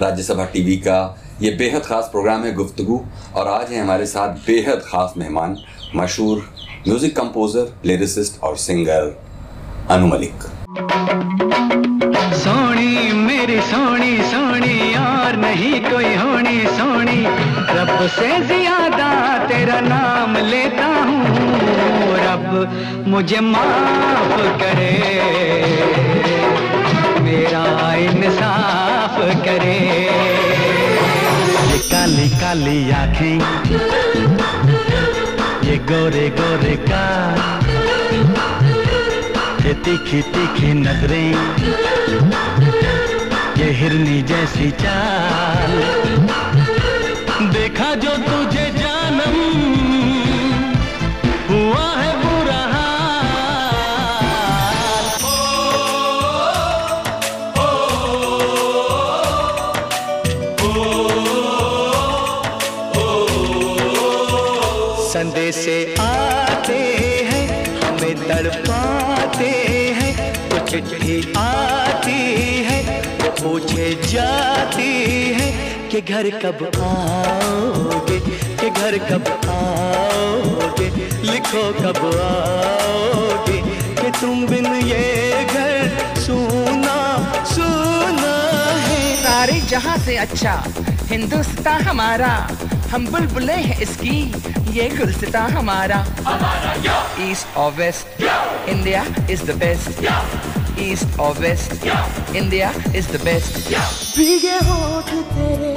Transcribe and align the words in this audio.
Rajya Sabha 0.00 0.44
TV 0.44 0.76
का 0.76 0.98
ये 1.42 1.50
बेहद 1.50 1.82
ख़ास 1.82 2.08
प्रोग्राम 2.12 2.42
है, 2.44 2.52
गुफ्तगु। 2.54 3.00
और 3.36 3.48
आज 3.48 3.72
है 3.72 3.80
हमारे 3.80 4.06
साथ 4.06 4.34
बेहद 4.46 4.82
ख़ास 4.86 5.14
मेहमान, 5.16 5.56
मशहूर 5.96 6.42
म्यूज़िक 6.88 7.16
कंपोज़र, 7.16 7.72
लिरिसिस्ट 7.86 8.42
और 8.42 8.56
सिंगर 8.58 9.16
अनु 9.90 10.06
मलिक। 10.06 10.42
सोनी, 12.36 13.12
मेरी 13.22 13.60
सोनी 13.62 14.16
सोनी 14.30 14.94
और 14.96 15.36
नहीं 15.36 15.80
कोई 15.82 16.14
होनी 16.14 16.58
सोनी। 16.76 17.22
रब 17.72 18.06
से 18.10 18.30
ज़्यादा 18.46 19.10
तेरा 19.48 19.80
नाम 19.82 20.36
लेता 20.46 20.86
हूँ। 20.86 21.24
रब 22.18 23.04
मुझे 23.08 23.40
माफ़ 23.42 24.36
करे। 24.60 24.92
मेरा 27.22 27.64
इंसाफ 29.16 29.44
करे। 29.44 29.78
ये 31.66 31.78
काली 31.90 32.28
काली 32.40 32.78
आखें, 32.92 33.38
ये 35.66 35.76
गोरे 35.90 36.28
गोरे 36.40 36.76
का 36.88 37.04
ये 39.66 39.74
तीखी 39.84 40.22
तीखी 40.34 40.72
नज़रें, 40.74 41.32
ये 43.58 43.70
हिरनी 43.72 44.22
जैसी 44.22 44.70
चाल। 44.82 46.35
पूछे 73.46 73.88
जाती 74.02 74.92
है 75.34 75.50
कि 75.90 76.00
घर 76.00 76.28
कब 76.42 76.62
आओगे 76.84 78.18
कि 78.60 78.70
घर 78.70 78.96
कब 79.10 79.28
आओगे 79.50 80.88
लिखो 81.30 81.62
कब 81.78 82.00
आओगे 82.22 83.60
कि 84.00 84.10
तुम 84.20 84.46
बिन 84.46 84.66
ये 84.86 85.44
घर 85.44 86.16
सुना 86.26 86.98
सुना 87.52 88.34
है। 88.86 89.14
सारे 89.22 89.60
जहाँ 89.70 89.96
से 90.06 90.16
अच्छा 90.26 90.54
हिंदुस्तान 91.12 91.82
हमारा 91.90 92.34
हम 92.90 93.06
बुलबुले 93.12 93.60
हैं 93.68 93.80
इसकी 93.82 94.18
ये 94.78 94.88
गुलसिता 94.98 95.42
हमारा। 95.58 96.04
ईस्ट 97.30 97.56
और 97.56 97.72
west 97.78 98.22
India 98.68 99.04
is 99.30 99.44
the 99.44 99.58
best 99.58 100.55
east 100.78 101.18
और 101.20 101.38
west 101.38 101.70
India 102.36 102.68
is 102.96 103.08
the 103.12 103.14
best 103.24 103.52
भीगे 104.16 104.58
होठ 104.68 105.08
तेरे 105.32 105.74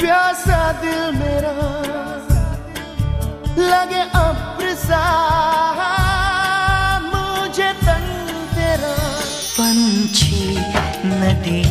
प्यासा 0.00 0.60
दिल 0.82 1.02
मेरा 1.18 1.54
लगे 3.58 4.02
अप्रसा 4.18 5.02
मुझे 7.04 7.70
तन 7.82 8.04
तेरा। 8.54 8.94
पंछी 9.56 10.44
नदिया 11.06 11.61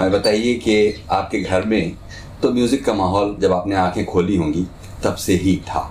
हमें 0.00 0.12
बताइए 0.12 0.54
कि 0.56 1.04
आपके 1.10 1.40
घर 1.40 1.64
में 1.66 1.96
तो 2.42 2.50
म्यूज़िक 2.52 2.84
का 2.84 2.92
माहौल 2.94 3.36
जब 3.40 3.52
आपने 3.52 3.74
आँखें 3.76 4.04
खोली 4.04 4.36
होंगी, 4.36 4.66
तब 5.04 5.14
से 5.16 5.34
ही 5.36 5.56
था। 5.68 5.82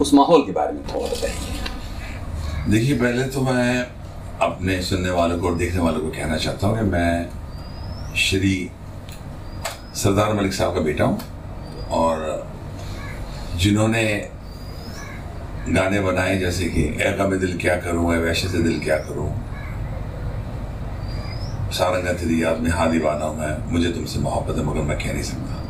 उस 0.00 0.12
माहौल 0.14 0.42
के 0.46 0.52
बारे 0.52 0.72
में 0.72 0.82
थोड़ा 0.84 1.06
बताइए। 1.06 2.70
देखिए, 2.70 2.98
पहले 2.98 3.24
तो 3.24 3.40
मैं 3.40 3.86
अपने 4.42 4.80
सुनने 4.82 5.10
वालों 5.10 5.38
को 5.38 5.48
और 5.48 5.56
देखने 5.56 5.80
वालों 5.80 6.00
को 6.00 6.10
कहना 6.10 6.36
चाहता 6.36 6.66
हूँ 6.66 6.78
कि 6.78 6.84
मैं 6.90 8.14
श्री 8.18 8.70
सरदार 9.94 10.34
मलिक 10.34 10.52
साहब 10.52 10.74
का 10.74 10.80
बेटा 10.80 11.04
हूँ 11.04 11.18
और 11.92 12.46
जिन्होंने 13.56 14.04
गाने 15.68 16.00
बनाए, 16.00 16.38
जैसे 16.38 16.64
कि 16.66 16.82
ए 16.82 17.16
गम 17.18 17.36
दिल 17.38 17.58
क्या 17.58 17.76
करूँ 17.80 18.14
ए 18.14 18.18
वैसे 18.18 18.48
से 18.48 18.62
दिल 18.62 18.80
क्या 18.80 18.96
करूँ 18.98 19.30
सारंगा 21.72 22.12
तेरी 22.12 22.42
याद 22.42 22.60
में 22.60 22.70
हाँ 22.70 22.90
दीवाना 22.92 23.24
हूँ 23.24 23.38
मैं 23.38 23.72
मुझे 23.72 23.90
तुमसे 23.92 24.20
मोहब्बत 24.20 24.58
है 24.58 24.64
मगर 24.64 24.82
मैं 24.88 24.98
कह 24.98 25.12
नहीं 25.12 25.22
सकता. 25.22 25.60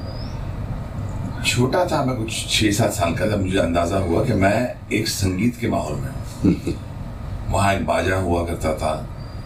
छोटा 1.43 1.85
था 1.87 2.05
मैं 2.05 2.17
कुछ 2.17 2.47
छः 2.51 2.71
सात 2.73 2.93
साल 2.93 3.15
का 3.15 3.31
था 3.31 3.37
मुझे 3.37 3.59
अंदाज़ा 3.59 3.99
हुआ 3.99 4.25
कि 4.25 4.33
मैं 4.43 4.59
एक 4.99 5.09
संगीत 5.09 5.57
के 5.61 5.69
माहौल 5.69 5.97
में 6.01 6.09
हूँ। 6.09 6.75
वहाँ 7.53 7.73
एक 7.75 7.87
बाजा 7.87 8.17
हुआ 8.17 8.45
करता 8.47 8.75
था 8.79 8.95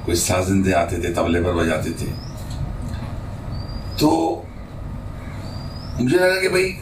कोई 0.06 0.15
साजिंदे 0.15 0.72
आते 0.72 0.99
थे 1.05 1.12
तबले 1.15 1.41
पर 1.43 1.53
बजाते 1.53 1.91
थे। 2.00 2.11
तो 4.00 4.11
मुझे 6.00 6.17
लगा 6.17 6.41
कि 6.41 6.49
भाई 6.49 6.73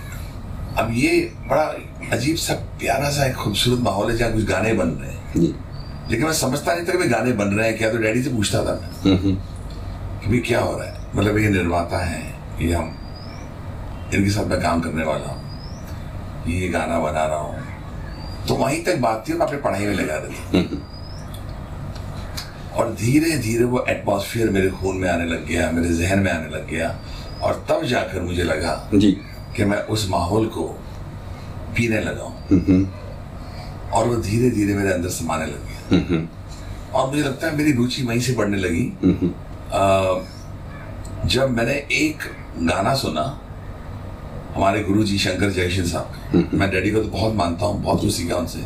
अब 0.78 0.90
ये 0.94 1.10
बड़ा 1.48 1.64
अजीब 2.12 2.36
सा 2.36 2.54
प्यारा 2.78 3.10
सा 3.10 3.26
एक 3.26 3.34
खूबसूरत 3.34 3.80
माहौल 3.80 4.10
है 4.10 4.16
जहाँ 4.16 4.32
कुछ 4.32 4.44
गाने 4.44 4.72
बन 4.74 4.88
रहे 5.00 5.10
हैं। 5.10 5.52
लेकिन 6.10 6.26
मैं 6.26 6.32
समझता 6.34 6.74
नहीं 6.74 6.86
था 6.86 6.98
कि 7.02 7.08
गाने 7.08 7.32
बन 7.32 7.54
रहे 7.56 7.68
हैं 7.68 7.76
क्या? 7.78 7.90
तो 7.92 7.98
डैडी 7.98 8.22
से 8.22 8.30
पूछता 8.30 8.64
था 8.64 8.80
मैं। 9.04 9.36
भाई 10.26 10.38
क्या 10.46 10.60
हो 10.60 10.76
रहा 10.78 10.86
है? 10.86 10.94
मतलब 11.16 11.38
ये 11.38 11.48
निर्माता 11.50 11.98
हैं 12.04 12.58
ये 12.60 12.72
हम 12.74 12.96
इनके 14.14 14.30
साथ 14.30 14.46
मैं 14.46 14.60
काम 14.62 14.80
करने 14.80 15.04
वाला 15.04 15.26
हूँ 15.26 15.42
ये 16.48 16.68
गाना 16.68 16.98
बना 17.00 17.24
रहा 17.24 17.38
हूँ। 17.38 18.46
तो 18.48 18.54
वहीं 18.54 18.82
तक 18.84 18.98
बात 19.00 19.24
थी 19.28 19.32
अपनी 19.38 19.58
पढ़ाई 19.58 19.86
में 19.86 19.94
लगा 19.94 20.16
रही 20.24 20.78
और 22.76 22.92
धीरे 23.00 23.36
धीरे 23.38 23.64
वो 23.64 23.84
एटमॉस्फेयर 23.88 24.50
मेरे 24.50 24.70
खून 24.70 24.96
में 24.96 25.08
आने 25.10 25.26
लग 25.26 25.46
गया 25.46 25.70
मेरे 25.70 25.94
जहन 25.94 26.18
में 26.18 26.30
आने 26.32 26.48
लग 26.48 26.66
गया 26.70 26.94
और 27.42 27.64
तब 27.68 27.84
जाकर 27.86 28.20
मुझे 28.22 28.42
लगा 28.42 28.74
जी। 28.94 29.10
कि 29.56 29.64
मैं 29.64 29.78
उस 29.94 30.08
माहौल 30.10 30.46
को 30.46 30.62
पीने 31.76 32.00
लगा 32.00 32.22
हूँ। 32.22 32.36
हम्म, 32.50 32.60
हम्म, 32.68 32.86
और 33.92 34.08
वो 34.08 34.16
धीरे 34.22 34.50
धीरे 34.50 34.74
मेरे 34.74 34.92
अंदर 34.92 35.08
समाने 35.08 35.46
लग 35.46 35.66
गया। 35.68 35.98
हम्म, 35.98 36.26
और 36.94 37.08
मुझे 37.10 37.22
लगता 37.22 37.46
है 37.46 37.56
मेरी 37.56 37.72
रुचि 37.72 38.02
वहीं 38.02 38.20
से 38.20 38.32
बढ़ने 38.32 38.56
लगी। 38.56 38.84
जब 39.74 41.50
मैंने 41.50 41.72
एक 41.92 42.22
गाना 42.58 42.94
सुना 42.94 43.22
हमारे 44.54 44.82
गुरु 44.84 45.04
जी 45.04 45.18
शंकर 45.18 45.50
जयकिशन 45.50 45.84
साहब 45.84 46.50
मैं 46.54 46.70
डैडी 46.70 46.90
को 46.90 47.00
तो 47.02 47.08
बहुत 47.10 47.34
मानता 47.34 47.66
हूँ 47.66 47.82
बहुत 47.82 48.00
खुशी 48.00 48.26
का 48.28 48.36
उनसे। 48.36 48.64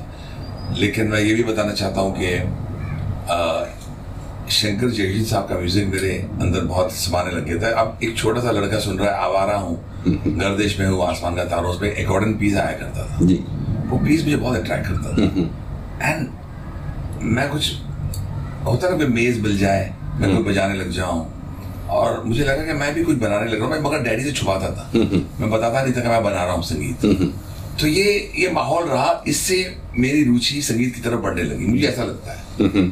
लेकिन 0.81 1.09
मैं 1.09 1.21
ये 1.21 1.35
भी 1.35 1.45
बताना 1.45 1.73
चाहता 1.73 2.01
हूँ 2.01 2.15
कि 2.19 2.29
शंकर 4.53 4.91
जयकिशन 4.91 5.25
साहब 5.25 5.49
का 5.49 5.55
म्यूज़िक 5.55 5.87
मेरे 5.89 6.13
अंदर 6.43 6.65
बहुत 6.67 6.93
समाने 6.95 7.31
लग 7.31 7.45
गया 7.45 7.59
था। 7.63 7.69
अब 7.81 7.99
एक 8.05 8.17
छोटा 8.17 8.41
सा 8.41 8.51
लड़का 8.51 8.79
सुन 8.81 8.99
रहा 8.99 9.11
है 9.11 9.25
आवारा 9.25 9.57
हूँ। 9.57 9.77
गर्दिश 10.07 10.79
में 10.81 10.87
हूँ 10.87 11.03
आसमान 11.07 11.37
का 11.37 11.45
तारों 11.45 11.71
उस 11.71 11.81
पर 11.81 11.87
एकॉर्डन 11.87 12.33
पीस 12.39 12.57
आया 12.57 12.73
करता 12.79 13.07
था। 13.09 13.27
जी। 13.27 13.35
वो 13.89 13.99
पीस 13.99 14.25
मुझे 14.25 14.37
बहुत 14.37 14.57
अट्रैक्ट 14.57 14.87
करता 14.89 15.09
था। 15.13 15.23
एंड 16.03 16.29
मैं 17.37 17.49
कुछ 17.51 17.73
होता 18.67 18.89
ना 18.89 18.97
कोई 18.97 19.07
मेज 19.07 19.41
मिल 19.43 19.59
जाए 19.59 19.95
मैं 20.19 20.35
कोई 20.35 20.45
बजाने 20.45 20.75
लग 20.75 20.91
जाऊँ। 20.93 21.27
और 21.91 22.23
मुझे 22.25 22.45
लगा 22.45 22.65
कि 22.65 22.73
मैं 22.79 22.95
भी 22.95 23.03
कुछ 23.05 23.17
बनाने 23.19 23.51
लग 23.51 23.59
रहा 23.59 23.67
हूँ 23.67 23.73
मैं 23.73 23.81
मगर 23.83 24.03
डैडी 24.05 24.25
से 24.25 24.33
छुपाता 24.33 24.71
था। 24.71 24.91
मैं 24.95 25.51
बताता 25.51 25.83
नहीं 25.83 25.93
था 25.93 26.01
कि 26.01 26.09
मैं 26.09 26.23
बना 26.25 26.45
रहा 26.45 26.55
हूँ 26.55 26.63
संगीत। 26.65 27.05
तो 27.81 27.87
ये 27.87 28.33
ये 28.37 28.51
माहौल 28.53 28.89
रहा 28.89 29.23
इससे 29.29 29.57
मेरी 29.97 30.25
रुचि 30.25 30.63
संगीत 30.63 30.95
की 30.95 31.01
तरफ़ 31.01 31.21
बढ़ने 31.21 31.43
लगी। 31.43 31.67
मुझे 31.67 31.87
ऐसा 31.89 32.05
लगता 32.05 32.33
है। 32.33 32.91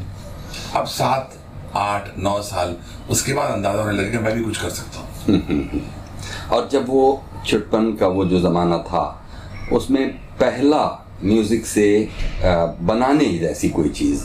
अब 0.74 0.86
सात 0.88 1.38
आठ 1.76 2.08
नौ 2.18 2.40
साल 2.42 2.76
उसके 3.10 3.32
बाद 3.34 3.50
अंदाज़ा 3.52 3.82
होने 3.82 3.96
लगा 3.96 4.10
कि 4.10 4.18
मैं 4.18 4.34
भी 4.34 4.44
कुछ 4.44 4.60
कर 4.62 4.70
सकता 4.70 5.00
हूँ। 5.00 5.82
और 6.52 6.68
जब 6.72 6.88
वो 6.88 7.24
छुटपन 7.46 7.92
का 8.00 8.06
वो 8.08 8.24
जो 8.24 8.40
ज़माना 8.40 8.78
था 8.88 9.04
उसमें 9.72 10.08
पहला 10.40 10.84
म्यूज़िक 11.24 11.66
से 11.66 11.86
बनाने 12.42 13.26
जैसी 13.38 13.68
कोई 13.70 13.88
चीज़ 13.90 14.24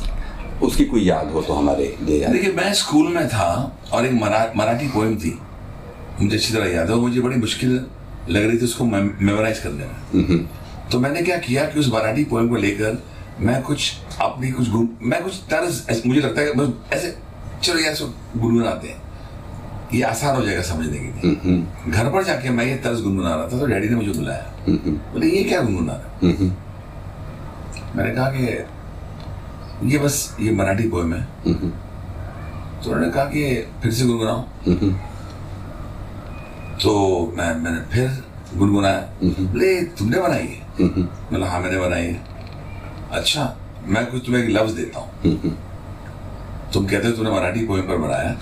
उसकी 0.62 0.86
कोई 0.86 1.02
याद 1.04 1.32
हो 1.32 1.42
तो 1.42 1.54
हमारे 1.54 1.96
लिए 2.02 2.22
याद। 2.22 2.32
देखिए 2.32 2.52
मैं 2.54 2.74
स्कूल 2.74 3.08
में 3.14 3.28
था 3.30 3.50
और 3.94 4.06
एक 4.06 4.14
मरा, 4.14 4.52
मराठी 4.58 4.88
पोएम 4.90 5.16
थी। 5.18 5.38
मुझे 6.22 6.36
अच्छी 6.38 6.54
तरह 6.54 6.70
याद 6.70 6.90
है 6.90 6.96
और 6.96 7.02
मुझे 7.02 7.22
बड़ी 7.22 7.36
मुश्किल 7.38 7.72
लग 8.30 8.44
रही 8.44 8.58
थी 8.58 8.66
उसको 8.66 8.86
मेमोराइज 8.86 9.60
करने 9.60 9.86
में 9.86 10.48
तो 10.92 11.00
मैंने 11.00 11.22
क्या 11.22 11.38
किया 11.40 11.64
कि 11.66 11.80
उस 11.80 11.88
मराठी 11.94 12.24
पोएम 12.24 12.50
को 12.50 12.56
लेकर 12.58 13.02
मैं 13.40 13.62
कुछ 13.64 13.92
अपनी 14.22 14.52
कुछ 14.52 14.70
मैं 14.70 15.22
कुछ 15.24 15.34
तर्ज 15.52 16.02
मुझे 16.08 16.22
लगता 16.22 16.42
है 16.42 16.54
बस 16.56 16.94
ऐसे 16.94 17.16
चलो 17.64 17.80
यार 17.80 17.94
सो 17.96 18.06
गुनगुनाते 18.38 18.88
हैं। 18.88 19.02
ये 19.94 20.02
आसान 20.04 20.36
हो 20.36 20.44
जाएगा 20.46 20.62
समझने 20.64 20.98
के 20.98 21.28
लिए। 21.28 21.92
घर 21.92 22.10
पर 22.10 22.24
जाके 22.24 22.50
मैं 22.50 22.66
ये 22.66 22.76
तर्ज 22.84 23.02
गुनगुना 23.02 23.34
रहा 23.36 23.48
था 23.48 23.60
तो 23.60 23.66
डैडी 23.66 23.90
ने 23.90 23.96
मुझे 23.96 24.12
बुलाया। 24.12 24.52
बोले 24.68 25.28
ये 25.28 25.44
क्या 25.44 25.62
गुनगुना 25.62 25.94
रहा 25.94 26.30
मैंने 27.96 28.14
कहा 28.16 28.30
कि 28.30 28.46
ये 29.84 29.98
बस 29.98 30.36
ये 30.40 30.52
मराठी 30.52 30.88
पोएम 30.90 31.14
है। 31.14 31.22
तो 31.44 32.90
उन्होंने 32.90 33.10
कहा 33.12 33.24
कि 33.26 33.42
फिर 33.82 33.92
से 33.92 34.06
गुनगुनाओ। 34.06 34.42
तो 36.84 36.92
मैं 37.38 37.54
मैंने 37.56 37.82
फिर 37.92 38.24
गुनगुनाया। 38.58 39.02
बोले 39.24 39.82
तुमने 39.98 40.20
बनाई 40.20 40.48
है? 40.48 40.86
बोला 41.32 41.50
हाँ 41.50 41.60
मैंने 41.60 41.80
बनाई 41.80 42.06
है। 42.06 42.22
अच्छा 43.12 43.56
मैं 43.86 44.06
कुछ 44.12 44.26
तुम्हें 44.26 44.44
एक 44.44 44.50
लफ्ज 44.50 44.72
देता 44.72 45.00
हूँ। 45.00 45.58
तुम 46.74 46.86
कहते 46.88 47.08
हो 47.08 47.14
तुमने 47.14 47.32
मराठी 47.32 47.66
पोएम 47.68 47.88
पर 47.88 47.98
बनाया। 47.98 48.36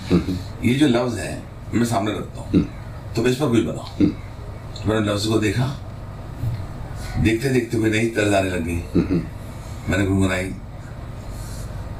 ये 0.64 0.74
जो 0.74 0.86
लफ्ज 0.88 1.18
है 1.18 1.42
मैं 1.74 1.84
सामने 1.84 2.12
रखता 2.12 2.40
हूँ। 2.40 2.64
तुम 3.16 3.26
इस 3.26 3.36
पर 3.36 3.48
कुछ 3.48 3.64
बनाओ। 3.64 4.08
तो 4.76 4.88
मैंने 4.88 5.12
लफ्ज 5.12 5.26
को 5.26 5.38
देखा। 5.38 5.66
देखते 7.18 7.48
देखते 7.48 7.78
कोई 7.78 7.90
नई 7.90 8.06
तर्ज 8.08 8.34
आने 8.34 8.50
लग 8.50 8.64
गई। 8.64 8.82
मैंने 9.88 10.04
गुनगुनाई। 10.06 10.52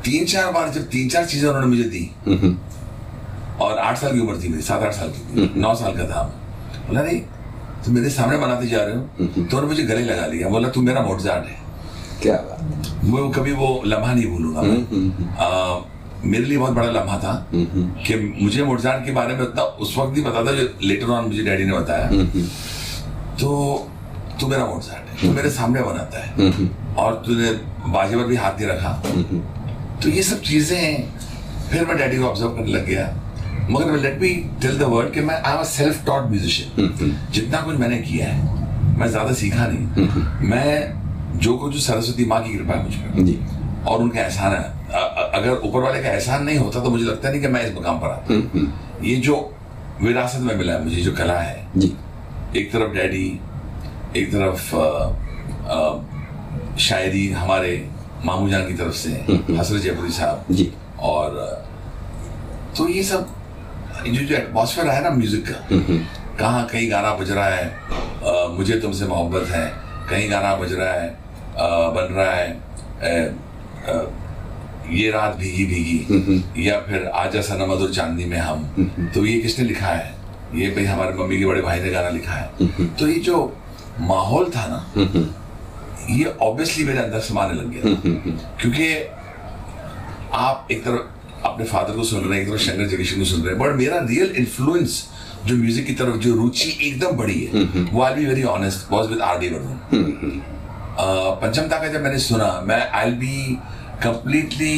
तीन 0.05 0.25
चार 0.27 0.51
बार 0.53 0.69
जब 0.73 0.89
तीन 0.91 1.09
चार 1.09 1.25
चीज़ें 1.27 1.49
उन्होंने 1.49 1.67
मुझे 1.67 1.85
दी 1.85 2.05
और 3.61 3.79
आठ 3.79 3.99
साल 3.99 4.13
की 4.13 4.21
उम्र 4.21 4.43
थी 4.43 4.49
मेरी 4.49 4.63
सात 4.63 4.83
आठ 4.83 4.95
साल 4.95 5.09
की 5.11 5.61
नौ 5.61 5.75
साल 5.77 5.93
का 5.97 6.05
था। 6.11 6.23
बोला 6.89 7.03
नहीं 7.03 7.21
तुम 7.85 7.95
मेरे 7.95 8.11
सामने 8.11 8.37
बनाते 8.39 8.67
जा 8.69 8.85
रहे 8.85 8.97
हो 8.97 9.03
तो 9.27 9.41
उन्होंने 9.41 9.67
मुझे 9.67 9.83
गले 9.85 10.05
लगा 10.05 10.27
लिया। 10.27 10.49
बोला 10.49 10.69
तुम 10.71 10.85
मेरा 10.87 11.03
मोटजाट 11.03 11.47
है। 11.47 11.59
क्या 12.23 12.37
वो 13.05 13.29
कभी 13.31 13.53
वो 13.53 13.69
लम्हा 13.87 14.13
नहीं 14.13 14.27
भूलूँगा 14.27 14.63
मैं। 14.63 14.81
मेरे 16.25 16.45
लिए 16.45 16.59
बहुत 16.59 16.73
बड़ा 16.75 16.91
लम्हा 16.91 17.19
था 17.19 17.33
कि 17.53 18.17
मुझे 18.43 18.65
मोटजाट 18.65 19.05
के 19.05 19.13
बारे 19.13 19.35
में 19.35 19.43
उतना 19.43 19.63
उस 19.63 19.97
वक्त 19.99 20.13
नहीं 20.13 20.25
पता 20.25 20.45
था 20.47 20.53
जो 20.53 20.69
लेटर 20.83 21.11
ऑन 21.11 21.25
मुझे 21.25 21.43
डैडी 21.43 21.65
ने 21.65 21.73
बताया। 21.73 22.09
तो 23.41 23.49
तू 24.41 24.47
मेरा 24.49 24.67
मोटजाट 24.67 25.09
है 25.09 25.17
तू 25.21 25.31
मेरे 25.35 25.51
सामने 25.51 25.83
बनाता 25.83 26.19
है। 26.19 26.31
और 26.97 27.23
तूने 27.27 27.51
बाजे 27.93 28.17
पर 28.17 28.25
भी 28.25 28.37
हाथ 28.37 28.61
नहीं 28.61 28.69
रखा। 28.69 28.93
तो 30.03 30.09
ये 30.09 30.23
सब 30.23 30.41
चीज़ें 30.43 30.79
हैं। 30.79 31.19
फिर 31.71 31.87
मैं 31.87 31.97
डैडी 31.97 32.19
को 32.19 32.25
ऑब्ज़र्व 32.25 32.51
करने 32.51 32.73
लग 32.73 32.87
गया। 32.87 33.07
मगर 33.71 33.97
let 34.01 34.21
me 34.21 34.29
tell 34.63 34.79
the 34.79 34.83
word 34.83 35.13
कि 35.13 35.21
मैं 35.21 35.43
I 35.43 35.57
am 35.57 35.63
self 35.65 36.05
taught 36.07 36.31
musician 36.31 36.89
जितना 37.31 37.61
कुछ 37.61 37.77
मैंने 37.77 37.99
किया 37.99 38.29
है 38.29 38.99
मैं 38.99 39.09
ज़्यादा 39.09 39.33
सीखा 39.33 39.67
नहीं। 39.67 40.07
मैं 40.49 41.39
जो 41.39 41.57
कुछ 41.57 41.77
सरस्वती 41.83 42.25
माँ 42.25 42.43
की 42.43 42.55
कृपा 42.55 42.75
है 42.75 42.83
मुझ 42.85 42.95
पर। 42.95 43.19
और 43.87 43.99
उनका 43.99 44.21
एहसान 44.21 44.53
है। 44.53 44.63
अगर 45.33 45.61
ऊपर 45.65 45.81
वाले 45.81 46.03
का 46.03 46.09
एहसान 46.09 46.45
नहीं 46.45 46.59
होता 46.59 46.81
तो 46.81 46.91
मुझे 46.91 47.05
लगता 47.05 47.31
नहीं 47.31 47.41
कि 47.41 47.49
मैं 47.49 47.67
इस 47.67 47.75
मुकाम 47.75 47.99
पर 47.99 48.07
आता। 48.07 48.35
ये 49.05 49.17
जो 49.17 49.57
विरासत 50.03 50.41
में 50.41 50.55
मिला 50.57 50.73
है 50.73 50.85
मुझे 50.85 51.01
जो 51.03 51.13
कला 51.13 51.39
है। 51.41 51.67
एक 52.57 52.73
तरफ़ 52.73 52.93
डैडी 52.93 53.41
एक 54.17 54.33
तरफ़ 54.33 54.77
अ, 54.77 55.17
अ, 55.69 56.01
शायरी 56.79 57.29
हमारे 57.33 57.89
मामू 58.25 58.49
जान 58.51 58.67
की 58.69 58.75
तरफ़ 58.79 58.95
से 58.97 59.11
हसरत 59.59 59.81
जयपुरी 59.83 60.11
साहब 60.13 60.45
जी। 60.55 60.71
और 61.11 61.37
तो 62.79 62.89
ये 62.89 63.03
सब 63.03 63.29
जो 64.07 64.25
जो 64.25 64.35
एटमोसफेयर 64.37 64.89
है 64.89 65.03
ना 65.05 65.11
म्यूज़िक 65.17 65.45
का 65.49 65.79
कहाँ 66.41 66.65
कहीं 66.73 66.91
गाना 66.91 67.15
बज 67.15 67.31
रहा 67.31 67.49
है 67.49 67.67
अ, 67.67 68.49
मुझे 68.57 68.79
तुमसे 68.81 69.07
मोहब्बत 69.07 69.49
है 69.51 69.67
कहीं 70.11 70.31
गाना 70.31 70.55
बज 70.57 70.73
रहा 70.73 70.93
है 70.93 71.09
अ, 71.09 71.67
बन 71.97 72.13
रहा 72.19 72.31
है 72.33 72.51
अ, 72.53 73.35
अ, 73.91 74.11
ये 74.91 75.11
रात 75.11 75.37
भीगी 75.37 75.65
भीगी 75.67 76.69
या 76.69 76.79
फिर 76.87 77.07
आजा 77.25 77.41
सनम 77.49 77.73
मधुर 77.73 77.91
चांदनी 77.95 78.25
में 78.31 78.39
हम 78.39 79.11
तो 79.15 79.25
ये 79.27 79.39
किसने 79.41 79.65
लिखा 79.65 79.87
है? 79.87 80.15
ये 80.55 80.71
भाई 80.77 80.85
हमारे 80.85 81.13
मम्मी 81.19 81.39
के 81.39 81.47
बड़े 81.47 81.61
भाई 81.63 81.81
ने 81.81 81.91
गाना 81.91 82.09
लिखा 82.11 82.33
है। 82.33 82.67
तो 82.99 83.09
ये 83.09 83.19
जो 83.29 83.37
माहौल 84.01 84.51
था 84.57 84.67
ना 84.67 84.79
ये 86.11 86.35
ऑब्वियसली 86.43 86.85
मेरे 86.85 86.99
अंदर 86.99 87.21
समाने 87.21 87.55
लग 87.55 87.71
गया। 87.71 87.95
क्योंकि 88.61 88.93
आप 90.39 90.69
एक 90.73 90.85
तरफ़ 90.85 91.47
अपने 91.47 91.65
फादर 91.65 91.97
को 91.97 92.05
सुन 92.05 92.21
रहे 92.21 92.39
हैं 92.39 92.43
एक 92.43 92.51
तरफ़ 92.51 92.61
शंकर 92.61 92.87
जगदीशन 92.87 93.19
को 93.19 93.25
सुन 93.25 93.41
रहे 93.43 93.55
हैं 93.55 93.59
बट 93.59 93.77
मेरा 93.77 93.99
रियल 94.05 94.35
इन्फ्लुएंस 94.37 95.09
जो 95.47 95.57
म्यूज़िक 95.57 95.87
की 95.87 95.93
तरफ़ 95.95 96.17
जो 96.17 96.35
रुचि 96.35 96.71
एकदम 96.83 97.17
बड़ी 97.17 97.41
है 97.45 97.65
वो 97.93 98.03
I 98.03 98.15
be 98.15 98.27
very 98.27 98.43
honest 98.55 98.93
was 98.93 99.09
with 99.09 99.21
R 99.21 99.39
D 99.39 99.49
Burman 99.49 100.41
Pancham 101.43 101.69
ताका 101.69 101.89
जब 101.89 102.03
मैंने 102.03 102.19
सुना 102.19 102.49
मैं 102.67 102.81
आई 102.93 103.11
बी 103.21 103.37
कंप्लीटली 104.03 104.75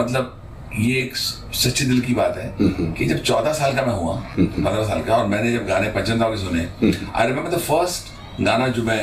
मतलब 0.00 0.34
ये 0.78 0.98
एक 1.00 1.16
सच्चे 1.16 1.84
दिल 1.84 2.00
की 2.00 2.14
बात 2.14 2.36
है 2.38 2.54
कि 2.60 3.04
जब 3.04 3.22
चौदह 3.22 3.52
साल 3.52 3.74
का 3.76 3.84
मैं 3.86 3.94
हुआ 3.94 4.14
पंद्रह 4.38 4.82
साल 4.88 5.02
का 5.02 5.16
और 5.16 5.26
मैंने 5.26 5.52
जब 5.52 5.66
गाने 5.66 5.88
पंचम 5.90 6.18
ताका 6.18 6.30
के 6.30 6.36
सुने 6.36 6.66
आई 7.14 7.26
रिमेम्बर 7.26 7.56
द 7.56 7.60
फ़र्स्ट 7.60 8.42
गाना 8.42 8.68
जो 8.68 8.82
मैं 8.82 9.00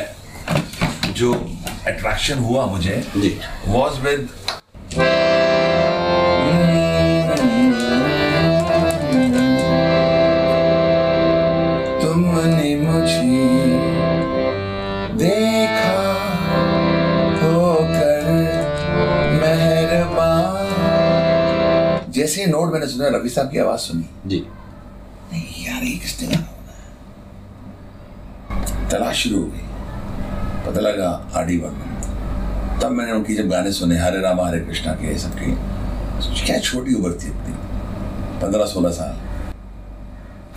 जो 1.16 1.34
अट्रैक्शन 1.88 2.38
हुआ 2.40 2.66
मुझे। 2.68 2.96
वॉज़ 3.68 4.00
विद 4.02 4.22
तुमने 12.02 12.70
मुझे 12.78 13.36
देखा 15.18 15.98
होकर 17.42 18.24
मेहरबान 19.42 20.64
जैसे 22.12 22.38
ही 22.42 22.48
नोट 22.52 22.68
मैंने 22.74 22.88
सुना 22.88 23.08
रवि 23.18 23.30
साहब 23.30 23.48
की 23.52 23.58
आवाज़ 23.60 23.82
सुनी। 23.82 24.06
जी। 24.30 24.40
नहीं 25.32 25.66
यार 25.66 25.82
ये 25.84 25.98
किसने 26.00 26.28
गाना 26.28 26.48
होना 26.48 26.74
है 26.74 26.88
तलाश 28.90 29.24
शुरू 29.24 29.38
हो 29.38 29.46
गई। 29.46 29.65
पता 30.66 30.80
लगा 30.80 31.32
आडी 31.36 31.58
वर्मन 31.58 31.92
तब 32.82 32.92
मैंने 32.92 33.12
उनकी 33.12 33.36
जब 33.36 33.50
गाने 33.50 33.72
सुने, 33.72 33.98
हरे 33.98 34.22
रामा, 34.22 34.48
हरे 34.48 34.60
कृष्णा 34.60 34.94
के 34.94 35.18
सबके। 35.18 35.76
क्या 36.46 36.60
छोटी 36.60 36.94
उम्र 36.94 37.12
थी 37.12 37.28
अपनी? 37.30 37.56
पंद्रह, 38.42 38.66
सोलह 38.66 38.90
साल। 38.90 39.26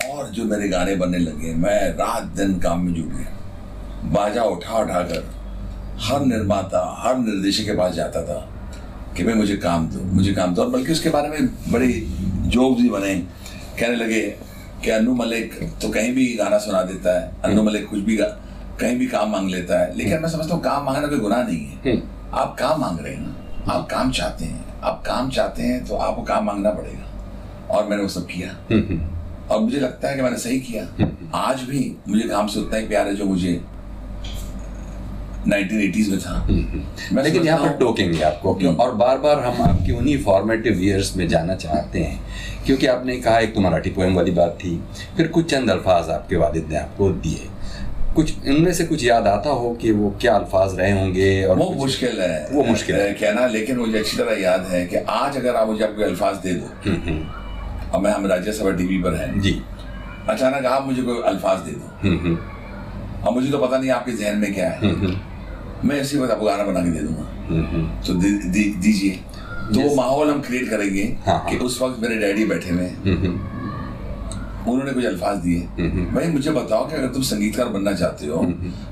और 0.09 0.29
जो 0.29 0.45
मेरे 0.45 0.69
गाने 0.69 0.95
बनने 0.95 1.17
लगे, 1.17 1.53
मैं 1.53 1.89
रात 1.89 2.23
दिन 2.23 2.59
काम 2.59 2.85
में 2.85 2.93
जुट 2.93 3.05
गया। 3.05 3.39
बाजा 4.03 4.43
उठा 4.43 4.79
उठा 4.79 4.99
कर 4.99 5.33
हर 5.99 6.25
निर्माता, 6.25 6.95
हर 6.99 7.17
निर्देशक 7.17 7.65
के 7.65 7.71
पास 7.71 7.93
जाता 7.93 8.23
था 8.23 8.49
कि 9.17 9.23
भाई 9.23 9.33
मुझे 9.33 9.57
काम 9.57 9.87
दो, 9.87 10.03
मुझे 10.03 10.33
काम 10.33 10.55
दो। 10.55 10.61
और 10.61 10.69
बल्कि 10.69 10.91
उसके 10.91 11.09
बारे 11.09 11.27
में 11.27 11.71
बड़े 11.71 11.87
जोक 12.47 12.77
भी 12.77 12.89
बने। 12.89 13.15
कहने 13.79 13.95
लगे 13.95 14.21
कि 14.83 14.89
अनु 14.89 15.13
मलिक 15.13 15.71
तो 15.81 15.89
कहीं 15.89 16.13
भी 16.13 16.35
गाना 16.35 16.57
सुना 16.57 16.81
देता 16.81 17.19
है, 17.19 17.31
अनु 17.45 17.63
मलिक 17.63 17.89
कुछ 17.89 17.99
भी 17.99 18.17
गा- 18.17 18.48
कहीं 18.79 18.97
भी 18.97 19.07
काम 19.07 19.31
मांग 19.31 19.49
लेता 19.49 19.79
है। 19.79 19.95
लेकिन 19.97 20.21
मैं 20.21 20.29
समझता 20.29 20.55
हूँ 20.55 20.61
काम 20.63 20.85
मांगना 20.85 21.07
कोई 21.07 21.19
गुनाह 21.19 21.43
नहीं 21.43 21.65
है। 21.85 22.01
आप 22.33 22.55
काम 22.59 22.81
मांग 22.81 22.99
रहे 22.99 23.13
हैं 23.13 23.21
ना 23.21 23.73
आप 23.73 23.87
काम 23.91 24.11
चाहते 24.11 24.45
हैं 24.45 24.65
आप 24.81 25.01
काम 25.05 25.29
चाहते 25.29 25.63
हैं 25.63 25.83
तो 25.85 25.95
आपको 25.97 26.21
काम 26.23 26.45
मांगना 26.45 26.71
पड़ेगा। 26.71 27.07
और 27.69 27.87
मैंने 27.87 28.03
वो 28.03 28.09
सब 28.09 28.25
किया। 28.27 28.49
और 29.47 29.59
मुझे 29.61 29.79
लगता 29.79 30.09
है 30.09 30.15
कि 30.15 30.21
मैंने 30.21 30.37
सही 30.37 30.59
किया। 30.59 30.83
आज 31.37 31.61
भी 31.63 31.95
मुझे 32.09 32.27
काम 32.29 32.47
से 32.47 32.59
उतना 32.59 32.77
ही 32.79 32.87
प्यार 32.87 33.07
है 33.07 33.15
जो 33.15 33.25
मुझे 33.25 33.59
1980s 35.47 36.09
में 36.09 36.19
था। 36.19 36.33
मैं 37.13 37.23
लेकिन 37.23 37.43
यहाँ 37.43 37.59
पर 37.59 37.77
टोकेंगे 37.77 38.21
आपको 38.21 38.53
क्यों 38.53 38.75
और 38.75 38.93
बार 38.95 39.17
बार 39.17 39.39
हम 39.39 39.61
आपकी 39.63 39.91
उन्हीं 39.91 40.17
फॉर्मेटिव 40.23 40.81
ईयर्स 40.83 41.15
में 41.17 41.27
जाना 41.27 41.55
चाहते 41.55 41.99
हैं। 41.99 42.19
क्योंकि 42.65 42.87
आपने 42.87 43.15
कहा 43.17 43.39
एक 43.39 43.53
तो 43.55 43.61
मराठी 43.61 43.89
पोएम 43.89 44.15
वाली 44.15 44.31
बात 44.31 44.57
थी 44.63 44.75
फिर 45.17 45.27
कुछ 45.27 45.49
चंद 45.51 45.71
अल्फाज 45.71 46.09
आपके 46.09 46.35
वालिद 46.35 46.67
ने 46.69 46.77
आपको 46.77 47.09
दिए। 47.17 47.47
कुछ 48.15 48.33
इनमें 48.45 48.71
से 48.73 48.85
कुछ 48.85 49.03
याद 49.03 49.27
आता 49.27 49.49
हो 49.49 49.69
कि 49.81 49.91
वो 49.91 50.09
क्या 50.21 50.35
अल्फाज 50.35 50.77
रहे 50.79 50.91
होंगे 50.91 51.43
और 51.43 51.57
वो 51.57 51.69
मुश्किल 51.71 52.21
है। 52.21 52.47
वो 52.51 52.63
मुश्किल 52.63 52.95
है। 52.95 53.11
कहना 53.13 53.45
लेकिन 53.47 53.77
मुझे 53.77 53.97
अच्छी 53.99 54.17
तरह 54.17 54.41
याद 54.41 54.65
है 54.65 54.85
कि 54.85 54.95
आज 54.95 55.37
अगर 55.37 55.55
आप 55.55 55.67
मुझे 55.67 55.85
कोई 55.85 56.03
अल्फाज 56.03 56.35
दे 56.35 56.53
दो 56.53 56.89
हम्म, 56.89 57.01
हम्म, 57.09 57.91
अब 57.93 58.01
मैं 58.01 58.11
हम 58.11 58.25
राज्यसभा 58.27 58.71
टीवी 58.71 58.97
पर 58.97 59.13
हैं। 59.13 59.39
जी। 59.41 59.61
अचानक 60.29 60.65
आप 60.65 60.85
मुझे 60.85 61.01
कोई 61.01 61.21
अल्फाज 61.25 61.59
दे 61.59 61.71
दो। 61.71 61.91
हम्म, 62.03 62.35
अब 63.27 63.33
मुझे 63.33 63.51
तो 63.51 63.57
पता 63.57 63.77
नहीं 63.77 63.91
आपके 63.91 64.11
जहन 64.11 64.37
में 64.37 64.53
क्या 64.53 64.69
है। 64.69 64.93
मैं 65.85 66.01
इसी 66.01 66.17
वक्त 66.17 66.31
आपको 66.31 66.45
गाना 66.45 66.63
बना 66.63 66.79
के 66.79 66.89
दे 66.89 66.99
दूँगा। 66.99 68.01
तो 68.07 68.13
दीजिए। 68.13 69.19
तो 69.73 69.79
वो 69.81 69.95
माहौल 69.95 70.29
हम 70.29 70.41
क्रिएट 70.41 70.69
करेंगे 70.69 71.03
हाँ, 71.25 71.37
हाँ। 71.37 71.49
कि 71.49 71.57
उस 71.57 71.81
वक्त 71.81 72.01
मेरे 72.01 72.15
डैडी 72.15 72.45
बैठे 72.45 72.69
हुए 72.69 72.83
हैं। 72.83 73.58
उन्होंने 74.69 74.93
कुछ 74.93 75.05
अल्फाज 75.05 75.37
दिए। 75.39 75.59
भाई 76.11 76.27
मुझे 76.29 76.51
बताओ 76.51 76.87
कि 76.89 76.95
अगर 76.95 77.07
तुम 77.13 77.21
संगीतकार 77.23 77.67
बनना 77.69 77.93
चाहते 77.93 78.27
हो 78.27 78.43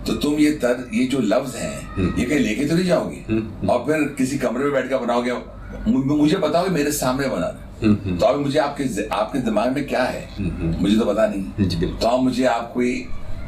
तो 0.07 0.13
तुम 0.17 0.33
ये 0.39 0.51
तर 0.63 0.87
ये 0.93 1.05
जो 1.07 1.19
लफ्ज 1.25 1.55
हैं 1.55 2.15
ये 2.17 2.25
कहीं 2.25 2.39
लेके 2.39 2.65
तो 2.65 2.75
नहीं 2.75 2.85
जाओगे? 2.85 3.23
और 3.67 3.83
फिर 3.85 4.03
किसी 4.17 4.37
कमरे 4.37 4.63
में 4.63 4.73
बैठ 4.73 4.89
कर 4.89 4.97
बनाओगे 4.97 5.31
मुझे 5.87 6.37
बताओ 6.37 6.63
कि 6.65 6.69
मेरे 6.71 6.91
सामने 6.93 7.27
बना 7.27 7.47
तो 7.81 8.25
अभी 8.25 8.43
मुझे 8.43 8.59
आपके 8.59 9.07
आपके 9.13 9.39
दिमाग 9.41 9.75
में 9.75 9.87
क्या 9.87 10.03
है? 10.03 10.27
मुझे 10.39 10.95
तो 10.97 11.05
पता 11.05 11.27
नहीं। 11.27 11.69
तो 11.89 12.07
आप 12.07 12.19
मुझे 12.21 12.45
आप 12.47 12.71
कोई 12.73 12.93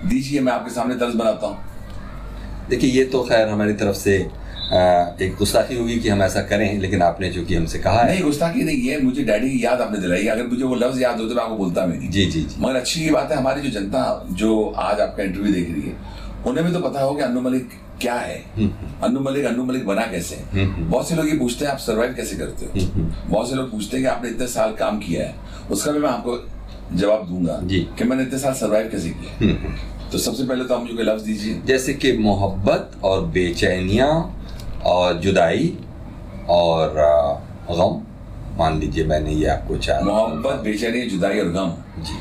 दीजिए 0.05 0.39
मैं 0.41 0.51
आपके 0.53 0.71
सामने 0.71 0.95
तर्ज 0.95 1.15
बनाता 1.15 1.47
हूँ। 1.47 1.57
देखिए 2.69 2.89
ये 2.91 3.03
तो 3.05 3.23
खैर 3.23 3.47
हमारी 3.47 3.73
तरफ़ 3.75 3.95
से 3.97 4.17
एक 4.69 5.35
गुस्ताखी 5.37 5.75
होगी 5.75 5.95
कि 5.99 6.09
हम 6.09 6.21
ऐसा 6.21 6.41
करें 6.41 6.79
लेकिन 6.79 7.01
आपने 7.01 7.29
जो 7.29 7.43
कि 7.45 7.55
हमसे 7.55 7.79
कहा 7.79 8.01
है। 8.01 8.09
नहीं 8.09 8.23
गुस्ताखी 8.23 8.63
नहीं 8.63 8.87
है 8.87 9.01
मुझे 9.03 9.23
डैडी 9.23 9.49
की 9.49 9.63
याद 9.65 9.81
आपने 9.81 9.99
दिलाई। 9.99 10.27
अगर 10.27 10.47
मुझे 10.47 10.63
वो 10.63 10.75
लफ्ज 10.75 11.01
याद 11.01 11.17
होते 11.17 11.29
तो 11.29 11.35
मैं 11.35 11.43
आपको 11.43 11.55
बोलता 11.57 11.85
भी 11.85 11.97
नहीं। 11.97 12.09
जी 12.09 12.25
जी 12.25 12.41
जी। 12.41 12.55
मगर 12.59 12.75
अच्छी 12.75 13.01
ये 13.01 13.11
बात 13.11 13.31
है 13.31 13.37
हमारी 13.37 13.61
जो 13.61 13.69
जनता 13.79 14.27
जो 14.31 14.63
आज 14.77 14.99
आपका 15.01 15.23
इंटरव्यू 15.23 15.53
देख 15.53 15.69
रही 15.69 15.81
है 15.81 15.95
उन्हें 16.47 16.65
भी 16.67 16.73
तो 16.73 16.79
पता 16.79 17.01
हो 17.01 17.15
कि 17.15 17.21
अन्नू 17.21 17.41
मलिक 17.41 17.69
क्या 18.01 18.13
है। 18.15 18.37
अनु 19.03 19.19
मलिक 19.19 19.45
अनु 19.45 19.63
मलिक 19.65 19.85
बना 19.85 20.01
कैसे 20.07 20.35
है? 20.35 20.65
बहुत 20.81 21.09
से 21.09 21.15
लोग 21.15 21.29
ये 21.29 21.37
पूछते 21.37 21.65
हैं 21.65 21.71
आप 21.71 21.77
सर्वाइव 21.79 22.13
कैसे 22.15 22.35
करते 22.35 22.65
हो? 22.65 22.71
बहुत 23.27 23.49
से 23.49 23.55
लोग 23.55 23.71
पूछते 23.71 23.97
हैं 23.97 24.05
कि 24.05 24.09
आपने 24.09 24.29
इतने 24.29 24.47
साल 24.47 24.73
काम 24.75 24.99
किया 24.99 25.23
है। 25.23 25.35
उसका 25.71 25.91
भी 25.91 25.99
मैं 25.99 26.09
आपको 26.09 26.37
जवाब 26.95 27.27
दूँगा। 27.27 27.59
कि 27.63 28.03
मैंने 28.03 28.23
इतने 28.23 28.39
साल 28.39 28.53
सर्वाइव 28.55 28.89
कैसे 28.91 29.09
किया 29.11 30.09
तो 30.11 30.17
सबसे 30.17 30.43
पहले 30.43 30.63
तो 30.65 30.75
आप 30.75 30.81
मुझे 30.81 31.03
लफ्ज 31.03 31.23
दीजिए। 31.23 31.61
जैसे 31.65 31.93
कि 31.93 32.11
मोहब्बत 32.13 32.91
और 33.03 33.25
बेचैनियाँ 33.27 34.35
और 34.85 35.13
जुदाई 35.13 35.77
और 36.49 36.93
गम। 37.71 38.01
मान 38.59 38.79
लीजिए 38.79 39.03
मैंने 39.05 39.31
ये 39.31 39.47
आपको 39.47 39.77
चाहा 39.77 40.01
मोहब्बत 40.01 40.55
बेचैनी 40.55 41.01
जुदाई 41.01 41.39
और 41.39 41.45
गम। 41.45 42.03
जी। 42.03 42.17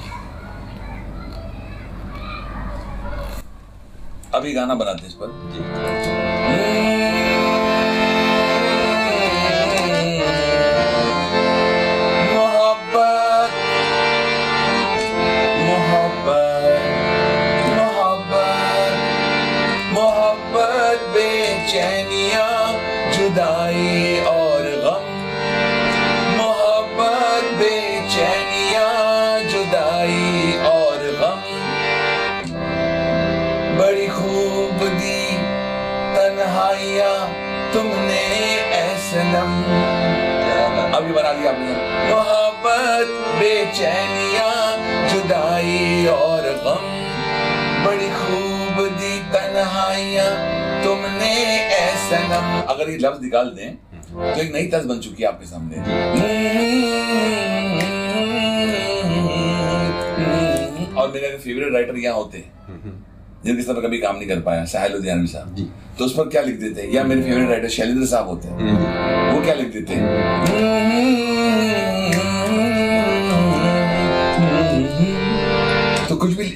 अभी 4.34 4.52
गाना 4.52 4.74
बनाते 4.74 5.06
इस 5.06 5.12
पर। 5.12 5.26
जी। 5.26 6.17
बना 41.40 41.74
मोहब्बत, 42.08 43.08
बेचैनियाँ, 43.38 44.56
जुदाई 45.08 46.06
और 46.08 46.44
गम। 46.64 46.86
बड़ी 47.84 48.08
खूब 48.12 48.86
दी 48.98 49.14
तन्हाइयाँ, 49.32 50.30
तुमने 50.84 51.32
ऐसे 51.76 52.18
नम। 52.28 52.46
अगर 52.64 52.90
ये 52.90 52.98
लफ्ज 52.98 53.22
निकाल 53.22 53.50
दें 53.50 53.76
तो 54.08 54.40
एक 54.40 54.52
नई 54.52 54.66
तर्ज 54.66 54.84
बन 54.86 54.98
चुकी 55.00 55.22
है 55.22 55.28
आपके 55.28 55.46
सामने। 55.46 55.76
और 60.94 61.10
मेरे 61.12 61.36
फेवरेट 61.38 61.72
राइटर 61.74 61.96
यहाँ 61.98 62.16
होते 62.16 62.38
हैं। 62.38 62.48
जिनके 63.44 63.62
साथ 63.62 63.74
कभी 63.74 63.98
काम 63.98 64.16
नहीं 64.16 64.28
कर 64.28 64.40
पाया 64.40 64.64
साहिल 64.64 64.92
लुधियानवी 64.92 65.26
साहब। 65.26 65.54
जी। 65.54 65.62
तो 65.98 66.04
उस 66.04 66.12
पर 66.16 66.28
क्या 66.28 66.42
लिख 66.42 66.60
देते 66.60 66.82
हैं? 66.82 66.92
या 66.92 67.04
मेरे 67.04 67.22
फेवरेट 67.22 67.48
राइटर 67.48 67.68
शैलेंद्र 67.68 68.06
साहब 68.06 68.28
होते 68.28 68.48
हैं। 68.48 69.32
वो 69.32 69.42
क्या 69.44 69.54
लिख 69.54 69.72
देते 69.72 69.94
हैं? 69.94 70.46
तो 76.08 76.16
कुछ 76.16 76.30
भी 76.30 76.54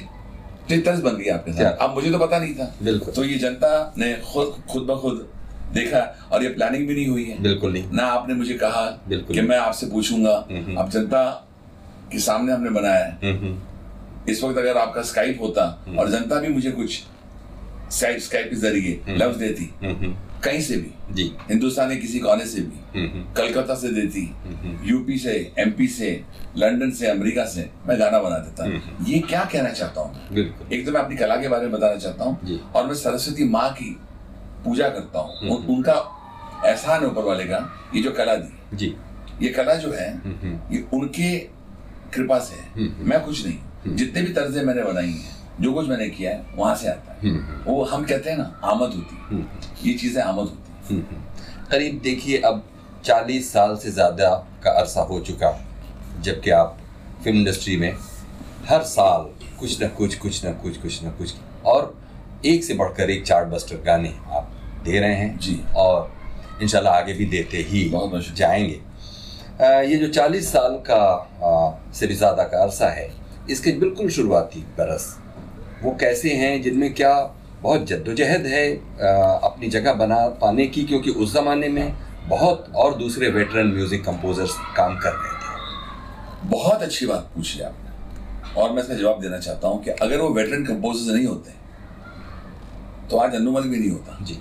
तर्ज 0.77 0.99
बन 0.99 1.11
गई 1.11 1.29
आपके 1.29 1.53
साथ। 1.53 1.77
अब 1.77 1.93
मुझे 1.93 2.11
तो 2.11 2.17
पता 2.17 2.39
नहीं 2.39 2.53
था। 2.53 2.75
बिल्कुल। 2.83 3.13
तो 3.13 3.23
ये 3.23 3.37
जनता 3.39 3.93
ने 3.97 4.13
खुद 4.33 4.63
खुद 4.71 4.83
ब 4.83 4.99
खुद 5.01 5.27
देखा 5.73 6.29
और 6.31 6.43
ये 6.43 6.49
प्लानिंग 6.49 6.87
भी 6.87 6.95
नहीं 6.95 7.07
हुई 7.07 7.25
है। 7.25 7.41
बिल्कुल 7.41 7.73
नहीं। 7.73 7.83
ना 7.93 8.03
आपने 8.03 8.33
मुझे 8.33 8.53
कहा 8.53 8.85
कि 9.11 9.41
मैं 9.41 9.57
आपसे 9.57 9.87
पूछूँगा। 9.87 10.47
हम्म। 10.51 10.75
अब 10.75 10.89
जनता 10.89 11.47
के 12.11 12.19
सामने 12.19 12.53
हमने 12.53 12.69
बनाया 12.69 13.05
है। 13.05 13.19
हम्म, 13.23 13.37
हम्म, 13.37 13.59
इस 14.29 14.43
वक्त 14.43 14.57
अगर 14.57 14.77
आपका 14.77 15.01
स्काइप 15.01 15.39
होता 15.41 15.65
और 15.99 16.09
जनता 16.09 16.39
भी 16.39 16.47
मुझे 16.47 16.71
कुछ 16.71 17.03
स्काइप 17.91 18.19
स्काइप 18.19 18.49
के 18.49 18.55
ज़रिए 18.55 19.01
लफ्ज 19.09 19.37
देती 19.37 19.73
हम्म, 19.83 19.95
हम्म, 19.95 20.15
कहीं 20.43 20.61
से 20.61 20.77
भी 20.77 21.13
जी। 21.13 21.23
हिंदुस्तान 21.49 21.89
के 21.89 21.95
किसी 21.95 22.19
कोने 22.19 22.45
से 22.45 22.61
भी 22.61 22.99
हम्म, 22.99 23.11
हम्म, 23.13 23.33
कलकत्ता 23.33 23.75
से 23.75 23.89
देती 23.89 24.23
यूपी 24.89 25.17
से 25.17 25.53
एमपी 25.59 25.87
से 25.87 26.09
लंदन 26.57 26.91
से 26.91 27.07
अमेरिका 27.07 27.45
से 27.45 27.69
मैं 27.87 27.99
गाना 27.99 28.19
बना 28.19 28.37
देता। 28.37 28.65
ये 29.11 29.19
क्या 29.19 29.43
कहना 29.53 29.69
चाहता 29.69 30.01
हूँ? 30.01 30.37
एक 30.73 30.85
तो 30.85 30.91
मैं 30.91 31.01
अपनी 31.01 31.15
कला 31.15 31.35
के 31.35 31.47
बारे 31.47 31.67
में 31.67 31.71
बताना 31.71 31.95
चाहता 31.95 32.23
हूँ 32.23 32.59
और 32.75 32.87
मैं 32.87 32.93
सरस्वती 32.93 33.43
माँ 33.49 33.69
की 33.73 33.99
पूजा 34.65 34.89
करता 34.89 35.19
हूँ। 35.19 35.49
उन- 35.49 35.69
उनका 35.69 35.93
एहसान 36.65 37.01
है 37.01 37.07
ऊपर 37.07 37.23
वाले 37.23 37.43
का 37.45 37.91
ये 37.95 38.01
जो 38.01 38.11
कला 38.11 38.35
दी। 38.35 38.75
जी। 38.77 38.95
ये 39.41 39.49
कला 39.49 39.73
जो 39.75 39.91
है 39.91 40.13
हम्म, 40.17 40.35
हम्म, 40.43 40.75
ये 40.75 40.85
उनके 40.93 41.37
कृपा 42.13 42.39
से 42.39 42.55
है। 42.55 42.89
मैं 43.05 43.19
कुछ 43.21 43.45
नहीं 43.45 43.57
जितने 43.87 44.21
भी 44.21 44.33
तर्जें 44.33 44.61
मैंने 44.63 44.83
बनाई 44.83 45.09
हैं 45.09 45.31
जो 45.61 45.73
कुछ 45.73 45.87
मैंने 45.87 46.09
किया 46.09 46.31
है 46.31 46.45
वहाँ 46.55 46.75
से 46.75 46.87
आता 46.89 47.13
है। 47.13 47.19
हम्म, 47.21 47.71
वो 47.71 47.83
हम 47.83 48.03
कहते 48.05 48.29
हैं 48.29 48.37
ना 48.37 48.59
आमद 48.63 48.93
होती 48.93 49.15
है। 49.15 49.21
हम्म, 49.23 49.45
ये 49.85 49.93
चीज़ें 49.93 50.21
आमद 50.23 50.39
होती 50.39 50.93
हैं। 50.95 51.01
हम्म, 51.01 51.15
हम्म। 51.15 51.69
करीब 51.71 51.99
देखिए 52.03 52.37
अब 52.41 52.63
40 53.05 53.51
साल 53.53 53.75
से 53.77 53.91
ज़्यादा 53.91 54.29
का 54.63 54.71
अरसा 54.71 55.01
हो 55.01 55.19
चुका 55.19 55.51
जबकि 56.21 56.49
आप 56.51 56.77
फ़िल्म 57.23 57.37
इंडस्ट्री 57.37 57.77
में 57.77 57.91
हर 58.69 58.81
साल 58.83 59.29
कुछ 59.59 59.83
न 59.83 59.87
कुछ 59.87 60.15
कुछ 60.15 60.45
न 60.45 60.51
कुछ 60.53 60.77
कुछ 60.77 61.03
न 61.03 61.09
कुछ 61.09 61.33
और 61.65 61.93
एक 62.45 62.63
से 62.63 62.73
बढ़कर 62.73 63.09
एक 63.09 63.25
चार्ट 63.25 63.47
बस्टर 63.47 63.75
गाने 63.75 64.13
आप 64.31 64.51
दे 64.85 64.99
रहे 64.99 65.13
हैं। 65.13 65.37
जी। 65.39 65.59
और 65.75 66.11
इंशाल्लाह 66.61 66.93
आगे 66.93 67.13
भी 67.13 67.25
देते 67.25 67.57
ही 67.57 67.83
जाएँगे। 68.35 68.79
अ, 69.61 69.81
ये 69.81 69.95
जो 69.95 70.07
40 70.07 70.51
साल 70.51 70.75
का 70.89 71.91
से 71.95 72.07
भी 72.07 72.15
ज़्यादा 72.15 72.43
का 72.43 72.63
अरसा 72.63 72.89
है 72.89 73.09
इसके 73.49 73.71
बिल्कुल 73.71 74.09
शुरुआती 74.09 74.59
बरस। 74.77 75.15
वो 75.83 75.91
कैसे 75.99 76.33
हैं 76.33 76.61
जिनमें 76.61 76.93
क्या 76.93 77.13
बहुत 77.61 77.85
जद्दोजहद 77.87 78.45
है 78.45 78.65
अ, 78.69 79.39
अपनी 79.43 79.67
जगह 79.69 79.93
बना 79.93 80.27
पाने 80.41 80.67
की 80.67 80.83
क्योंकि 80.83 81.09
उस 81.09 81.33
ज़माने 81.33 81.69
में 81.69 81.93
बहुत 82.29 82.71
और 82.75 82.97
दूसरे 82.97 83.29
वेटरन 83.29 83.67
म्यूज़िक 83.67 84.03
कंपोजर्स 84.05 84.51
काम 84.77 84.97
कर 84.97 85.11
रहे 85.11 85.33
थे। 85.33 86.49
बहुत 86.49 86.81
अच्छी 86.81 87.05
बात 87.05 87.29
पूछी 87.35 87.59
आपने। 87.61 88.61
और 88.61 88.71
मैं 88.71 88.81
इसका 88.83 88.93
जवाब 88.93 89.21
देना 89.21 89.37
चाहता 89.39 89.67
हूँ 89.67 89.83
कि 89.83 89.89
अगर 89.91 90.19
वो 90.19 90.29
वेटरन 90.29 90.65
कंपोजर्स 90.65 91.07
नहीं 91.07 91.25
होते 91.25 91.51
तो 93.09 93.17
आज 93.17 93.35
अनुमल 93.35 93.63
भी 93.63 93.79
नहीं 93.79 93.89
होता। 93.89 94.17
जी। 94.25 94.37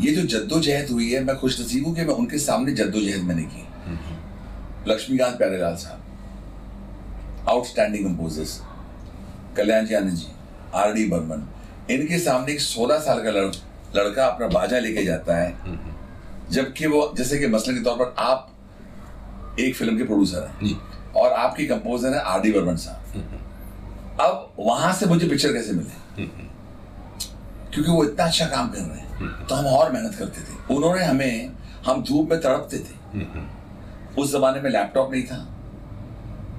ये 0.00 0.14
जो 0.14 0.22
जद्दोजहद 0.28 0.90
हुई 0.90 1.10
है 1.10 1.22
मैं 1.24 1.36
खुश 1.36 1.60
नसीब 1.60 1.86
हूँ 1.86 1.94
कि 1.94 2.02
मैं 2.02 2.14
उनके 2.14 2.38
सामने 2.38 2.72
जद्दोजहद 2.72 3.24
मैंने 3.24 3.42
की। 3.44 3.66
लक्ष्मीकांत 4.90 5.36
प्यारेलाल 5.38 5.74
साहब। 5.76 6.01
Outstanding 7.48 8.04
composers 8.06 8.60
Kalyan 9.56 9.86
ji 9.86 9.94
Anand 9.94 10.16
ji 10.16 10.26
R 10.74 10.92
D 10.92 11.04
Burman 11.08 11.48
इनके 11.90 12.18
सामने 12.18 12.52
एक 12.52 12.60
सोलह 12.60 12.98
साल 12.98 13.22
का 13.24 13.30
लड़, 13.30 13.46
लड़का 13.96 14.26
अपना 14.26 14.46
बाजा 14.48 14.78
लेके 14.78 15.04
जाता 15.04 15.36
है। 15.36 15.80
जबकि 16.50 16.86
वो 16.86 17.12
जैसे 17.16 17.38
कि 17.38 17.46
मसलन 17.46 17.74
के 17.74 17.80
तौर 17.80 17.96
पर 17.96 18.14
आप 18.18 18.48
एक 19.60 19.74
फ़िल्म 19.76 19.96
के 19.98 20.04
प्रोड्यूसर 20.04 20.46
हैं। 20.46 20.70
और 21.12 21.32
आपकी 21.32 21.66
कंपोजर 21.66 22.14
है 22.14 22.20
आर 22.22 22.40
डी 22.40 22.52
बर्मन 22.52 22.76
साहब। 22.76 24.18
अब 24.20 24.52
वहाँ 24.58 24.92
से 24.92 25.06
मुझे 25.06 25.28
पिक्चर 25.28 25.52
कैसे 25.52 25.72
मिले? 25.72 26.26
क्योंकि 27.72 27.90
वो 27.90 28.04
इतना 28.04 28.24
अच्छा 28.24 28.46
काम 28.46 28.68
कर 28.68 28.78
रहे 28.78 28.98
हैं। 28.98 29.46
तो 29.46 29.54
हम 29.54 29.66
और 29.66 29.92
मेहनत 29.92 30.14
करते 30.14 30.40
थे। 30.40 30.74
उन्होंने 30.74 31.04
हमें 31.04 31.52
हम 31.86 32.02
धूप 32.02 32.30
में 32.30 32.40
तड़पते 32.40 32.78
थे। 32.78 33.24
उस 34.18 34.32
जमाने 34.32 34.60
में 34.60 34.70
लैपटॉप 34.70 35.12
नहीं 35.12 35.22
था। 35.22 35.36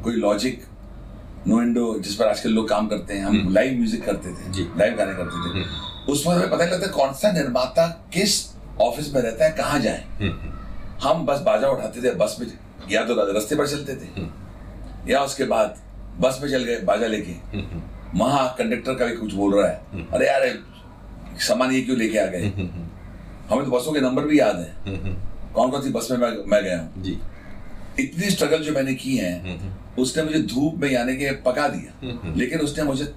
कोई 0.04 0.14
लॉजिक 0.14 0.64
नो 1.48 1.62
इंडो 1.62 1.98
जिस 2.00 2.16
पर 2.16 2.28
आजकल 2.28 2.50
लोग 2.50 2.68
काम 2.70 2.88
करते 2.88 3.14
हैं 3.14 3.26
हम 3.26 3.54
लाइव 3.54 3.78
म्यूज़िक 3.78 4.04
करते 4.06 4.30
जी। 4.52 4.64
थे 4.64 4.80
लाइव 4.80 4.96
गाने 4.98 5.14
करते 5.14 5.54
थे। 5.54 5.66
उस 6.12 6.24
पर 6.26 6.32
हमें 6.32 6.50
पता 6.50 6.66
लगता 6.66 6.88
कौन 6.94 7.14
सा 7.14 7.32
निर्माता 7.32 7.88
किस 8.14 8.36
ऑफ़िस 8.82 9.14
में 9.14 9.22
रहता 9.22 9.46
है 9.46 9.52
कहाँ 9.52 9.80
जाए। 9.80 10.30
हम 11.04 11.26
बस 11.26 11.40
बाजा 11.42 11.68
उठाते 11.68 12.02
थे 12.04 12.14
बस 12.16 12.38
में 12.40 12.48
या 12.92 13.04
तो 13.06 13.16
रास्ते 13.34 13.56
पर 13.56 13.68
चलते 13.68 13.96
थे 13.96 14.28
या 15.12 15.24
उसके 15.24 15.44
बाद 15.46 15.76
बस 16.20 16.40
में 16.44 16.50
चल 16.50 16.64
गए 16.64 16.80
बाजा 16.84 17.08
लेके। 17.08 17.60
वहाँ 18.16 18.48
कंडक्टर 18.58 18.94
का 18.94 19.06
भी 19.06 19.16
कुछ 19.18 19.34
बोल 19.34 19.56
रहा 19.56 19.68
है। 19.68 20.08
अरे 20.08 20.28
यार 20.28 20.48
सामान 21.42 21.72
ये 21.72 21.82
क्यों 21.82 21.98
लेके 21.98 22.18
आ 22.18 22.26
गए? 22.26 22.50
हमें 23.50 23.64
तो 23.66 23.72
बसों 23.72 23.94
के 23.94 24.02
नंबर 24.02 24.24
भी 24.24 24.40
याद 24.40 24.60
है। 24.60 24.96
कौन 25.54 25.72
कौन 25.72 25.82
सी 25.82 25.90
बस 25.90 26.08
में 26.12 26.18
मैं, 26.18 26.32
मैं 26.48 26.64
गया 26.64 26.80
हूँ। 26.80 27.04
इतनी 28.00 28.30
स्ट्रगल 28.30 28.64
जो 28.64 28.74
मैंने 28.74 28.94
की 28.96 29.16
है 29.18 29.60
उसने 30.00 30.24
मुझे 30.24 30.40
धूप 30.46 30.76
में 30.76 30.90
यानी 30.92 31.16
कि 31.18 31.32
पका 31.46 31.68
दिया। 31.68 32.34
लेकिन 32.36 32.60
उसने 32.60 32.84
मुझे 32.84 33.14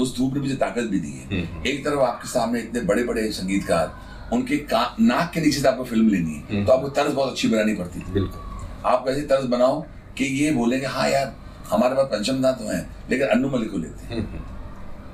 उस 0.00 0.16
धूप 0.16 0.34
ने 0.34 0.40
मुझे 0.40 0.54
ताकत 0.56 0.82
भी 0.82 1.00
दी 1.00 1.12
है। 1.12 1.42
एक 1.66 1.84
तरफ़ 1.84 2.00
आपके 2.00 2.28
सामने 2.28 2.60
इतने 2.60 2.80
बड़े 2.82 3.04
बड़े 3.04 3.30
संगीतकार 3.32 4.00
उनके 4.32 4.56
नाक 5.02 5.30
के 5.34 5.40
नीचे 5.40 5.60
से 5.60 5.68
आपको 5.68 5.84
फ़िल्म 5.84 6.08
लेनी 6.08 6.42
है 6.50 6.64
तो 6.66 6.72
आपको 6.72 6.88
तर्ज 6.90 7.12
बहुत 7.14 7.30
अच्छी 7.30 7.48
बनानी 7.48 7.74
पड़ती 7.74 8.00
थी। 8.00 8.12
बिल्कुल। 8.12 8.40
आप 8.86 9.04
ऐसी 9.08 9.22
तर्ज 9.26 9.44
बनाओ 9.48 9.80
कि 10.16 10.24
ये 10.24 10.50
बोले 10.52 10.78
कि 10.80 10.86
हाँ 10.86 11.08
यार 11.10 11.34
हमारे 11.70 11.94
पास 11.94 12.06
पंचम 12.08 12.40
दा 12.42 12.52
तो 12.52 12.68
है 12.68 12.80
लेकिन 13.10 13.26
अन्नू 13.28 13.48
मलिक 13.50 13.70
को 13.70 13.78
लेते 13.78 14.06
हैं। 14.06 14.22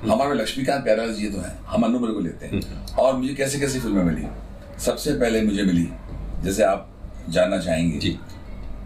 हमारे 0.01 0.33
लक्ष्मीकांत 0.35 0.83
प्यारेलाल 0.83 1.13
जी 1.13 1.29
तो 1.29 1.39
है 1.39 1.55
हम 1.67 1.83
अन्नू 1.83 1.99
मलिक 1.99 2.15
को 2.15 2.21
लेते 2.21 2.45
हैं। 2.45 2.95
और 2.95 3.15
मुझे 3.15 3.33
कैसे 3.33 3.59
कैसी 3.59 3.79
फ़िल्में 3.79 4.03
मिली? 4.03 4.25
सबसे 4.79 5.13
पहले 5.13 5.41
मुझे 5.41 5.63
मिली 5.63 5.87
जैसे 6.43 6.63
आप 6.63 6.89
जानना 7.29 7.57
चाहेंगे 7.59 8.17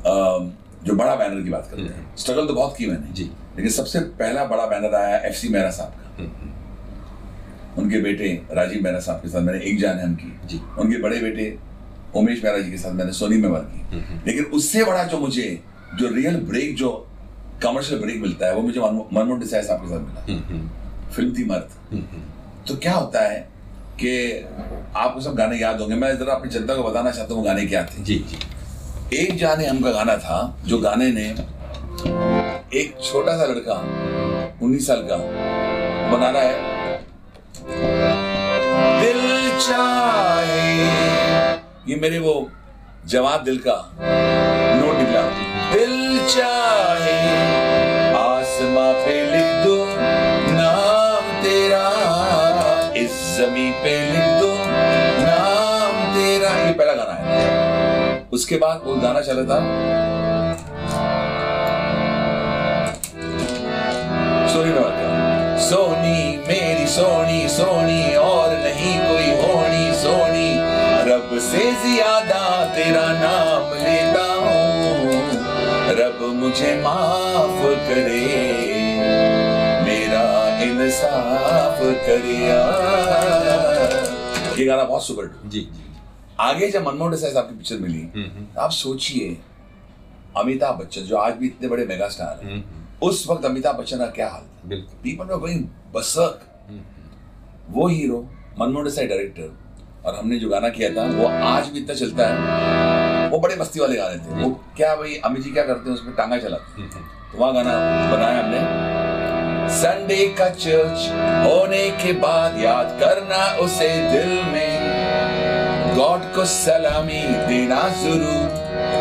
जी 0.06 0.92
बड़ा 0.94 1.16
बैनर 1.16 1.42
की 1.44 1.50
बात 1.50 1.68
करते 1.70 1.82
हैं। 1.84 2.16
स्ट्रगल 2.18 2.48
तो 2.48 2.54
बहुत 2.54 2.76
की 2.78 2.86
मैंने। 2.86 3.14
जी। 3.14 3.24
लेकिन 3.58 3.72
सबसे 3.72 4.00
पहला 4.20 4.46
बड़ा 4.46 4.66
बैनर 4.66 4.96
आया 4.96 5.18
एफ़ 5.20 5.36
सी 5.36 5.50
मेहरा 5.50 5.70
साहब 5.72 5.92
का। 5.92 7.82
उनके 7.82 8.00
बेटे 8.02 8.28
राजीव 8.52 8.84
मेहरा 8.84 9.00
साहब 9.00 9.22
के 9.22 9.30
साथ 9.30 9.42
मैंने 9.42 9.60
एक 9.62 9.80
जान 9.80 10.00
हम 10.00 10.16
की 10.16 10.32
जी। 10.48 10.60
उनके 10.80 10.98
बड़े 11.02 11.20
बेटे 11.20 11.46
उमेश 12.16 12.44
मेहरा 12.44 12.60
जी 12.60 12.72
के 12.72 12.78
साथ 12.78 12.92
मैंने 12.94 13.14
सोनी 13.14 13.38
में 13.38 13.50
वर्क 13.50 13.72
की 13.74 14.00
लेकिन 14.28 14.44
उससे 14.54 14.84
बड़ा 14.84 15.04
जो 15.04 15.18
मुझे 15.20 15.48
जो 16.00 16.08
रियल 16.10 16.38
ब्रेक 16.44 16.76
जो 16.76 16.90
कमर्शियल 17.64 18.02
ब्रेक 18.02 18.22
मिलता 18.22 18.48
है 18.48 18.56
वो 18.56 18.62
मुझे 18.62 18.80
मनमोहन 18.80 19.40
देसाई 19.40 19.62
साहब 19.62 19.82
के 19.82 19.88
साथ 19.88 20.00
मिला। 20.00 21.10
फ़िल्म 21.12 21.34
थी 21.38 21.46
मर्द। 21.46 21.70
तो 22.68 22.76
क्या 22.78 22.94
होता 22.94 23.22
है 23.22 23.40
कि 24.00 24.12
आपको 24.96 25.22
सब 25.22 25.36
गाने 25.36 25.58
याद 25.58 25.82
होंगे। 25.82 25.96
मैं 25.96 26.18
जरा 26.18 26.34
अपनी 26.34 26.50
जनता 26.52 26.76
को 26.76 26.84
बताना 26.84 27.12
चाहता 27.12 27.34
हूँ 27.34 27.46
गाने 27.46 27.66
क्या 27.66 27.84
थे। 27.86 28.04
जी 28.04 28.16
जी। 28.30 28.38
एक 29.14 29.38
जाने 29.38 29.66
हम 29.66 29.82
का 29.82 29.92
गाना 29.92 30.18
था, 30.18 30.58
जो 30.66 30.78
गाने 30.78 31.12
ने 31.12 31.26
एक 32.80 32.96
छोटा 33.04 33.38
सा 33.38 33.46
लड़का, 33.46 33.74
उन्नीस 34.62 34.88
साल 34.88 35.02
का 35.02 35.18
बना 36.12 36.30
रहा 36.30 36.42
है। 36.42 36.72
दिल 39.02 39.50
चाहे, 39.60 40.86
ये 41.92 41.96
मेरे 41.96 42.20
वो 42.20 42.52
जवाब 43.06 43.44
दिल 43.44 43.58
का 43.68 43.92
नोट 44.76 44.96
निकला। 44.98 45.22
दिल 45.74 46.28
चाहे 46.28 47.53
उसके 58.34 58.58
बाद 58.58 58.82
वो 58.86 58.96
गाना 58.96 59.22
चला 59.22 59.44
था। 59.44 59.60
सोनी 64.54 64.72
सोनी, 65.64 66.38
मेरी 66.48 66.86
सोनी 66.88 67.48
सोनी, 67.50 68.16
और 68.16 68.52
नहीं 68.58 68.94
कोई 69.00 69.30
होनी, 69.42 69.86
सोनी। 69.94 70.50
रब 71.08 71.30
से 71.42 71.64
ज़्यादा 71.84 72.42
तेरा 72.76 73.06
नाम 73.14 73.74
लेता 73.76 74.26
हूँ। 74.34 75.22
रब 76.00 76.20
मुझे 76.34 76.74
माफ़ 76.84 77.62
करे, 77.88 78.26
मेरा 79.86 80.26
इंसाफ 80.64 81.80
करे 82.06 82.38
ये 84.58 84.66
गाना 84.66 84.84
बहुत 84.84 85.06
सुपर 85.06 85.34
जी। 85.46 85.68
आगे 86.40 86.68
जब 86.72 86.86
मनमोहन 86.88 87.12
देसाई 87.12 87.32
साहब 87.32 87.46
की 87.46 87.56
पिक्चर 87.56 87.78
मिली 87.78 88.54
आप 88.60 88.72
सोचिए 88.72 89.38
अमिताभ 90.38 90.78
बच्चन 90.78 91.02
जो 91.02 91.18
आज 91.18 91.34
भी 91.38 91.48
इतने 91.48 91.68
बड़े 91.68 91.86
मेगा 91.86 92.08
स्टार 92.10 92.40
हैं 92.46 92.64
उस 93.02 93.26
वक्त 93.30 93.46
अमिताभ 93.46 93.76
बच्चन 93.78 93.98
का 93.98 94.06
क्या 94.16 94.30
हाल 94.30 94.42
था? 94.42 94.78
पीपल 95.04 95.26
वर 95.26 95.38
गोइंग 95.40 95.64
बसक। 95.94 96.40
वो 97.70 97.88
हीरो 97.88 98.20
मनमोहन 98.60 98.86
देसाई 98.86 99.08
डायरेक्टर 99.08 99.50
और 100.06 100.16
हमने 100.16 100.38
जो 100.40 100.50
गाना 100.50 100.70
किया 100.70 100.90
था 100.96 101.04
वो 101.14 101.28
आज 101.48 101.68
भी 101.70 101.80
इतना 101.80 101.96
चलता 101.96 102.28
है। 102.28 103.30
वो 103.30 103.40
बड़े 103.40 103.56
मस्ती 103.56 103.80
वाले 103.80 103.96
गाने 103.98 104.18
थे। 104.18 104.42
वो 104.42 104.50
क्या 104.78 104.96
भाई 104.96 105.16
अमित 105.26 105.44
जी 105.44 105.52
क्या 105.52 105.64
करते 105.64 105.90
हैं 105.90 105.98
उसमें 105.98 106.16
टांगा 106.16 106.38
चलाते 106.40 106.84
तो 106.84 107.38
वहाँ 107.38 107.54
गाना 107.54 107.74
बनाया 108.12 108.40
हमने। 108.40 108.62
संडे 109.74 110.26
का 110.38 110.50
चर्च 110.52 111.00
होने 111.48 111.90
के 112.04 112.12
बाद 112.20 112.60
याद 112.60 112.98
करना 113.02 113.42
उसे 113.60 113.90
दिल 114.12 114.32
में। 114.52 114.73
गॉड 115.96 116.22
को 116.36 116.46
सलामी 116.46 117.22
देना 117.48 117.82
शुरू 117.94 118.34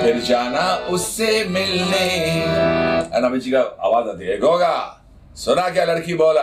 फिर 0.02 0.20
जाना 0.20 0.64
उससे 0.90 1.44
मिलने। 1.44 2.06
अमित 3.18 3.42
जी 3.42 3.50
का 3.50 3.60
आवाज़ 3.60 4.08
आती 4.08 4.26
है, 4.26 4.38
गोगा, 4.38 4.76
सुना 5.36 5.68
क्या 5.68 5.84
लड़की 5.84 6.14
बोला? 6.14 6.42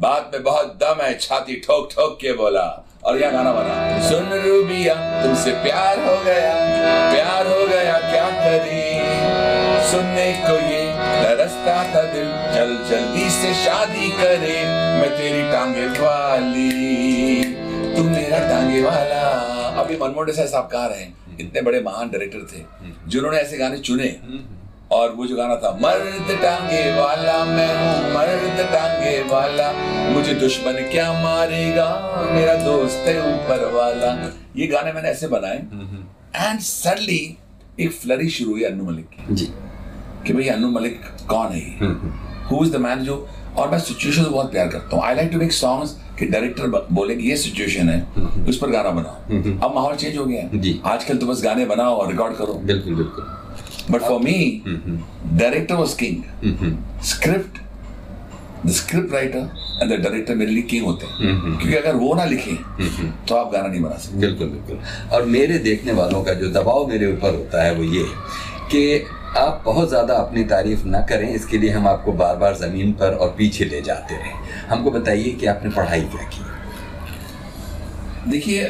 बात 0.00 0.30
में 0.34 0.42
बहुत 0.42 0.76
दम 0.82 1.02
है, 1.02 1.18
छाती 1.18 1.54
ठोक 1.56 1.88
ठोक 1.92 2.18
के 2.20 2.32
बोला। 2.32 2.66
और 3.04 3.18
यह 3.18 3.30
गाना 3.30 3.52
बना, 3.52 4.08
सुन 4.08 4.28
रूबिया, 4.40 4.94
तुमसे 5.22 5.52
प्यार 5.62 5.98
हो 5.98 6.16
गया, 6.24 6.52
प्यार 7.12 7.46
हो 7.46 7.66
गया 7.66 7.98
क्या 8.00 8.28
करी 8.40 8.88
सुनने 9.90 10.32
को 10.42 10.54
ये 10.66 10.82
तरसता 11.22 11.76
था 11.94 12.02
दिल 12.12 12.28
चल 12.54 12.76
जल्दी 12.90 13.30
से 13.30 13.54
शादी 13.64 14.10
करे, 14.10 14.58
मैं 15.00 15.10
तेरी 15.16 15.42
टांगे 15.52 15.86
वाली 16.00 17.42
तुम 17.96 18.06
मेरा 18.06 18.38
टांगे 18.48 18.82
वाला। 18.82 19.59
अभी 19.80 19.96
मनमोहन 19.96 20.26
देसाई 20.26 20.46
साहब 20.48 20.68
कहा 20.72 20.86
रहे 20.86 21.00
हैं? 21.00 21.36
इतने 21.40 21.62
बड़े 21.62 21.80
महान 21.82 22.10
डायरेक्टर 22.10 22.46
थे 22.52 22.64
जिन्होंने 23.08 23.38
ऐसे 23.38 23.58
गाने 23.58 23.78
चुने। 23.80 24.16
और 24.92 25.10
वो 25.14 25.26
जो 25.26 25.36
गाना 25.36 25.56
था 25.56 25.70
मर्द 25.82 26.30
टांगे 26.42 26.80
वाला 26.92 27.44
मैं 27.46 27.68
हूँ 27.74 28.14
मर्द 28.14 28.60
टांगे 28.72 29.18
वाला 29.24 29.72
मुझे 30.10 30.34
दुश्मन 30.36 30.80
क्या 30.92 31.12
मारेगा? 31.12 31.88
मेरा 32.32 32.54
दोस्त 32.64 33.06
है 33.06 33.18
ऊपर 33.24 33.64
वाला। 33.74 34.10
ये 34.56 34.66
गाने 34.66 34.92
मैंने 34.92 35.08
ऐसे 35.08 35.28
बनाए। 35.28 35.58
एंड 36.36 36.60
सडनली 36.60 37.36
एक 37.80 37.92
फ्लरी 37.92 38.28
शुरू 38.30 38.50
हुई 38.52 38.62
अन्नू 38.64 38.84
मलिक 38.84 39.08
की। 39.10 39.34
जी। 39.34 39.46
कि 40.26 40.32
भाई 40.32 40.48
अन्नू 40.48 40.70
मलिक 40.70 41.00
कौन 41.28 41.52
है 41.52 41.94
हु 42.50 42.64
इज़ 42.64 42.72
द 42.72 42.80
मैन 42.80 43.04
जो 43.04 43.16
और 43.56 43.70
मैं 43.70 43.78
सिचुएशन 43.80 44.24
बहुत 44.24 44.50
प्यार 44.52 44.68
करता 44.68 44.96
हूँ। 44.96 45.04
I 45.04 45.14
like 45.14 45.30
to 45.32 45.38
make 45.38 45.52
songs 45.52 45.96
कि 46.20 46.26
डायरेक्टर 46.26 46.86
बोले 46.92 47.16
कि 47.16 47.28
ये 47.30 47.36
सिचुएशन 47.38 47.88
है 47.88 48.44
उस 48.48 48.58
पर 48.58 48.70
गाना 48.70 48.90
बनाओ। 48.92 49.38
अब 49.60 49.74
माहौल 49.74 49.96
चेंज 49.96 50.16
हो 50.16 50.24
गया। 50.24 50.42
है। 50.44 50.74
आजकल 50.86 51.16
तो 51.18 51.26
बस 51.26 51.42
गाने 51.44 51.64
बनाओ 51.66 51.96
और 51.96 52.10
रिकॉर्ड 52.10 52.36
करो। 52.36 52.54
बिल्कुल 52.64 52.94
बिल्कुल। 52.94 53.24
But 53.90 54.00
for 54.02 54.20
me 54.20 54.62
director 54.66 55.74
was 55.74 55.96
king 55.96 56.22
script 57.06 57.58
the 58.66 58.70
script 58.72 59.12
writer 59.12 59.38
and 59.82 59.90
the 59.90 59.96
director 59.98 60.34
मेरे 60.34 60.50
लिए 60.50 60.62
किंग 60.70 60.84
होते 60.86 61.06
हैं। 61.06 61.38
क्योंकि 61.58 61.74
अगर 61.76 61.96
वो 61.96 62.14
ना 62.14 62.24
लिखे 62.24 62.56
तो 63.28 63.34
आप 63.34 63.52
गाना 63.52 63.68
नहीं 63.68 63.80
बना 63.82 63.96
सकते। 63.96 64.18
बिल्कुल 64.18 64.48
बिल्कुल। 64.48 64.78
और 65.12 65.24
मेरे 65.28 65.58
देखने 65.60 65.92
वालों 65.92 66.22
का 66.24 66.34
जो 66.34 66.50
दबाव 66.52 66.86
मेरे 66.88 67.12
ऊपर 67.12 67.34
होता 67.34 67.62
है 67.64 67.74
वो 67.74 67.84
ये 67.94 68.04
कि 68.72 68.82
आप 69.38 69.62
बहुत 69.64 69.88
ज़्यादा 69.88 70.14
अपनी 70.16 70.42
तारीफ़ 70.46 70.84
ना 70.86 71.00
करें 71.08 71.28
इसके 71.28 71.58
लिए 71.58 71.70
हम 71.70 71.86
आपको 71.88 72.12
बार 72.14 72.36
बार 72.36 72.54
ज़मीन 72.56 72.92
पर 72.92 73.14
और 73.14 73.34
पीछे 73.38 73.64
ले 73.64 73.80
जाते 73.82 74.14
रहें। 74.14 74.49
हमको 74.70 74.90
बताइए 74.90 75.30
कि 75.40 75.46
आपने 75.46 75.70
पढ़ाई 75.70 76.00
क्या 76.00 76.24
की? 76.24 76.44
देखिए 78.30 78.62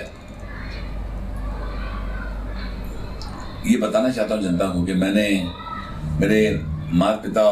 ये 3.66 3.76
बताना 3.78 4.10
चाहता 4.10 4.34
हूँ 4.34 4.42
जनता 4.42 4.68
को 4.72 4.82
कि 4.84 4.94
मैंने 4.94 5.28
मेरे 6.20 6.38
माता 6.92 7.16
पिता 7.22 7.42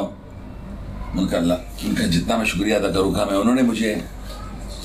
उनका 1.19 1.39
उनका 1.39 2.07
जितना 2.07 2.37
मैं 2.37 2.45
शुक्रिया 2.45 2.79
अदा 2.79 2.91
करूँगा 2.91 3.25
मैं 3.25 3.37
उन्होंने 3.39 3.63
मुझे 3.63 3.93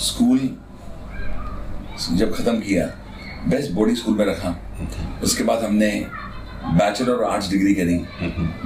स्कूल 0.01 0.39
जब 2.11 2.33
ख़त्म 2.35 2.59
किया 2.59 2.85
बेस्ट 3.49 3.71
बोर्डिंग 3.71 3.97
स्कूल 3.97 4.15
में 4.17 4.25
रखा। 4.25 4.55
उसके 5.23 5.43
बाद 5.43 5.63
हमने 5.63 5.89
बैचलर 6.65 7.11
और 7.11 7.23
आर्ट्स 7.23 7.49
डिग्री 7.49 7.73
करी। 7.75 7.95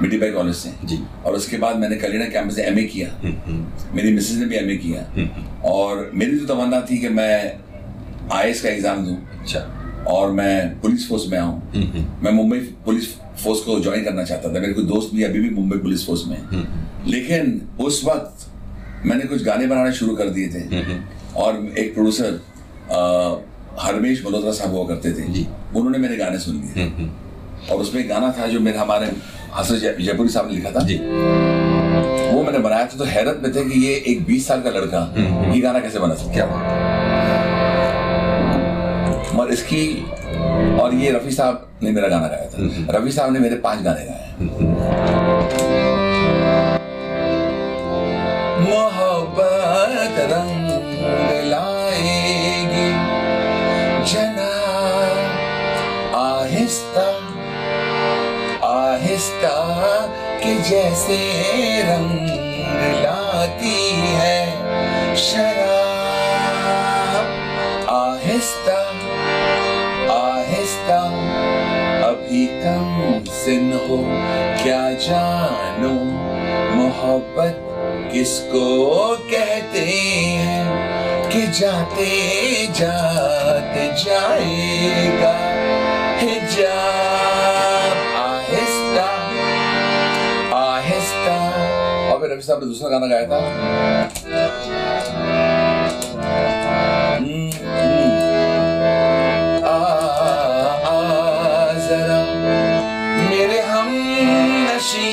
मिडी 0.00 0.18
बाई 0.18 0.30
कॉलेज 0.32 0.54
से। 0.56 0.72
जी। 0.84 0.98
और 1.26 1.34
उसके 1.34 1.56
बाद 1.58 1.76
मैंने 1.76 1.96
कलीना 1.96 2.24
कैंपस 2.26 2.54
से 2.56 2.62
एमए 2.62 2.82
किया। 2.84 3.08
मेरी 3.94 4.12
मिसेज 4.12 4.38
ने 4.40 4.46
भी 4.46 4.56
एमए 4.56 4.76
किया। 4.76 5.00
और 5.68 6.10
मेरी 6.14 6.38
तो 6.38 6.54
तमन्ना 6.54 6.80
थी 6.90 6.98
कि 6.98 7.08
मैं 7.10 7.34
आई 8.32 8.52
का 8.52 8.68
एग्ज़ाम 8.68 9.04
दूँ। 9.06 9.16
अच्छा। 9.40 9.60
और 10.08 10.30
मैं 10.32 10.80
पुलिस 10.80 11.08
फोर्स 11.08 11.26
में 11.28 11.38
आऊँ। 11.38 11.60
मैं 12.22 12.32
मुंबई 12.32 12.58
पुलिस 12.84 13.14
फोर्स 13.42 13.60
को 13.60 13.78
ज्वाइन 13.80 14.04
करना 14.04 14.24
चाहता 14.24 14.48
था। 14.48 14.60
मेरे 14.60 14.72
कोई 14.72 14.84
दोस्त 14.86 15.14
भी 15.14 15.22
अभी 15.22 15.40
भी 15.40 15.50
मुंबई 15.54 15.78
पुलिस 15.78 16.06
फोर्स 16.06 16.26
में 16.26 16.38
लेकिन 17.06 17.60
उस 17.80 18.02
वक्त 18.04 18.46
मैंने 19.06 19.24
कुछ 19.24 19.42
गाने 19.44 19.66
बनाने 19.66 19.92
शुरू 19.92 20.14
कर 20.16 20.28
दिए 20.30 20.48
थे। 20.48 20.62
और 21.36 21.64
एक 21.78 21.94
प्रोड्यूसर 21.94 22.40
हरमेश 23.80 24.24
मल्होत्रा 24.24 24.52
साहब 24.52 24.74
हुआ 24.74 24.86
करते 24.86 25.12
थे। 25.12 25.44
उन्होंने 25.76 25.98
मेरे 25.98 26.16
गाने 26.16 26.38
सुन 26.38 26.56
लिए। 26.56 26.86
और 27.70 27.78
उसमें 27.78 28.02
एक 28.02 28.08
गाना 28.08 28.34
था 28.38 28.46
जो 28.46 28.60
मेरे 28.60 28.78
हमारे 28.78 29.12
हसन 29.54 29.78
जय- 29.78 30.00
जयपुरी 30.00 30.28
साहब 30.28 30.48
ने 30.48 30.54
लिखा 30.56 30.70
था। 30.70 30.80
जी। 30.84 30.94
वो 32.34 32.42
मैंने 32.42 32.58
बनाया 32.58 32.82
था 32.82 32.98
तो 32.98 33.04
हैरत 33.04 33.40
में 33.42 33.54
थे 33.54 33.64
कि 33.64 33.80
ये 33.86 33.94
एक 34.06 34.26
20 34.26 34.46
साल 34.46 34.60
का 34.60 34.70
लड़का 34.70 35.14
ये 35.54 35.60
गाना 35.60 35.78
कैसे 35.80 35.98
बना 35.98 36.14
सकता 36.14 36.32
क्या 36.32 36.46
बात। 36.46 36.88
और 39.40 39.50
इसकी 39.52 40.10
और 40.80 40.94
ये 40.94 41.10
रफी 41.10 41.30
साहब 41.30 41.68
ने 41.82 41.90
मेरा 41.90 42.08
गाना 42.08 42.26
गाया 42.26 42.44
था। 42.44 42.98
रफी 42.98 43.12
साहब 43.12 43.32
ने 43.32 43.38
मेरे 43.38 43.56
पाँच 43.56 43.82
गाने 43.82 44.04
गाए। 44.04 44.34
मोहब्बत 48.70 50.14
रंग 50.18 50.67
जैसे 60.58 61.16
रंग 61.82 62.28
लाती 63.02 63.80
है 64.14 65.16
शराब। 65.16 65.66
आहिस्ता 67.90 68.78
आहिस्ता, 70.14 70.98
अभी 72.08 72.44
कम 72.62 73.24
सिन 73.32 73.72
हो, 73.88 73.98
क्या 74.62 74.84
जानो 75.06 75.94
मोहब्बत 76.74 77.64
किसको 78.12 78.66
कहते 79.30 79.80
हैं 79.80 81.30
कि 81.30 81.46
जाते 81.60 82.10
जाते 82.80 83.86
जाएगा 84.04 85.34
हिजाब। 86.20 87.77
रवि 92.38 92.46
साहब 92.46 92.60
ने 92.62 92.66
दूसरा 92.66 92.88
गाना 92.90 93.06
गाया 93.06 93.26
था 93.28 93.38
हम्म, 97.18 97.50
हम्म। 97.68 98.28
मेरे 103.30 103.60
हम 103.62 103.88
नशी 104.68 105.10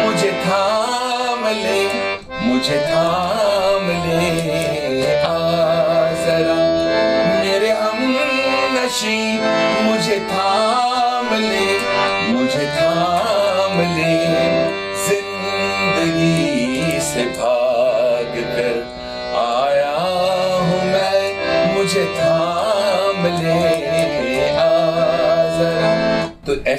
मुझे 0.00 0.32
थाम 0.46 1.46
ले 1.60 1.82
मुझे 2.46 2.78
थाम 2.88 3.33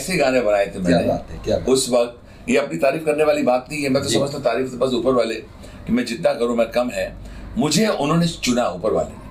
ऐसे 0.05 0.17
गाने 0.17 0.41
बनाए 0.41 0.65
थे 0.65 0.71
क्या 0.71 0.81
मैंने 0.81 1.07
बात 1.07 1.27
है, 1.31 1.37
क्या 1.45 1.57
बात। 1.57 1.69
उस 1.69 1.89
वक्त 1.89 2.49
ये 2.49 2.57
अपनी 2.57 2.77
तारीफ़ 2.79 3.03
करने 3.05 3.23
वाली 3.23 3.43
बात 3.43 3.67
नहीं 3.71 3.83
है 3.83 3.89
मैं 3.89 4.01
तो 4.03 4.09
समझता 4.09 4.37
हूँ 4.37 4.43
तारीफ़ 4.45 4.71
तो 4.71 4.77
बस 4.77 4.93
ऊपर 4.93 5.13
वाले 5.13 5.35
कि 5.85 5.93
मैं 5.93 6.05
जितना 6.05 6.33
करूँ 6.33 6.55
मैं 6.57 6.67
कम 6.71 6.89
है। 6.93 7.05
मुझे 7.57 7.87
उन्होंने 7.87 8.27
चुना 8.27 8.67
ऊपर 8.71 8.91
वाले 8.93 9.23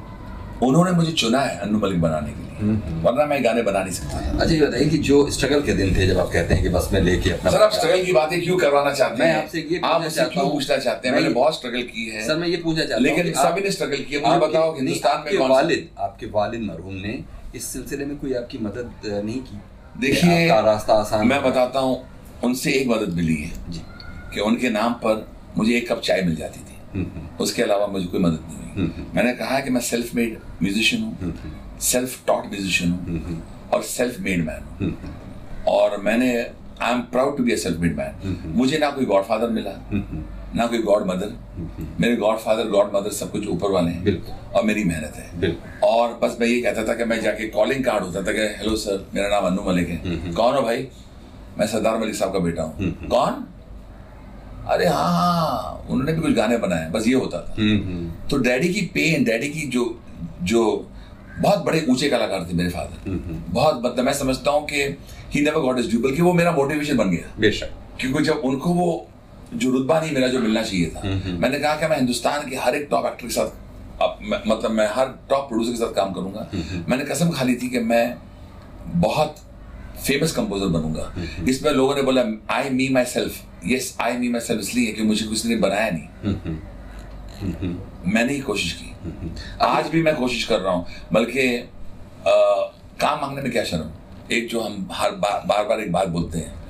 उन्होंने 0.66 0.90
मुझे 0.92 1.12
चुना 1.12 1.40
है 1.40 1.58
अन्नू 1.60 1.78
मलिक 1.78 2.00
बनाने 2.00 2.32
के 2.32 2.42
लिए। 2.42 3.02
वरना 3.04 3.26
मैं 3.26 3.42
गाने 3.44 3.62
बना 3.62 3.82
नहीं 3.82 3.92
सकता। 3.92 4.18
अच्छा 4.18 4.54
ये 4.54 4.60
बताइए 4.60 4.88
कि 4.90 4.98
जो 5.08 5.18
स्ट्रगल 5.30 5.62
के 5.62 5.72
दिन 5.74 5.94
थे 5.96 6.06
जब 6.06 6.18
आप 6.18 6.30
कहते 6.32 6.54
हैं 6.54 6.62
कि 6.62 6.68
बस 6.76 6.88
में 6.92 7.00
लेके 7.00 7.30
अपना 7.30 7.50
सर 7.50 7.62
आप 7.62 7.72
स्ट्रगल 7.72 8.04
की 8.04 8.12
बातें 8.12 8.40
क्यों 8.42 8.56
करवाना 8.58 8.92
चाहते 8.92 9.24
हैं? 9.24 9.42
आपसे 9.42 9.66
ये 9.70 9.80
आप 9.84 10.00
मुझसे 10.02 10.16
चाहता 10.16 10.32
क्यों 10.32 10.44
हूँ। 10.44 10.52
पूछना 10.52 10.76
चाहते 10.78 11.08
हैं? 11.08 11.14
मैंने 11.14 11.28
बहुत 11.34 11.56
स्ट्रगल 11.56 11.82
की 11.92 12.08
है। 12.08 12.26
सर 12.26 12.36
मैं 12.36 12.48
ये 12.48 12.56
पूछना 12.56 12.84
चाहता 12.84 12.94
हूँ 12.94 13.02
लेकिन 13.02 13.32
सभी 13.34 13.60
ने 13.60 13.70
स्ट्रगल 13.70 14.02
किया। 14.08 14.20
मुझे 14.26 14.46
बताओ 14.46 14.74
हिंदुस्तान 14.76 15.24
में 15.26 15.48
वालिद 15.48 15.88
आपके 16.00 16.26
वालिद 16.34 16.62
मरहूम 16.62 16.94
ने 17.06 17.18
इस 17.54 17.64
सिलसिले 17.72 18.04
में 18.04 18.16
कोई 18.18 18.32
आपकी 18.34 18.58
मदद 18.58 18.90
नहीं 19.06 19.40
की? 19.40 19.60
देखिए 20.00 20.46
रास्ता 20.62 20.94
आसान 21.00 21.26
मैं 21.26 21.42
बताता 21.42 21.80
हूँ 21.80 21.96
उनसे 22.44 22.72
एक 22.72 22.88
मदद 22.88 23.12
मिली 23.16 23.36
है 23.36 23.72
जी। 23.72 23.80
कि 24.34 24.40
उनके 24.40 24.70
नाम 24.70 24.92
पर 25.04 25.26
मुझे 25.58 25.76
एक 25.76 25.90
कप 25.92 26.00
चाय 26.04 26.22
मिल 26.22 26.34
जाती 26.36 26.60
थी। 26.60 26.76
हम्म, 26.94 27.04
हम्म, 27.14 27.28
उसके 27.44 27.62
अलावा 27.62 27.86
मुझे 27.86 28.06
कोई 28.06 28.20
मदद 28.20 28.40
नहीं 28.48 28.58
हुई। 28.58 28.82
हम्म। 28.82 29.06
मैंने 29.16 29.32
कहा 29.34 29.60
कि 29.60 29.70
मैं 29.70 29.80
सेल्फ 29.90 30.14
मेड 30.14 30.38
म्यूजिशियन 30.62 31.02
हूँ 31.02 31.78
सेल्फ 31.82 32.20
टॉट 32.26 32.46
म्यूजिशियन 32.50 32.90
हूँ 32.90 33.42
और 33.72 33.82
सेल्फ 33.82 34.18
मेड 34.20 34.44
मैन 34.46 34.62
हूँ 34.80 34.96
और 35.76 35.96
मैंने 36.02 36.30
I 36.82 36.92
am 36.92 37.00
proud 37.12 37.36
to 37.36 37.44
be 37.44 37.52
a 37.52 37.56
self 37.56 37.80
made 37.80 37.96
man 37.96 38.52
मुझे 38.56 38.78
ना 38.78 38.90
कोई 38.90 39.04
गॉडफादर 39.06 39.50
मिला। 39.50 39.70
ना 40.56 40.66
कोई 40.66 40.78
गॉड 40.78 41.06
मदर 41.06 41.32
मेरे 42.00 42.16
गॉड 42.16 42.38
फादर 42.38 42.68
गॉड 42.68 42.90
मदर 42.94 43.10
सब 43.12 43.30
कुछ 43.32 43.46
ऊपर 43.48 43.70
वाले 43.70 43.90
हैं 43.90 44.16
और 44.50 44.64
मेरी 44.64 44.84
मेहनत 44.84 45.16
है। 45.16 45.50
और 45.84 46.18
बस 46.22 46.36
मैं 46.40 46.46
ये 46.46 46.60
कहता 46.62 46.84
था 46.88 46.94
कि 46.94 47.04
मैं 47.04 47.20
जाके 47.22 47.48
कॉलिंग 47.48 47.84
कार्ड 47.84 48.04
होता 48.04 48.22
था 48.22 48.32
कि 48.32 48.46
हेलो 48.58 48.76
सर 48.76 49.06
मेरा 49.14 49.28
नाम 49.28 49.46
अनु 49.46 49.62
मलिक 49.62 49.88
है। 49.88 50.32
कौन 50.34 50.54
हो 50.54 50.62
भाई? 50.62 50.86
मैं 51.58 51.66
सरदार 51.66 51.98
मलिक 51.98 52.14
साहब 52.14 52.32
का 52.32 52.38
बेटा 52.38 52.62
हूँ। 52.62 52.92
कौन? 53.08 53.44
अरे 54.68 54.86
हाँ 54.86 55.86
उन्होंने 55.90 56.12
भी 56.12 56.20
कुछ 56.20 56.32
गाने 56.32 56.56
बनाए 56.58 56.88
बस 56.90 57.06
ये 57.08 57.14
होता 57.14 57.38
था। 57.38 57.54
हम्म, 57.58 57.78
हम्म, 57.84 58.10
तो 58.30 58.36
डैडी 58.38 58.68
की 58.74 58.80
पेन 58.94 59.24
डैडी 59.24 59.48
की 59.48 59.66
जो 59.68 59.84
जो 60.42 60.62
बहुत 61.38 61.64
बड़े 61.64 61.84
ऊँचे 61.90 62.08
कलाकार 62.10 62.46
थे 62.50 62.54
मेरे 62.54 62.70
फादर 62.70 63.10
बहुत 63.50 63.80
मतलब 63.84 64.04
मैं 64.04 64.12
समझता 64.12 64.50
हूँ 64.50 64.64
कि 64.66 64.82
he 65.30 65.40
never 65.40 65.60
got 65.60 65.78
his 65.78 65.88
due 65.90 66.00
बल्कि 66.00 66.22
वो 66.22 66.32
मेरा 66.32 66.52
मोटिवेशन 66.52 66.96
बन 66.96 67.10
गया। 67.10 67.34
बेशक। 67.40 67.70
क्योंकि 68.00 68.22
जब 68.24 68.42
उनको 68.44 68.70
वो 68.74 68.86
जो 69.54 69.70
रुतबा 69.70 70.00
नहीं 70.00 70.12
मेरा 70.12 70.28
जो 70.28 70.40
मिलना 70.40 70.62
चाहिए 70.62 70.90
था। 70.90 71.00
मैंने 71.38 71.58
कहा 71.58 71.74
कि 71.76 71.86
मैं 71.86 71.96
हिंदुस्तान 71.96 72.48
के 72.50 72.56
हर 72.56 72.74
एक 72.74 72.86
टॉप 72.90 73.06
एक्टर 73.06 73.26
के 73.26 73.32
साथ 73.32 74.02
अब 74.02 74.18
मैं, 74.22 74.40
मतलब 74.46 74.70
मैं 74.70 74.86
हर 74.92 75.06
टॉप 75.30 75.48
प्रोड्यूसर 75.48 75.72
के 75.72 75.78
साथ 75.78 75.94
काम 75.94 76.12
करूँगा। 76.12 76.48
मैंने 76.88 77.04
कसम 77.04 77.30
खा 77.30 77.44
ली 77.44 77.54
थी 77.56 77.68
कि 77.68 77.78
मैं 77.80 78.16
बहुत 79.00 79.36
फ़ेमस 80.06 80.32
कंपोजर 80.32 80.66
बनूँगा। 80.68 81.12
इसमें 81.48 81.70
लोगों 81.72 81.94
ने 81.94 82.02
बोला 82.02 82.22
I 82.50 82.70
me 82.70 82.88
myself 83.06 83.66
yes 83.66 83.96
I 84.00 84.16
me 84.18 84.28
myself 84.40 84.60
इसलिए 84.60 84.92
कि 84.92 85.02
मुझे 85.02 85.26
किसी 85.26 85.48
ने 85.48 85.56
बनाया 85.58 85.90
नहीं। 85.90 86.56
मैंने 88.06 88.32
ही 88.32 88.40
कोशिश 88.40 88.72
की। 88.72 88.92
आज 89.62 89.88
भी 89.88 90.02
मैं 90.02 90.14
कोशिश 90.16 90.44
कर 90.44 90.60
रहा 90.60 90.72
हूँ 90.72 90.86
बल्कि 91.12 91.46
काम 92.26 93.20
मांगने 93.20 93.42
में 93.42 93.50
क्या 93.52 93.64
शर्म? 93.64 93.90
एक 94.32 94.48
जो 94.48 94.60
हम 94.60 94.88
हर 94.92 95.10
बार 95.12 95.42
बार 95.46 95.64
बार 95.64 95.80
एक 95.80 95.92
बात 95.92 96.08
बोलते 96.08 96.38
हैं 96.38 96.63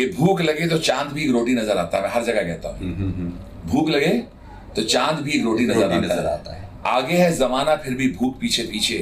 कि 0.00 0.06
भूख 0.10 0.40
लगे 0.40 0.66
तो 0.68 0.78
चाँद 0.80 1.12
भी 1.12 1.24
एक 1.24 1.30
रोटी 1.30 1.54
नज़र 1.54 1.78
आता 1.78 1.96
है 1.96 2.02
मैं 2.02 2.10
हर 2.10 2.22
जगह 2.24 2.42
कहता 2.44 2.68
हूँ। 2.68 3.32
भूख 3.66 3.88
लगे 3.88 4.12
तो 4.76 4.82
चाँद 4.84 5.20
भी 5.20 5.32
एक 5.32 5.44
रोटी 5.44 5.66
नज़र 5.66 5.84
आता, 5.84 5.98
नज़र 5.98 6.26
है। 6.26 6.32
आता 6.32 6.54
है। 6.54 6.68
आगे 6.88 7.16
है 7.16 7.32
जमाना 7.36 7.74
फिर 7.76 7.94
भी 7.94 8.08
भूख 8.12 8.38
पीछे 8.40 8.62
पीछे। 8.62 8.98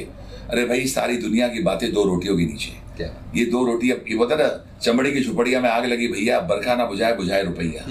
अरे 0.49 0.65
भाई 0.65 0.87
सारी 0.89 1.17
दुनिया 1.17 1.47
की 1.47 1.61
बातें 1.63 1.91
दो 1.93 2.03
रोटियों 2.05 2.37
के 2.37 2.45
नीचे। 2.45 2.77
ये 3.35 3.45
दो 3.45 3.63
रोटी 3.65 3.89
अब 3.91 4.05
ये 4.09 4.17
बता 4.17 4.35
ना 4.35 4.47
चमड़ी 4.81 5.11
की 5.11 5.23
झुपड़िया 5.23 5.59
में 5.61 5.69
आग 5.69 5.85
लगी 5.85 6.07
भैया 6.07 6.39
बरखा 6.49 6.75
ना 6.75 6.85
बुझाए 6.85 7.15
बुझाए 7.15 7.43
रुपया। 7.43 7.83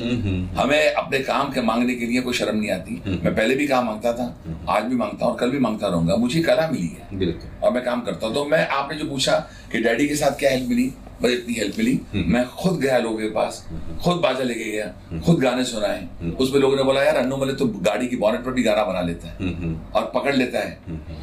हमें 0.60 0.92
अपने 0.92 1.18
काम 1.20 1.52
के 1.52 1.60
मांगने 1.62 1.94
के 1.94 2.06
लिए 2.06 2.20
कोई 2.20 2.34
शर्म 2.34 2.56
नहीं 2.56 2.70
आती। 2.70 3.02
मैं 3.06 3.34
पहले 3.34 3.54
भी 3.54 3.66
काम 3.66 3.86
माँगता 3.86 4.12
था 4.12 4.26
आज 4.68 4.84
भी 4.84 4.96
माँगता 4.96 5.24
हूँ 5.24 5.32
और 5.32 5.38
कल 5.40 5.50
भी 5.50 5.58
माँगता 5.58 5.88
रहूँगा। 5.88 6.16
मुझे 6.18 6.42
कला 6.42 6.68
मिली 6.70 6.88
है। 6.88 7.18
बिल्कुल। 7.18 7.64
और 7.64 7.72
मैं 7.72 7.84
काम 7.84 8.00
करता 8.00 8.26
हूँ। 8.26 8.34
तो 8.34 8.44
मैं 8.44 8.66
आपने 8.68 8.98
जो 8.98 9.08
पूछा 9.10 9.38
कि 9.72 9.80
डैडी 9.80 10.08
के 10.08 10.16
साथ 10.16 10.38
क्या 10.38 10.50
हेल्प 10.50 10.68
मिली? 10.68 10.92
बस 11.22 11.30
इतनी 11.30 11.54
हेल्प 11.54 11.78
मिली। 11.78 12.00
मैं 12.14 12.44
खुद 12.48 12.78
गया 12.80 12.98
लोगों 12.98 13.18
के 13.18 13.28
पास। 13.30 13.64
खुद 14.02 14.16
बाजा 14.16 14.44
लेके 14.44 14.64
गया। 14.64 15.20
खुद 15.20 15.38
गाने 15.40 15.64
सुनाए। 15.64 16.34
उसमें 16.40 16.60
लोगों 16.60 16.76
ने 16.76 16.82
बोला 16.82 17.02
यार 17.02 17.16
अन्नू 17.16 17.36
मलिक 17.36 17.56
तो 17.56 17.66
गाड़ी 17.86 18.06
की 18.08 18.16
बॉनेट 18.16 18.44
पर 18.44 18.52
भी 18.52 18.62
गाना 18.62 18.84
बना 18.84 19.00
लेता 19.00 19.28
है 19.28 19.52
और 19.94 20.10
पकड़ 20.14 20.34
लेता 20.36 20.58
है। 20.58 20.78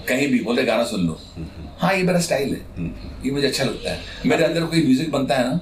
कहीं 0.08 0.28
भी 0.28 0.40
बोले 0.40 0.64
गाना 0.64 0.84
सुन 0.86 1.06
लो। 1.08 1.20
हाँ 1.80 1.94
ये 1.94 2.04
मेरा 2.04 2.20
स्टाइल 2.20 2.54
है। 2.54 2.92
ये 3.26 3.32
मुझे 3.32 3.48
अच्छा 3.48 3.64
लगता 3.64 3.92
है। 3.92 4.00
मेरे 4.26 4.44
अंदर 4.44 4.66
कोई 4.66 4.84
म्यूज़िक 4.84 5.12
बनता 5.12 5.36
है 5.36 5.48
ना 5.50 5.60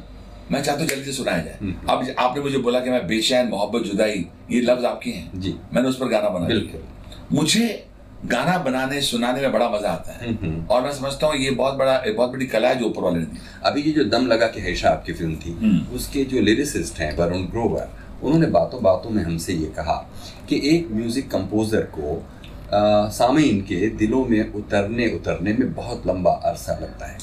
मैं 0.51 0.61
चाहता 0.63 0.81
हूँ 0.81 0.89
जल्दी 0.89 1.05
से 1.05 1.11
सुनाया 1.13 1.37
जाए। 1.37 1.73
अब 1.89 2.13
आपने 2.19 2.41
मुझे 2.43 2.57
बोला 2.59 2.79
कि 2.79 2.89
मैं 2.89 3.05
बेचैन 3.07 3.47
मोहब्बत 3.47 3.83
जुदाई 3.83 4.25
ये 4.51 4.61
लफ्ज 4.61 4.85
आपके 4.85 5.09
हैं। 5.09 5.39
जी। 5.41 5.55
मैंने 5.73 5.89
उस 5.89 5.97
पर 5.99 6.07
गाना 6.07 6.29
बना 6.29 6.47
लिया। 6.47 6.59
बिल्कुल। 6.59 7.37
मुझे 7.37 7.85
गाना 8.25 8.57
बनाने 8.57 8.99
सुनाने 9.01 9.41
में 9.41 9.51
बड़ा 9.51 9.69
मज़ा 9.69 9.89
आता 9.91 10.13
है। 10.13 10.33
और 10.67 10.81
मैं 10.81 10.91
समझता 10.93 11.27
हूँ 11.27 11.35
ये 11.35 11.51
बहुत 11.53 11.73
बड़ा 11.77 11.95
एक 11.97 12.15
बहुत 12.17 12.31
बड़ी 12.31 12.45
कला 12.45 12.69
है 12.69 12.75
जो 12.75 12.85
ऊपर 12.85 13.01
वाले 13.01 13.19
ने 13.19 13.25
अभी 13.65 13.81
ये 13.81 13.91
जो 13.91 14.03
दम 14.09 14.27
लगा 14.27 14.47
के 14.47 14.61
हैशा 14.61 14.89
आपकी 14.89 15.13
फ़िल्म 15.13 15.35
थी 15.35 15.51
हम्म। 15.53 15.95
उसके 15.95 16.23
जो 16.25 16.41
लिरिसिस्ट 16.41 16.99
हैं 16.99 17.15
वरुण 17.17 17.41
ग्रोवर 17.47 17.89
उन्होंने 18.23 18.47
बातों 18.49 18.81
बातों 18.83 19.09
में 19.09 19.23
हमसे 19.23 19.53
ये 19.53 19.65
कहा 19.75 19.95
कि 20.49 20.61
एक 20.65 20.87
म्यूज़िक 20.91 21.29
कंपोजर 21.31 21.81
को 21.97 22.21
सामीन 23.13 23.61
के 23.61 23.87
दिलों 23.97 24.25
में 24.25 24.53
उतरने 24.53 25.07
उतरने 25.15 25.53
में 25.53 25.73
बहुत 25.73 26.07
लंबा 26.07 26.31
अरसा 26.45 26.73
लगता 26.73 27.07
है। 27.07 27.17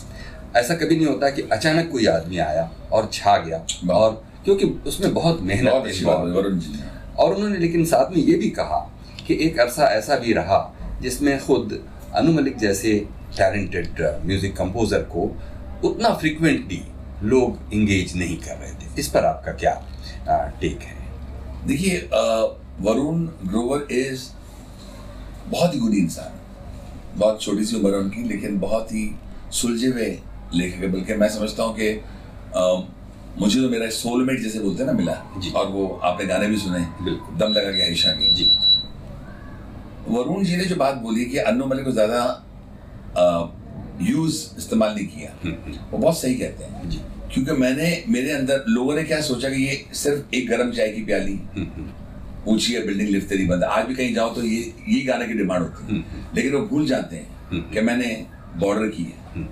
ऐसा 0.56 0.74
कभी 0.74 0.96
नहीं 0.96 1.06
होता 1.06 1.30
कि 1.30 1.42
अचानक 1.52 1.90
कोई 1.92 2.06
आदमी 2.08 2.38
आया 2.40 2.70
और 2.92 3.08
छा 3.12 3.36
गया 3.38 3.64
और 3.94 4.22
क्योंकि 4.44 4.66
उसमें 4.86 5.12
बहुत 5.14 5.40
मेहनत। 5.42 5.72
और 7.18 7.34
उन्होंने 7.34 7.58
लेकिन 7.58 7.84
साथ 7.84 8.10
में 8.10 8.18
ये 8.18 8.34
भी 8.34 8.50
कहा 8.50 8.78
कि 9.26 9.38
एक 9.46 9.58
अरसा 9.60 9.86
ऐसा 9.88 10.16
भी 10.16 10.32
रहा 10.32 10.58
जिसमें 11.02 11.38
खुद 11.46 11.78
अनु 12.16 12.32
मलिक 12.32 12.56
जैसे 12.58 12.94
टैलेंटेड 13.36 14.00
म्यूज़िक 14.26 14.56
कंपोजर 14.56 15.02
को 15.14 15.30
उतना 15.84 16.12
फ्रिक्वेंटली 16.14 16.82
लोग 17.24 17.72
इंगेज 17.74 18.16
नहीं 18.16 18.36
कर 18.38 18.56
रहे 18.56 18.72
थे। 18.72 19.00
इस 19.00 19.08
पर 19.08 19.24
आपका 19.24 19.52
क्या 19.54 19.74
टेक 20.60 20.80
है? 20.80 20.96
देखिए 21.66 21.98
वरुण 22.80 23.24
ग्रोवर 23.46 23.86
इज़ 23.92 24.28
बहुत 25.48 25.74
ही 25.74 25.78
गुड 25.80 25.94
इंसान। 25.94 26.38
बहुत 27.18 27.40
छोटी 27.42 27.64
सी 27.64 27.76
उम्र 27.76 27.92
उनकी 27.94 28.22
लेकिन 28.28 28.58
बहुत 28.60 28.92
ही 28.92 29.10
सुलझे 29.52 29.86
हुए 29.86 30.06
लेखक 30.54 30.82
है। 30.82 30.90
बल्कि 30.92 31.14
मैं 31.14 31.28
समझता 31.28 31.62
हूँ 31.62 31.74
कि 31.80 31.92
मुझे 33.40 33.60
तो 33.60 33.68
मेरा 33.68 33.88
सोलमेट 33.90 34.40
जैसे 34.40 34.60
बोलते 34.60 34.82
हैं 34.82 34.86
ना 34.86 34.92
मिला। 34.92 35.12
जी। 35.38 35.50
और 35.50 35.66
वो 35.66 35.86
आपने 36.04 36.26
गाने 36.26 36.46
भी 36.46 36.56
सुने। 36.56 36.80
दम 37.38 37.52
लगा 37.52 37.70
के 37.70 37.82
आयशा 37.82 38.12
के। 38.12 38.32
जी। 38.34 38.50
वरुण 40.08 40.44
जी 40.44 40.56
ने 40.56 40.64
जो 40.64 40.76
बात 40.76 40.94
बोली 40.98 41.24
कि 41.24 41.38
अन्नू 41.40 41.66
मलिक 41.66 41.84
को 41.84 41.92
ज़्यादा 41.92 42.20
यूज़ 44.02 44.36
इस्तेमाल 44.58 44.94
नहीं 44.94 45.06
किया 45.06 45.30
वो 45.90 45.98
बहुत 45.98 46.18
सही 46.18 46.34
कहते 46.34 46.64
हैं। 46.64 47.08
क्योंकि 47.32 47.52
मैंने 47.60 47.88
मेरे 48.08 48.30
अंदर 48.32 48.64
लोगों 48.68 48.94
ने 48.94 49.02
क्या 49.04 49.20
सोचा 49.22 49.48
कि 49.50 49.62
ये 49.64 49.84
सिर्फ़ 49.96 50.34
एक 50.36 50.48
गर्म 50.48 50.70
चाय 50.72 50.88
की 50.92 51.04
प्याली 51.04 51.38
ऊँची 52.48 52.72
है 52.72 52.86
बिल्डिंग 52.86 53.08
लिफ्ट 53.08 53.28
तेरी 53.28 53.46
बंद। 53.46 53.64
आज 53.64 53.86
भी 53.86 53.94
कहीं 53.94 54.14
जाओ 54.14 54.34
तो 54.34 54.42
ये 54.44 54.60
ये 54.88 55.00
गाने 55.06 55.26
की 55.26 55.34
डिमांड 55.34 55.62
होती 55.62 55.80
है। 55.86 56.04
लेकिन 56.34 56.52
वो 56.52 56.60
भूल 56.66 56.86
जाते 56.86 57.16
हैं 57.16 57.62
कि 57.70 57.80
मैंने 57.80 58.08
बॉर्डर 58.58 58.88
की 58.88 59.02
है। 59.02 59.44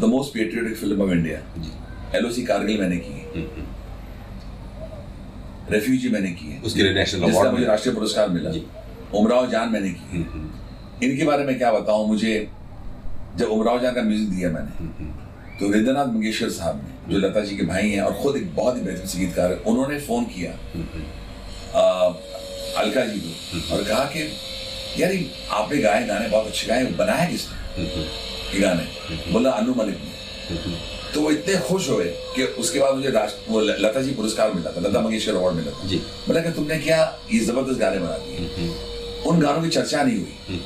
The 0.00 0.04
most 0.06 0.34
patriotic 0.34 0.76
film 0.76 1.02
of 1.02 1.10
India 1.12 1.38
LOC 2.14 2.42
Kargil 2.44 2.80
मैंने 2.80 2.96
की 2.98 3.12
है। 3.12 3.26
रेफ्यूजी 5.70 6.08
मैंने 6.08 6.30
की 6.32 6.46
है। 6.46 6.60
उसके 6.62 6.82
लिए 6.82 6.94
नेशनल 6.94 7.30
अवार्ड 7.30 7.52
मुझे 7.52 7.64
राष्ट्रीय 7.66 7.94
पुरस्कार 7.94 8.28
मिला। 8.30 8.50
उमराव 9.14 9.50
जान 9.50 9.68
मैंने 9.68 9.90
की 9.90 10.04
है। 10.12 10.24
इनके 11.02 11.24
बारे 11.24 11.44
में 11.44 11.56
क्या 11.58 11.72
बताऊँ 11.72 12.06
मुझे 12.08 12.34
जब 13.36 13.48
उमराव 13.50 13.80
जान 13.80 13.94
का 13.94 14.02
म्यूज़िक 14.02 14.28
दिया 14.30 14.50
मैंने 14.50 15.14
तो 15.58 15.68
हृदयनाथ 15.68 16.06
मंगेशकर 16.06 16.50
साहब 16.50 16.76
ने 16.76 17.12
जो 17.12 17.18
लता 17.18 17.40
जी 17.40 17.56
के 17.56 17.62
भाई 17.64 17.90
हैं 17.90 18.00
और 18.02 18.12
खुद 18.22 18.36
एक 18.36 18.54
बहुत 18.56 18.76
ही 18.76 18.82
बेहतरीन 18.82 19.06
संगीतकार 19.08 19.52
है 19.52 19.56
उन्होंने 19.66 19.98
फ़ोन 20.00 20.24
किया। 20.26 20.50
आ, 21.74 21.82
अलका 22.80 23.04
जी 23.04 23.20
को 23.20 23.74
और 23.74 23.84
कहा 23.84 24.04
कि 24.14 24.22
यार 24.98 25.12
आपने 25.52 25.78
गाए 25.78 26.06
गाने 26.06 26.28
बहुत 26.28 26.46
अच्छे 26.46 26.66
गाए 26.68 26.84
बनाया 26.98 27.24
किसने? 27.30 27.84
ये 28.54 28.60
गाने। 28.60 29.32
बोला 29.32 29.50
अनु 29.52 29.74
मलिक 29.74 29.98
ने। 29.98 30.10
तो 31.14 31.20
वो 31.20 31.30
इतने 31.30 31.56
खुश 31.56 31.88
हुए 31.88 32.04
कि 32.04 32.42
उसके 32.44 32.80
बाद 32.80 32.94
मुझे 32.94 33.10
राष्ट्र 33.10 33.52
वो 33.52 33.60
लता 33.60 34.00
जी 34.02 34.10
पुरस्कार 34.10 34.52
मिला 34.52 34.70
था 34.70 34.80
लता 34.80 35.00
मंगेशकर 35.00 35.34
अवार्ड 35.34 35.56
मिला 35.56 35.70
था। 35.70 35.86
जी। 35.88 35.96
बोला 35.96 36.40
कि 36.40 36.50
तुमने 36.50 36.78
क्या 36.78 37.18
ये 37.34 37.40
ज़बरदस्त 37.40 37.80
गाने 37.80 37.98
बना 37.98 38.16
दिए। 38.16 38.68
उन 39.26 39.40
गानों 39.40 39.62
की 39.62 39.68
चर्चा 39.68 40.02
नहीं 40.02 40.16
हुई। 40.16 40.58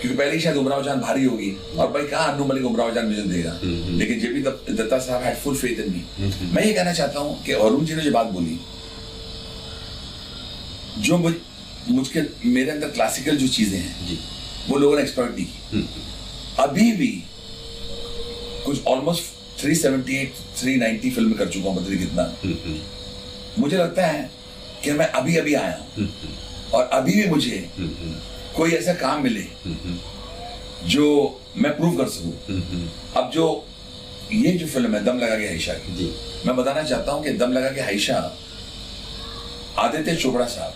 क्योंकि 0.00 0.18
पहले 0.18 0.32
ही 0.32 0.40
शायद 0.40 0.56
उमराव 0.56 0.84
जान 0.84 1.00
भारी 1.00 1.24
होगी। 1.24 1.56
और 1.78 1.86
भाई 1.86 2.02
कहा 2.02 2.24
अन्नू 2.24 2.44
मलिक 2.46 2.64
उमराव 2.64 2.94
जान 2.94 3.06
म्यूज़िक 3.06 3.26
देगा। 3.26 3.60
लेकिन 3.98 4.20
जेपी 4.20 4.42
दत्त- 4.42 4.76
दत्ता 4.76 4.98
साहब 4.98 5.22
had 5.22 5.36
full 5.36 5.56
faith 5.56 5.80
in 5.80 5.92
me 5.92 6.04
मैं 6.52 6.64
ये 6.64 6.72
कहना 6.72 6.92
चाहता 6.92 7.20
हूँ 7.20 7.44
कि 7.44 7.52
अरुण 7.52 7.84
जी 7.84 7.94
ने 7.94 8.02
जो 8.02 8.12
बात 8.12 8.26
बोली 8.26 8.60
जो 10.98 11.18
मुझ 11.18 11.34
मुझके 11.90 12.20
मेरे 12.48 12.70
अंदर 12.70 12.88
क्लासिकल 12.88 13.36
जो 13.36 13.48
चीज़ें 13.48 13.78
हैं 13.78 14.18
वो 14.68 14.78
लोगों 14.78 14.96
ने 14.96 15.02
एक्सपर्ट 15.02 15.36
नहीं 15.36 15.46
की। 15.46 15.88
अभी 16.58 16.92
भी 16.92 17.24
कुछ 18.66 18.84
ऑलमोस्ट 18.84 19.39
378 19.60 20.40
390 20.58 21.10
फ़िल्म 21.14 21.32
कर 21.34 21.48
चुका 21.48 21.70
हूँ 21.70 21.76
पता 21.76 21.96
कितना। 21.96 22.24
मुझे 23.58 23.76
लगता 23.76 24.06
है 24.06 24.30
कि 24.84 24.92
मैं 24.92 25.06
अभी 25.20 25.36
अभी 25.36 25.54
आया 25.54 25.76
हूँ। 25.78 26.08
और 26.74 26.84
अभी 26.92 27.12
भी 27.12 27.28
मुझे 27.30 27.68
कोई 28.56 28.72
ऐसा 28.72 28.92
काम 29.00 29.22
मिले 29.22 29.46
जो 30.88 31.06
मैं 31.56 31.76
प्रूव 31.76 31.96
कर 31.96 32.08
सकूँ। 32.08 32.34
अब 33.16 33.30
जो 33.30 33.46
ये 34.32 34.52
जो 34.52 34.66
फ़िल्म 34.66 34.94
है 34.94 35.04
दम 35.04 35.18
लगा 35.18 35.36
के 35.38 35.46
हाइशा 35.46 35.72
की 35.76 36.12
मैं 36.46 36.56
बताना 36.56 36.82
चाहता 36.82 37.12
हूँ 37.12 37.22
कि 37.24 37.30
दम 37.38 37.52
लगा 37.52 37.70
के 37.70 37.80
हाइशा 37.80 38.16
आदित्य 39.78 40.14
चोपड़ा 40.16 40.46
साहब 40.46 40.72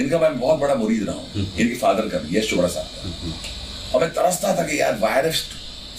इनका 0.00 0.18
मैं 0.18 0.38
बहुत 0.40 0.58
बड़ा 0.60 0.74
मुरीद 0.74 1.02
रहा 1.08 1.16
हूँ 1.16 1.24
इनके 1.36 1.74
फादर 1.76 2.08
का 2.08 2.18
भी 2.18 2.36
यश 2.36 2.50
चोपड़ा 2.50 2.68
साहब 2.68 2.86
का। 2.94 3.92
और 3.94 4.00
मैं 4.00 4.10
तरसता 4.14 4.56
था 4.58 4.66
कि 4.68 4.80
यार 4.80 4.98
वायरस 5.00 5.44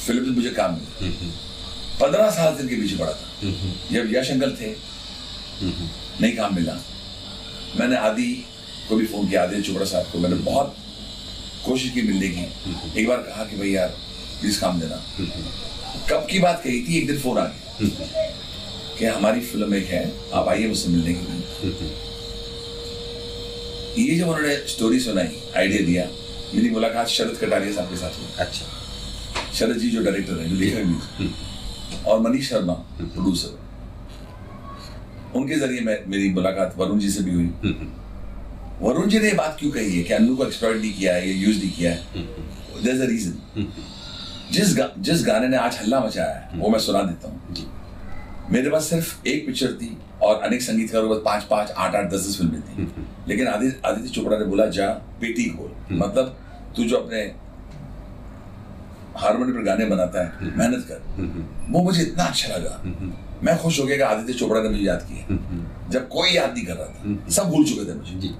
फ़िल्म 0.06 0.24
में 0.24 0.36
मुझे 0.36 0.50
काम 0.52 0.74
मिले। 0.74 1.10
पंद्रह 2.02 2.30
साल 2.30 2.56
से 2.56 2.64
इनके 2.64 2.76
पीछे 2.76 2.96
पड़ा 2.98 3.12
था। 3.12 3.28
जब 3.92 4.14
यश 4.16 4.32
अंकल 4.32 4.52
थे। 4.52 4.72
नहीं 6.22 6.36
काम 6.36 6.56
मिला। 6.56 6.74
मैंने 7.80 7.98
आदि 7.98 8.32
को 8.90 8.96
भी 8.96 9.06
फ़ोन 9.06 9.28
किया 9.28 9.44
आदित्य 9.44 9.62
चोपड़ा 9.64 9.86
साहब 9.86 10.12
को। 10.12 10.20
मैंने 10.20 10.36
बहुत 10.36 10.76
कोशिश 11.66 11.92
की 11.92 12.02
मिलने 12.02 12.28
की। 12.30 13.02
एक 13.02 13.08
बार 13.08 13.18
कहा 13.18 13.44
कि 13.44 13.58
भाई 13.58 13.70
यार 13.70 13.88
प्लीज़ 14.42 14.60
काम 14.62 14.80
देना। 14.80 15.04
कब 16.10 16.28
की 16.32 16.40
बात 16.40 16.62
कही 16.64 16.82
थी? 16.82 16.98
एक 16.98 17.08
दिन 17.08 17.20
फ़ोन 17.20 17.38
आ 17.38 17.46
गया। 17.46 18.34
कि 18.98 19.06
हमारी 19.06 19.40
फ़िल्म 19.42 19.76
एक 19.76 19.86
है 19.86 20.04
आप 20.34 20.48
आइए 20.50 20.68
मुझसे 20.68 20.90
मिलने 20.90 21.14
के 21.14 21.32
लिए। 21.32 22.04
ये 24.00 24.16
जब 24.16 24.28
उन्होंने 24.28 24.56
स्टोरी 24.68 25.00
सुनाई 25.00 25.42
आइडिया 25.58 25.86
दिया 25.86 26.08
मेरी 26.56 26.70
मुलाकात 26.70 27.08
शरद 27.08 27.38
कटारिया 27.42 27.74
साहब 27.76 27.90
के 27.90 27.96
साथ 27.96 28.20
हुई। 28.20 28.28
अच्छा। 28.38 28.66
शरद 29.54 29.78
जी 29.78 29.90
जो 29.90 30.02
डायरेक्टर 30.04 30.40
है 30.40 30.50
जो 30.50 30.56
लेखक 30.56 30.84
भी 30.84 31.28
और 32.08 32.20
मनीष 32.22 32.50
शर्मा 32.50 32.74
प्रोड्यूसर 33.00 33.64
उनके 35.36 35.56
ज़रिए 35.56 35.82
मैं 35.82 35.98
मेरी 36.08 36.30
मुलाकात 36.34 36.76
वरुण 36.78 37.00
जी 37.00 37.10
से 37.10 37.24
भी 37.24 37.34
हुई। 37.34 37.48
वरुण 38.82 39.10
जी 39.10 39.20
ने 39.20 39.32
बात 39.34 39.58
क्यों 39.60 39.72
कही 39.72 39.98
है 39.98 40.04
कि 40.04 40.14
अन्नू 40.14 40.36
को 40.36 40.46
एक्सप्लॉइट 40.46 40.78
नहीं 40.82 40.94
किया 40.94 41.14
है 41.14 41.30
या 41.30 41.36
यूज़ 41.46 41.58
नहीं 41.60 41.72
किया 41.72 41.92
है? 41.92 41.98
अ 41.98 43.06
रीजन 43.06 43.68
जिस 44.52 44.76
गा, 44.78 44.90
जिस 45.00 45.26
गाने 45.26 45.48
ने 45.48 45.58
आज 45.58 45.78
हल्ला 45.82 46.00
मचाया 46.00 46.34
है 46.34 46.60
वो 46.60 46.70
मैं 46.70 46.80
सुना 46.80 47.02
देता 47.04 47.30
हूँ। 47.30 47.40
मेरे 48.52 48.70
पास 48.70 48.90
सिर्फ़ 48.90 49.28
एक 49.28 49.46
पिक्चर 49.46 49.72
थी 49.74 49.98
और 50.22 50.42
अनेक 50.42 50.62
संगीतकारों 50.62 51.10
के 51.10 51.16
पास 51.16 51.24
पाँच 51.24 51.44
पाँच 51.44 51.72
आठ 51.72 51.96
आठ 51.96 52.12
दस 52.12 52.28
दस 52.28 52.38
फ़िल्में 52.38 52.62
थी। 52.62 53.06
लेकिन 53.28 53.48
आदित्य 53.48 53.82
आदित्य 53.88 54.10
चोपड़ा 54.10 54.38
ने 54.38 54.46
बोला 54.46 54.66
जा 54.78 54.88
पेटी 55.22 55.46
खोल। 55.50 55.96
मतलब 55.98 56.38
तू 56.76 56.84
जो 56.84 56.98
अपने 56.98 57.22
हारमोनी 59.18 59.54
पर 59.54 59.64
गाने 59.64 59.86
बनाता 59.86 60.24
है 60.24 60.56
मेहनत 60.58 60.86
कर 60.90 61.72
वो 61.72 61.84
मुझे 61.84 62.02
इतना 62.02 62.24
अच्छा 62.24 62.56
लगा 62.56 62.82
मैं 63.44 63.58
खुश 63.60 63.80
हो 63.80 63.86
गया 63.86 63.98
कि 63.98 64.04
आदित्य 64.04 64.34
चोपड़ा 64.34 64.62
ने 64.62 64.70
मुझे 64.70 64.84
याद 64.84 65.08
किया 65.10 65.38
जब 65.92 66.08
कोई 66.10 66.30
याद 66.32 66.54
नहीं 66.54 66.66
कर 66.66 66.76
रहा 66.76 66.88
था 66.88 67.32
सब 67.32 67.50
भूल 67.50 67.66
चुके 67.66 67.86
थे 67.86 67.96
मुझे 67.96 68.20
जी 68.20 68.36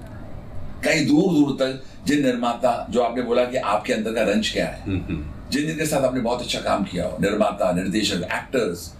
कहीं 0.84 1.06
दूर 1.06 1.32
दूर 1.34 1.56
तक 1.60 1.82
जिन 2.06 2.24
निर्माता 2.24 2.74
जो 2.90 3.00
आपने 3.02 3.22
बोला 3.22 3.44
कि 3.44 3.56
आपके 3.68 3.92
अंदर 3.92 4.14
का 4.14 4.22
रंज 4.30 4.50
क्या 4.52 4.66
है 4.66 4.84
जिन 4.86 5.66
जिनके 5.66 5.86
साथ 5.86 6.02
आपने 6.04 6.20
बहुत 6.20 6.42
अच्छा 6.42 6.60
काम 6.60 6.84
किया 6.84 7.06
हो 7.06 7.18
निर्माता 7.20 7.70
निर्देशक 7.72 8.28
एक्टर्स 8.32 8.92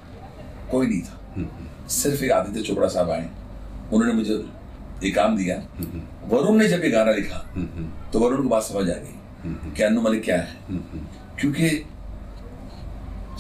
कोई 0.71 0.87
नहीं 0.87 1.03
था 1.03 1.49
सिर्फ़ 1.93 2.25
एक 2.25 2.33
आदित्य 2.33 2.63
चोपड़ा 2.63 2.89
साहब 2.89 3.11
आए 3.11 3.29
उन्होंने 3.93 4.13
मुझे 4.15 4.45
ये 5.03 5.11
काम 5.13 5.37
दिया 5.37 5.57
वरुण 6.29 6.57
ने 6.59 6.69
जब 6.69 6.85
ये 6.85 6.91
गाना 6.91 7.13
लिखा 7.13 7.45
तो 8.13 8.19
वरुण 8.19 8.43
को 8.43 8.49
बात 8.49 8.63
समझ 8.63 8.89
आ 8.91 8.95
गई 8.95 9.73
कि 9.73 9.83
अनु 9.83 10.03
मलिक 10.03 10.23
क्या 10.25 10.37
है 10.39 11.25
क्योंकि 11.41 11.69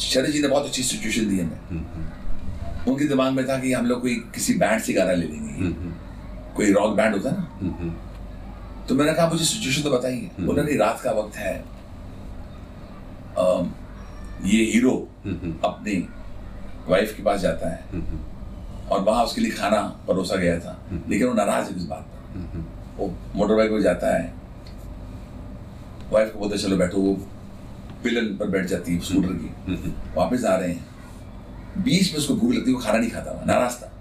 शरद 0.01 0.31
जी 0.31 0.41
ने 0.43 0.49
बहुत 0.49 0.65
अच्छी 0.65 0.83
सिचुएशन 0.83 1.29
दी 1.29 1.39
हमें। 1.41 1.61
उनके 2.89 3.05
दिमाग 3.05 3.33
में 3.33 3.47
था 3.49 3.59
कि 3.59 3.73
हम 3.73 3.87
लोग 3.87 4.01
कोई 4.03 4.15
किसी 4.35 4.55
बैंड 4.55 4.83
से 4.83 4.93
गाना 4.93 5.13
ले 5.13 5.27
लेंगे। 5.27 5.73
कोई 6.57 6.73
रॉक 6.73 6.97
बैंड 6.97 7.15
होता 7.15 7.31
ना? 7.31 7.43
तो 8.89 8.95
मैंने 8.95 9.13
कहा 9.13 9.29
मुझे 9.29 9.45
सिचुएशन 9.45 9.83
तो 9.83 9.91
बताइए। 9.91 10.31
नहीं 10.39 10.79
रात 10.79 11.01
का 11.01 11.11
वक्त 11.13 11.37
है 11.37 11.55
ये 14.45 14.65
हीरो 14.65 14.91
अपनी 15.65 15.97
वाइफ 16.89 17.15
के 17.17 17.23
पास 17.23 17.41
जाता 17.41 17.69
है। 17.69 18.03
और 18.91 19.01
वहाँ 19.01 19.25
उसके 19.25 19.41
लिए 19.41 19.51
खाना 19.51 19.81
परोसा 20.09 20.37
गया 20.37 20.59
था। 20.59 20.79
लेकिन 21.09 21.27
वो 21.27 21.33
नाराज़ 21.35 21.71
है 21.71 21.77
इस 21.77 21.85
बात 21.85 22.07
पर? 22.07 22.65
वो 22.97 23.07
मोटर 23.35 23.55
बाइक 23.55 23.71
पर 23.71 23.81
जाता 23.83 24.17
है। 24.17 24.33
वाइफ 26.11 26.33
को 26.33 26.39
बोलते 26.39 26.59
चलो 26.59 26.77
बैठो। 26.77 26.99
वो 26.99 27.15
पिलन 28.05 28.37
पर 28.37 28.49
बैठ 28.49 28.67
जाती 28.67 28.95
है 28.95 29.01
स्कूटर 29.01 29.33
की। 29.33 29.95
वापस 30.17 30.45
आ 30.45 30.57
रहे 30.57 30.69
हैं। 30.69 30.87
बीच 31.85 32.11
में 32.13 32.19
उसको 32.19 32.35
भूख 32.35 32.53
लगती 32.53 32.71
है 32.71 32.77
वो 32.77 32.83
खाना 32.83 32.99
नहीं 32.99 33.11
खाता 33.11 33.31
हुआ 33.31 33.45
नाराज़ 33.45 33.75
था। 33.75 33.93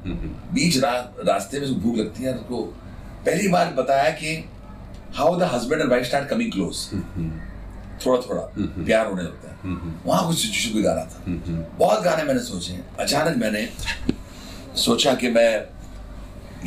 बीच 0.54 0.78
रा, 0.78 0.92
रास्ते 1.28 1.60
में 1.60 1.68
उसको 1.68 1.80
भूख 1.80 1.98
लगती 1.98 2.24
है 2.24 2.34
और 2.34 2.40
उसको 2.40 2.62
पहली 3.26 3.48
बार 3.48 3.74
बताया 3.74 4.10
कि 4.12 4.36
how 5.16 5.40
the 5.40 5.44
husband 5.44 5.82
and 5.82 5.92
wife 5.92 6.06
start 6.06 6.30
coming 6.30 6.52
close 6.52 6.88
थोड़ा 8.06 8.22
थोड़ा 8.22 8.42
प्यार 8.60 9.06
होने 9.08 9.24
लगता 9.24 9.50
है। 9.50 9.56
वहाँ 10.06 10.28
कुछ 10.28 10.38
सिचुएशन 10.38 10.74
कोई 10.74 10.84
गाना 10.84 11.04
था। 11.06 11.22
बहुत 11.78 12.04
गाने 12.04 12.24
मैंने 12.24 12.40
सोचे 12.40 12.80
अचानक 13.00 13.38
मैंने 13.38 13.68
सोचा 14.78 15.14
कि 15.14 15.30
मैं 15.30 15.50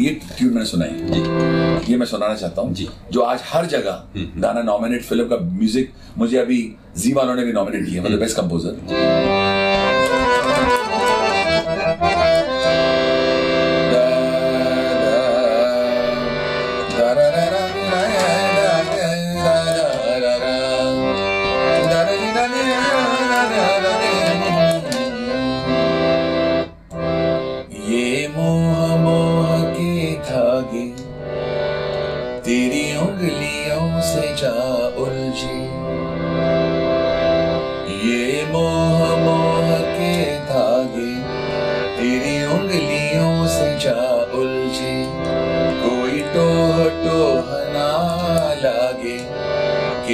ये 0.00 0.10
ट्यून 0.36 0.52
मैंने 0.52 0.66
सुनाई। 0.66 1.90
ये 1.90 1.96
मैं 1.96 2.06
सुनाना 2.06 2.34
चाहता 2.34 2.62
हूँ। 2.62 2.74
जी। 2.74 2.88
जो 3.12 3.20
आज 3.20 3.40
हर 3.52 3.66
जगह 3.66 4.02
गाना 4.40 4.62
नॉमिनेट 4.62 5.02
फ़िल्म 5.04 5.28
का 5.28 5.36
म्यूज़िक 5.42 5.92
मुझे 6.18 6.36
अभी 6.38 6.60
जी 6.98 7.12
वालों 7.12 7.34
ने 7.34 7.44
भी 7.44 7.52
नॉमिनेट 7.52 7.88
किया 7.88 8.02
मतलब 8.02 8.20
बेस्ट 8.20 8.36
कंपोजर 8.36 9.57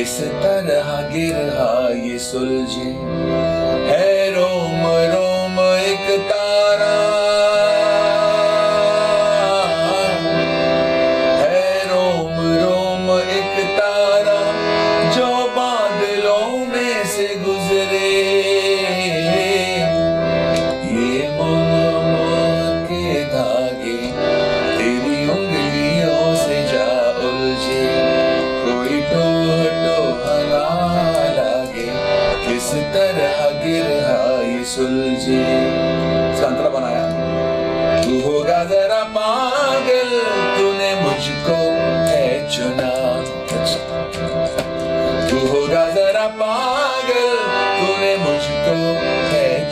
किस 0.04 0.20
तरह 0.20 0.88
गिर 1.08 1.36
ये 1.96 2.18
सुलझे। 2.18 2.90
है 3.90 4.30
रोम 4.30 4.82
रोम 5.12 5.60
एक 5.76 6.08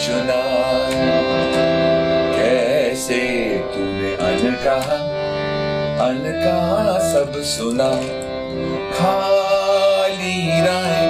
चुना। 0.02 0.40
कैसे 2.36 3.20
तूने 3.74 4.12
अन 4.28 6.22
कहा 6.44 6.98
सब 7.12 7.32
सुना। 7.42 7.90
खाली 8.96 10.36
राय 10.60 11.01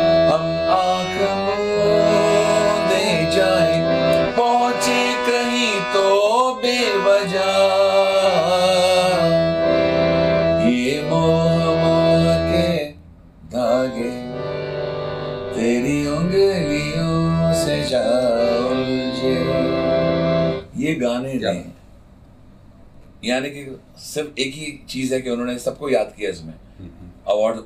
सिर्फ़ 24.14 24.40
एक 24.40 24.54
ही 24.54 24.72
चीज़ 24.88 25.14
है 25.14 25.20
कि 25.20 25.30
उन्होंने 25.30 25.58
सबको 25.58 25.88
याद 25.90 26.12
किया 26.16 26.30
इसमें। 26.30 26.54
अवार्ड 26.54 27.60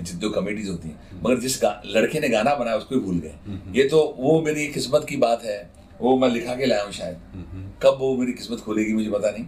जितने 0.00 0.28
कमेटीज 0.30 0.68
होती 0.68 0.88
हैं। 0.88 1.20
मगर 1.24 1.40
जिस 1.40 1.62
लड़के 1.64 2.20
ने 2.20 2.28
गाना 2.28 2.54
बनाया 2.54 2.76
उसको 2.76 2.94
ही 2.94 3.00
भूल 3.00 3.18
गए। 3.18 3.34
ये 3.78 3.88
तो 3.88 4.02
वो 4.18 4.40
मेरी 4.42 4.66
किस्मत 4.68 5.06
की 5.08 5.16
बात 5.16 5.44
है। 5.44 5.58
वो 6.00 6.16
मैं 6.18 6.28
लिखा 6.28 6.54
के 6.54 6.66
लाया 6.66 6.82
हूँ 6.82 6.92
शायद। 6.92 7.78
कब 7.82 7.98
वो 8.00 8.16
मेरी 8.16 8.32
किस्मत 8.32 8.60
खोलेगी 8.60 8.92
मुझे 8.92 9.10
पता 9.10 9.30
नहीं। 9.30 9.46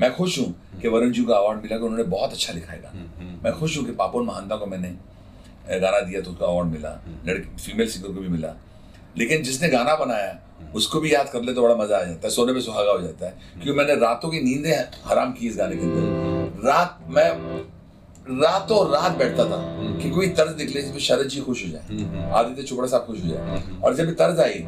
मैं 0.00 0.12
खुश 0.14 0.38
हूँ 0.38 0.80
कि 0.82 0.88
वरुण 0.88 1.12
जी 1.12 1.22
को 1.22 1.32
अवार्ड 1.32 1.62
मिला 1.62 1.76
कि 1.78 1.84
उन्होंने 1.84 2.04
बहुत 2.10 2.32
अच्छा 2.32 2.52
लिखा 2.52 2.72
है 2.72 2.80
गाना। 2.82 3.40
मैं 3.44 3.52
खुश 3.52 3.76
हूँ 3.78 3.84
कि 3.86 3.92
पापुन 3.92 4.26
महानता 4.26 4.56
को 4.56 4.66
मैंने 4.66 4.88
गाना 5.80 6.00
दिया 6.00 6.20
तो 6.20 6.30
उसको 6.30 6.44
अवार्ड 6.44 6.68
मिला। 6.68 6.90
लड़की 7.26 7.56
फीमेल 7.56 7.88
सिंगर 7.88 8.08
को 8.08 8.20
भी 8.20 8.28
मिला। 8.28 8.54
लेकिन 9.18 9.42
जिसने 9.42 9.68
गाना 9.68 9.94
बनाया 9.96 10.32
उसको 10.74 11.00
भी 11.00 11.12
याद 11.14 11.28
कर 11.32 11.42
ले 11.42 11.52
तो 11.52 11.62
बड़ा 11.62 11.74
मज़ा 11.74 11.96
आ 11.98 12.02
जाता 12.04 12.28
है 12.28 12.30
सोने 12.34 12.52
में 12.52 12.60
सुहागा 12.60 12.92
हो 12.92 13.00
जाता 13.02 13.26
है 13.26 13.32
क्योंकि 13.54 13.78
मैंने 13.78 13.94
रातों 14.00 14.28
की 14.30 14.40
नींदें 14.42 14.72
हराम 15.06 15.32
की 15.32 15.48
इस 15.48 15.56
गाने 15.56 15.76
के 15.76 15.82
अंदर 15.82 16.68
रात 16.68 16.98
मैं 17.16 17.28
रातों 18.40 18.78
रात 18.90 19.16
बैठता 19.18 19.44
था 19.44 19.56
कि 20.02 20.10
कोई 20.10 20.26
तर्ज 20.38 20.56
निकले 20.58 20.82
जिसमें 20.82 20.98
शरद 21.06 21.28
जी 21.28 21.40
खुश 21.40 21.64
हो 21.66 21.70
जाए 21.70 22.30
आदित्य 22.40 22.62
चोपड़ा 22.62 22.88
साहब 22.88 23.06
खुश 23.06 23.22
हो 23.24 23.28
जाए 23.28 23.62
और 23.84 23.94
जब 23.94 24.12
तर्ज 24.20 24.40
आई। 24.40 24.58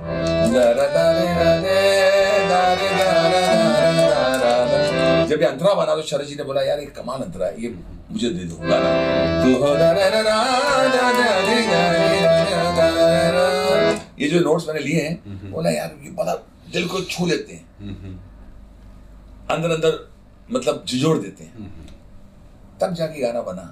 जब 5.30 5.40
ये 5.40 5.46
अंतरा 5.46 5.74
बना 5.74 5.94
तो 5.94 6.02
शरद 6.10 6.26
जी 6.26 6.34
ने 6.36 6.44
बोला 6.44 6.62
यार 6.62 6.80
ये 6.80 6.86
कमाल 6.96 7.20
अंतरा 7.22 7.46
है 7.46 7.62
ये 7.62 7.68
मुझे 8.12 8.28
दे 8.30 8.44
दो 8.44 8.56
गाना 8.60 8.90
ये 14.22 14.28
जो 14.28 14.40
नोट्स 14.40 14.66
मैंने 14.68 14.80
लिए 14.80 15.00
हैं 15.00 15.50
बोला 15.50 15.70
यार 15.70 15.94
ये 16.04 16.10
बड़ा 16.14 16.34
दिल 16.72 16.86
को 16.88 17.00
छू 17.06 17.26
लेते 17.26 17.52
हैं। 17.52 17.64
अंदर 19.50 19.70
अंदर 19.70 19.98
मतलब 20.50 20.84
झिझोड़ 20.88 21.16
देते 21.18 21.44
हैं। 21.44 21.70
तब 22.80 22.94
जाके 22.94 23.20
गाना 23.20 23.42
बना। 23.42 23.62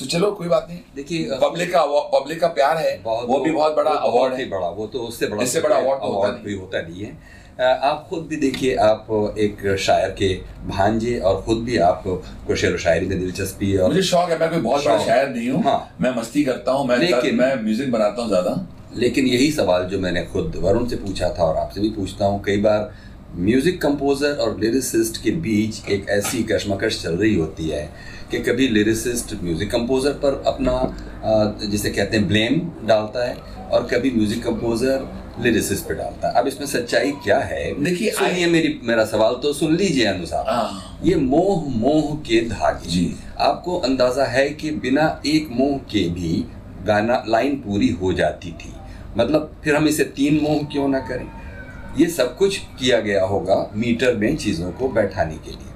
तो 0.00 0.06
चलो 0.06 0.30
कोई 0.32 0.48
बात 0.48 0.66
नहीं। 0.68 0.78
देखिए, 0.96 1.38
पब्लिक 1.40 1.72
का 1.72 1.84
पब्लिक 2.12 2.40
का 2.40 2.48
प्यार 2.50 2.76
है 2.78 2.96
वो 3.04 3.38
भी 3.40 3.50
बहुत 3.50 3.74
बड़ा 3.76 3.90
अवार्ड 3.90 4.34
है 4.34 4.48
बड़ा 4.50 4.68
वो 4.70 4.86
तो 4.86 4.98
उससे 5.04 5.26
बड़ा 5.26 5.42
इससे 5.42 5.60
बड़ा 5.60 5.76
award 5.76 6.00
तो 6.00 6.12
होता 6.12 6.30
नहीं। 6.30 6.44
भी 6.44 6.54
होता 6.54 6.80
नहीं 6.80 7.02
है। 7.02 7.40
आप 7.60 8.06
खुद 8.10 8.26
भी 8.26 8.36
देखिए 8.38 8.74
आप 8.82 9.06
एक 9.38 9.76
शायर 9.80 10.10
के 10.18 10.28
भांजे 10.68 11.18
और 11.20 11.40
खुद 11.42 11.58
भी 11.64 11.76
आपको 11.86 12.54
शेर 12.56 12.76
शायरी 12.78 13.06
में 13.06 13.18
दिलचस्पी 13.18 13.76
और 13.76 13.88
मुझे 13.88 14.02
शौक 14.04 14.30
है 14.30 14.38
मैं 14.40 14.50
कोई 14.50 14.60
बहुत 14.60 14.84
बड़ा 14.84 14.98
शायर 15.04 15.28
नहीं 15.28 15.48
हूँ। 15.50 15.62
हाँ। 15.64 15.78
मैं 16.00 16.14
मस्ती 16.16 16.44
करता 16.44 16.72
हूँ 16.72 16.86
मैं 16.86 16.96
मैं 17.34 17.54
म्यूज़िक 17.62 17.90
बनाता 17.92 18.22
हूँ 18.22 18.28
ज़्यादा। 18.28 18.54
लेकिन 18.96 19.26
यही 19.26 19.50
सवाल 19.52 19.84
जो 19.84 19.98
मैंने 19.98 20.22
खुद 20.24 20.56
वरुण 20.62 20.86
से 20.88 20.96
पूछा 20.96 21.28
था 21.38 21.44
और 21.44 21.56
आपसे 21.56 21.80
भी 21.80 21.90
पूछता 21.90 22.26
हूँ। 22.26 22.42
कई 22.44 22.56
बार 22.60 22.92
म्यूज़िक 23.36 23.80
कंपोजर 23.82 24.32
और 24.36 24.58
लिरिसिस्ट 24.60 25.22
के 25.22 25.30
बीच 25.42 25.88
एक 25.90 26.08
ऐसी 26.10 26.42
कशमकश 26.42 27.02
चल 27.02 27.16
रही 27.16 27.34
होती 27.34 27.68
है 27.68 27.88
कि 28.30 28.38
कभी 28.40 28.68
लिरिसिस्ट 28.68 29.34
म्यूज़िक 29.42 29.70
कंपोजर 29.70 30.12
पर 30.24 30.42
अपना 30.46 30.74
जिसे 31.62 31.90
कहते 31.90 32.16
हैं 32.16 32.28
ब्लेम 32.28 32.60
डालता 32.86 33.26
है 33.28 33.36
और 33.70 33.86
कभी 33.92 34.10
म्यूज़िक 34.10 34.42
कंपोजर 34.44 35.08
लिरिसिस्ट 35.40 35.88
पे 35.88 35.94
डालता 35.94 36.28
है। 36.28 36.34
अब 36.34 36.46
इसमें 36.46 36.66
सच्चाई 36.66 37.10
क्या 37.24 37.38
है? 37.38 37.72
देखिए, 37.74 38.10
सुनिए 38.10 38.46
मेरी 38.46 38.80
मेरा 38.84 39.04
सवाल 39.04 39.34
तो 39.42 39.52
सुन 39.52 39.76
लीजिए 39.76 40.04
अनुसार 40.06 40.44
हाँ। 40.48 40.98
ये 41.04 41.14
मोह 41.16 41.64
मोह 41.76 42.14
के 42.26 42.40
धागे। 42.48 42.90
जी। 42.90 43.14
आपको 43.40 43.78
अंदाज़ा 43.80 44.24
है 44.26 44.48
कि 44.50 44.70
बिना 44.82 45.22
एक 45.26 45.48
मोह 45.52 45.76
के 45.92 46.08
भी 46.10 46.44
गाना 46.86 47.22
लाइन 47.28 47.56
पूरी 47.56 47.88
हो 47.92 48.12
जाती 48.12 48.52
थी। 48.52 48.72
मतलब 49.18 49.52
फिर 49.64 49.76
हम 49.76 49.86
इसे 49.88 50.04
तीन 50.16 50.40
मोह 50.42 50.62
क्यों 50.72 50.88
ना 50.88 50.98
करें? 51.00 51.26
ये 51.98 52.06
सब 52.08 52.36
कुछ 52.36 52.58
किया 52.78 53.00
गया 53.00 53.24
होगा 53.24 53.70
मीटर 53.76 54.16
में 54.16 54.36
चीज़ों 54.36 54.70
को 54.72 54.88
बैठाने 54.88 55.36
के 55.36 55.50
लिए। 55.50 55.70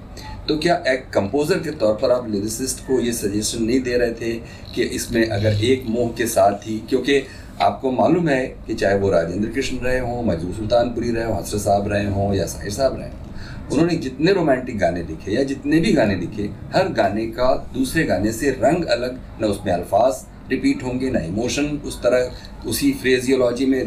तो 0.48 0.56
क्या 0.58 0.74
एक 0.88 1.08
कंपोजर 1.14 1.58
के 1.58 1.70
तौर 1.70 1.94
पर 1.94 2.10
आप 2.12 2.28
लिरिसिस्ट 2.30 2.80
को 2.86 3.00
ये 3.00 3.12
सजेशन 3.12 3.62
नहीं 3.62 3.80
दे 3.80 3.96
रहे 3.98 4.12
थे 4.12 4.32
कि 4.74 4.82
इसमें 4.82 5.26
अगर 5.26 5.64
एक 5.64 5.84
मोह 5.88 6.08
के 6.08 6.26
साथ 6.26 6.66
ही, 6.66 6.78
क्योंकि 6.88 7.22
आपको 7.62 7.90
मालूम 7.90 8.28
है 8.28 8.46
कि 8.66 8.74
चाहे 8.74 8.98
वो 8.98 9.10
राजेंद्र 9.10 9.48
कृष्ण 9.48 9.78
रहे 9.78 9.98
हों, 9.98 10.22
मजदूर 10.24 10.54
सुल्तानपुरी 10.54 11.10
रहे 11.12 11.24
हों 11.24 11.38
हसरत 11.38 11.60
साहब 11.60 11.88
रहे 11.88 12.06
हों 12.06 12.32
या 12.34 12.46
साहिर 12.46 12.72
साहब 12.72 12.96
रहे 12.98 13.08
हों, 13.08 13.24
उन्होंने 13.72 13.94
जितने 13.96 14.32
रोमांटिक 14.32 14.78
गाने 14.78 15.02
लिखे 15.02 15.32
या 15.32 15.42
जितने 15.42 15.80
भी 15.80 15.92
गाने 15.92 16.14
लिखे, 16.14 16.48
हर 16.74 16.88
गाने 16.92 17.26
का 17.28 17.54
दूसरे 17.74 18.04
गाने 18.04 18.32
से 18.32 18.50
रंग 18.60 18.84
अलग, 18.86 19.18
न 19.40 19.44
उसमें 19.44 19.72
अल्फाज 19.72 20.24
रिपीट 20.50 20.82
होंगे 20.82 21.10
ना 21.10 21.20
इमोशन 21.22 21.66
उस 21.86 21.98
तरह 22.02 22.68
उसी 22.68 22.92
फ्रेजियोलॉजी 22.94 23.66
में 23.66 23.82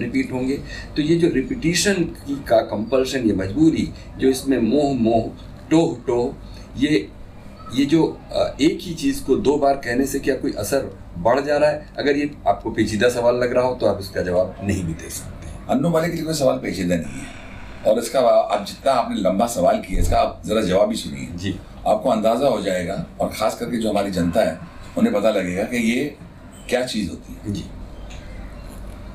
रिपीट 0.00 0.32
होंगे। 0.32 0.56
तो 0.96 1.02
ये 1.02 1.16
जो 1.16 1.28
रिपीटिशन 1.34 2.02
की 2.18 2.42
का 2.48 2.60
कंपल्शन 2.68 3.26
ये 3.26 3.34
मजबूरी 3.36 3.88
जो 4.18 4.28
इसमें 4.28 4.58
मोह 4.60 4.92
मोह 5.00 5.30
टोह 5.70 5.96
टोह 6.06 6.80
ये 6.80 7.08
ये 7.74 7.84
जो 7.86 8.02
एक 8.60 8.78
ही 8.82 8.94
चीज़ 8.94 9.22
को 9.24 9.36
दो 9.38 9.56
बार 9.58 9.74
कहने 9.76 10.06
से 10.06 10.18
क्या 10.18 10.34
कोई 10.36 10.52
असर 10.58 10.90
बढ़ 11.18 11.40
जा 11.40 11.56
रहा 11.56 11.70
है? 11.70 11.88
अगर 11.98 12.16
ये 12.16 12.30
आपको 12.46 12.70
पेचीदा 12.70 13.08
सवाल 13.10 13.36
लग 13.36 13.52
रहा 13.52 13.64
हो 13.64 13.74
तो 13.74 13.86
आप 13.86 13.98
इसका 14.00 14.22
जवाब 14.22 14.54
नहीं 14.62 14.84
भी 14.84 14.92
दे 14.94 15.10
सकते। 15.10 15.72
अन्नू 15.72 15.90
वाले 15.90 16.08
के 16.08 16.14
लिए 16.14 16.24
कोई 16.24 16.34
सवाल 16.34 16.58
पेचीदा 16.58 16.96
नहीं 16.96 17.20
है। 17.20 17.36
और 17.86 17.98
इसका 17.98 18.20
आप 18.20 18.64
जितना 18.66 18.92
आपने 18.92 19.20
लंबा 19.20 19.46
सवाल 19.48 19.78
किया 19.78 20.00
इसका 20.00 20.18
आप 20.18 20.42
जरा 20.46 20.62
जवाब 20.62 20.88
भी 20.88 20.96
सुनिए। 20.96 21.28
जी। 21.34 21.54
आपको 21.86 22.10
अंदाज़ा 22.10 22.48
हो 22.48 22.60
जाएगा 22.62 23.04
और 23.20 23.28
खास 23.30 23.58
करके 23.58 23.76
जो 23.76 23.90
हमारी 23.90 24.10
जनता 24.10 24.40
है 24.40 24.58
उन्हें 24.98 25.14
पता 25.14 25.30
लगेगा 25.30 25.62
कि 25.64 25.76
ये 25.84 26.04
क्या 26.68 26.84
चीज़ 26.86 27.10
होती 27.10 27.32
है। 27.34 27.52
जी। 27.54 27.64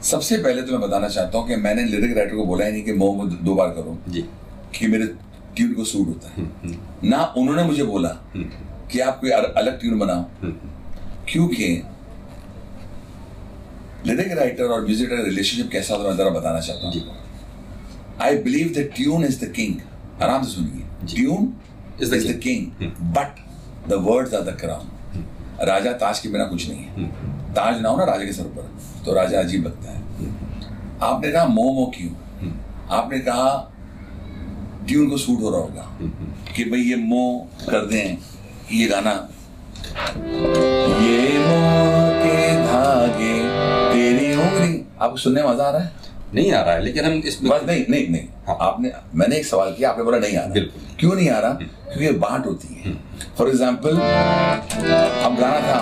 सबसे 0.03 0.37
पहले 0.37 0.61
तो 0.61 0.71
मैं 0.71 0.81
बताना 0.81 1.07
चाहता 1.07 1.37
हूँ 1.37 1.47
कि 1.47 1.55
मैंने 1.57 1.83
लिरिक 1.85 2.17
राइटर 2.17 2.35
को 2.35 2.45
बोला 2.45 2.65
ही 2.65 2.71
नहीं 2.71 2.83
कि 2.83 2.93
मोह 2.93 3.15
में 3.17 3.43
दो 3.45 3.55
बार 3.55 3.69
करो 3.69 3.97
जी। 4.09 4.21
कि 4.75 4.87
मेरे 4.87 5.05
ट्यून 5.55 5.73
को 5.73 5.83
सूट 5.83 6.07
होता 6.07 6.31
है। 6.31 6.43
ना 7.05 7.23
उन्होंने 7.37 7.63
मुझे 7.63 7.83
बोला 7.83 8.09
कि 8.91 8.99
आप 8.99 9.19
कोई 9.21 9.29
अलग 9.31 9.79
ट्यून 9.81 9.99
बनाओ। 9.99 10.25
क्योंकि 11.29 11.67
लिरिक 14.07 14.31
राइटर 14.37 14.63
और 14.65 14.85
म्यूज़िक 14.85 15.09
रिलेशनशिप 15.13 15.69
कैसा 15.71 15.95
होता 15.95 16.09
है 16.09 16.17
जरा 16.17 16.29
बताना 16.31 16.59
चाहता 16.59 16.87
हूँ। 16.87 17.21
I 18.21 18.37
believe 18.43 18.73
the 18.77 18.89
tune 18.95 19.25
is 19.25 19.39
the 19.45 19.51
king 19.51 19.75
आराम 20.21 20.43
से 20.43 20.51
सुनिए। 20.51 21.15
Tune 21.15 21.53
is 22.01 22.27
the 22.27 22.39
king 22.43 22.61
but 23.15 23.39
the 23.89 23.93
words 24.01 24.33
are 24.33 24.41
the 24.41 24.57
crown 24.59 24.89
राजा 25.61 25.91
ताज 25.93 26.19
के 26.19 26.29
बिना 26.29 26.45
कुछ 26.45 26.67
नहीं 26.69 26.79
है। 26.79 27.07
ताज 27.53 27.81
ना 27.81 27.89
हो 27.89 27.97
ना 27.97 28.03
राजा 28.03 28.25
के 28.25 28.33
सर 28.33 28.43
पर। 28.55 28.71
तो 29.05 29.13
राजा 29.13 29.39
अजीब 29.39 29.65
लगता 29.65 29.91
है। 29.91 30.01
आपने 31.03 31.31
कहा 31.31 31.45
मोह 31.45 31.73
मोह 31.75 31.91
क्यों? 31.95 32.11
आपने 32.91 33.19
कहा 33.19 33.49
ट्यून 34.87 35.09
को 35.09 35.17
सूट 35.17 35.41
हो 35.41 35.49
रहा 35.49 35.59
होगा 35.59 35.87
कि 36.55 36.63
भाई 36.63 36.81
ये 36.81 36.95
मोह 36.95 37.65
कर 37.65 37.85
दें 37.85 38.17
ये 38.71 38.87
गाना। 38.87 39.11
ये 40.99 41.39
मोह 41.39 42.09
के 42.19 42.37
धागे 42.65 43.33
तेरी 43.93 44.35
उंगली। 44.35 44.85
आपको 45.01 45.17
सुनने 45.17 45.43
में 45.43 45.49
मज़ा 45.49 45.63
आ 45.63 45.71
रहा 45.71 45.81
है? 45.81 46.02
नहीं 46.33 46.51
आ 46.51 46.61
रहा 46.61 46.73
है 46.73 46.81
लेकिन 46.83 47.05
हम 47.05 47.13
इसमें 47.25 47.51
बस 47.51 47.61
नहीं 47.67 47.85
नहीं 47.89 48.07
नहीं। 48.09 48.27
हाँ। 48.47 48.57
आपने 48.61 48.91
मैंने 49.15 49.37
एक 49.37 49.45
सवाल 49.45 49.73
किया 49.73 49.89
आपने 49.89 50.03
बोला 50.03 50.17
नहीं 50.19 50.37
आ 50.37 50.41
रहा। 50.41 50.53
बिल्कुल। 50.53 50.81
क्यों 50.99 51.15
नहीं 51.15 51.29
आ 51.29 51.39
रहा? 51.39 51.53
क्योंकि 51.53 52.11
बांट 52.19 52.45
होती 52.45 52.67
है। 52.75 52.93
फॉर 53.37 53.49
एग्ज़ाम्पल 53.49 53.97
अब 53.97 55.35
गाना 55.39 55.59
था 55.61 55.77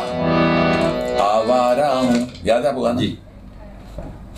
आवारा 1.23 1.87
हूँ 1.89 2.27
याद 2.45 2.63
है 2.63 2.69
आपको 2.69 2.81
गाना? 2.81 2.99
जी। 3.01 3.17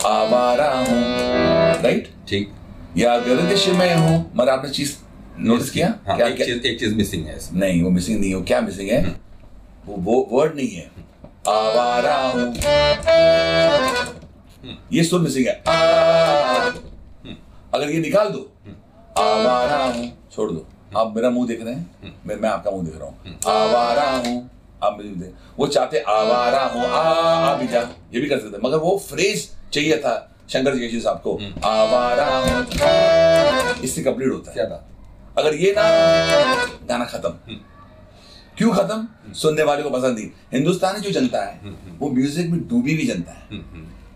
आवारा 0.06 0.70
हूँ 0.72 1.82
राइट 1.82 2.08
ठीक। 2.28 2.52
या 2.96 3.16
गर्दिश 3.18 3.68
में 3.70 3.94
हूँ 3.94 4.32
मगर 4.36 4.50
आपने 4.50 4.70
चीज़ 4.70 4.92
नोटिस 5.40 5.70
किया? 5.70 5.86
हाँ 6.06 6.16
क्या 6.16 6.26
एक 6.26 6.36
क्या 6.36 6.46
चीज़ 6.46 6.66
एक 6.66 6.78
चीज़ 6.80 6.94
मिसिंग 6.96 7.26
है 7.26 7.38
नहीं 7.54 7.82
वो 7.82 7.90
मिसिंग 7.90 8.20
नहीं 8.20 8.34
हो 8.34 8.42
क्या 8.42 8.60
मिसिंग 8.60 8.90
है? 8.90 9.02
वो 9.86 9.96
वो 10.00 10.26
वर्ड 10.32 10.54
नहीं 10.56 10.68
है। 10.68 10.90
आवारा 11.48 12.16
हूँ 12.26 12.52
ये 14.92 15.04
सुर 15.04 15.20
मिसिंग 15.20 15.46
है। 15.46 15.54
अगर 17.74 17.90
ये 17.90 17.98
निकाल 18.00 18.28
दो। 18.28 18.50
आवारा 19.18 19.84
हूँ। 19.84 20.06
छोड़ 20.34 20.50
दो। 20.50 20.66
आप 20.96 21.12
मेरा 21.16 21.30
मुँह 21.30 21.46
देख 21.48 21.62
रहे 21.62 21.74
हैं। 21.74 22.14
मैं 22.26 22.36
मैं 22.36 22.48
आपका 22.48 22.70
मुँह 22.70 22.84
देख 22.84 22.94
रहा 22.96 23.08
हूँ। 23.08 23.38
आवारा 23.48 24.10
हूँ। 24.18 24.50
आप 24.82 24.96
मुझे 24.96 25.08
देख 25.08 25.34
वो 25.58 25.66
चाहते 25.66 25.98
आवारा 26.00 26.64
हूँ। 26.64 26.84
आ 26.84 27.00
आ 27.00 27.54
भी 27.56 27.66
जा। 27.68 27.80
ये 28.14 28.20
भी 28.20 28.28
कर 28.28 28.38
सकते 28.40 28.58
मगर 28.64 28.78
वो 28.78 28.96
फ्रेज 29.08 29.48
चाहिए 29.72 29.96
था 29.98 30.14
शंकर 30.50 30.74
जयशी 30.76 31.00
साहब 31.00 31.20
को 31.26 31.38
आवारा 31.68 32.26
हूँ। 32.28 33.82
इससे 33.84 34.02
कंप्लीट 34.02 34.32
होता 34.32 34.50
है। 34.50 34.54
क्या 34.54 34.64
बात 34.66 35.38
अगर 35.38 35.54
ये 35.54 35.72
ना 35.78 35.82
गाना 36.88 37.04
खत्म। 37.04 37.56
क्यों 38.58 38.72
खत्म? 38.72 39.32
सुनने 39.34 39.62
वाले 39.62 39.82
को 39.82 39.90
पसंद 39.90 40.18
नहीं। 40.18 40.28
हिंदुस्तानी 40.52 41.00
जो 41.00 41.10
जनता 41.10 41.42
है 41.42 41.74
वो 41.98 42.10
म्यूज़िक 42.10 42.50
में 42.50 42.60
डूबी 42.68 42.94
हुई 42.94 43.06
जनता 43.06 43.32
है। 43.32 43.42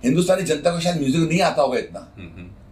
हिंदुस्तानी 0.04 0.42
जनता 0.44 0.70
को 0.70 0.80
शायद 0.80 0.96
म्यूज़िक 0.96 1.28
नहीं 1.28 1.40
आता 1.42 1.62
होगा 1.62 1.78
इतना। 1.78 2.00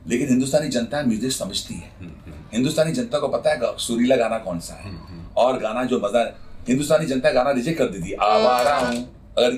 लेकिन 0.08 0.28
हिंदुस्तानी 0.28 0.68
जनता 0.70 1.02
म्यूज़िक 1.04 1.32
समझती 1.32 1.74
है। 1.74 2.10
हिंदुस्तानी 2.52 2.92
जनता 2.92 3.18
को 3.18 3.28
पता 3.28 3.50
है 3.50 3.76
सुरीला 3.78 4.16
गाना 4.16 4.38
कौन 4.40 4.60
सा 4.60 4.74
है। 4.76 4.92
और 5.36 5.58
गाना 5.60 5.84
जो 5.84 6.00
मज़ा 6.00 6.22
हिंदुस्तानी 6.68 7.06
जनता 7.06 7.30
गाना 7.32 7.50
रिजेक्ट 7.52 7.78
कर 7.78 7.88
देती 7.88 8.12
आवारा 8.14 8.76
हूँ 8.76 8.96
अगर 9.38 9.52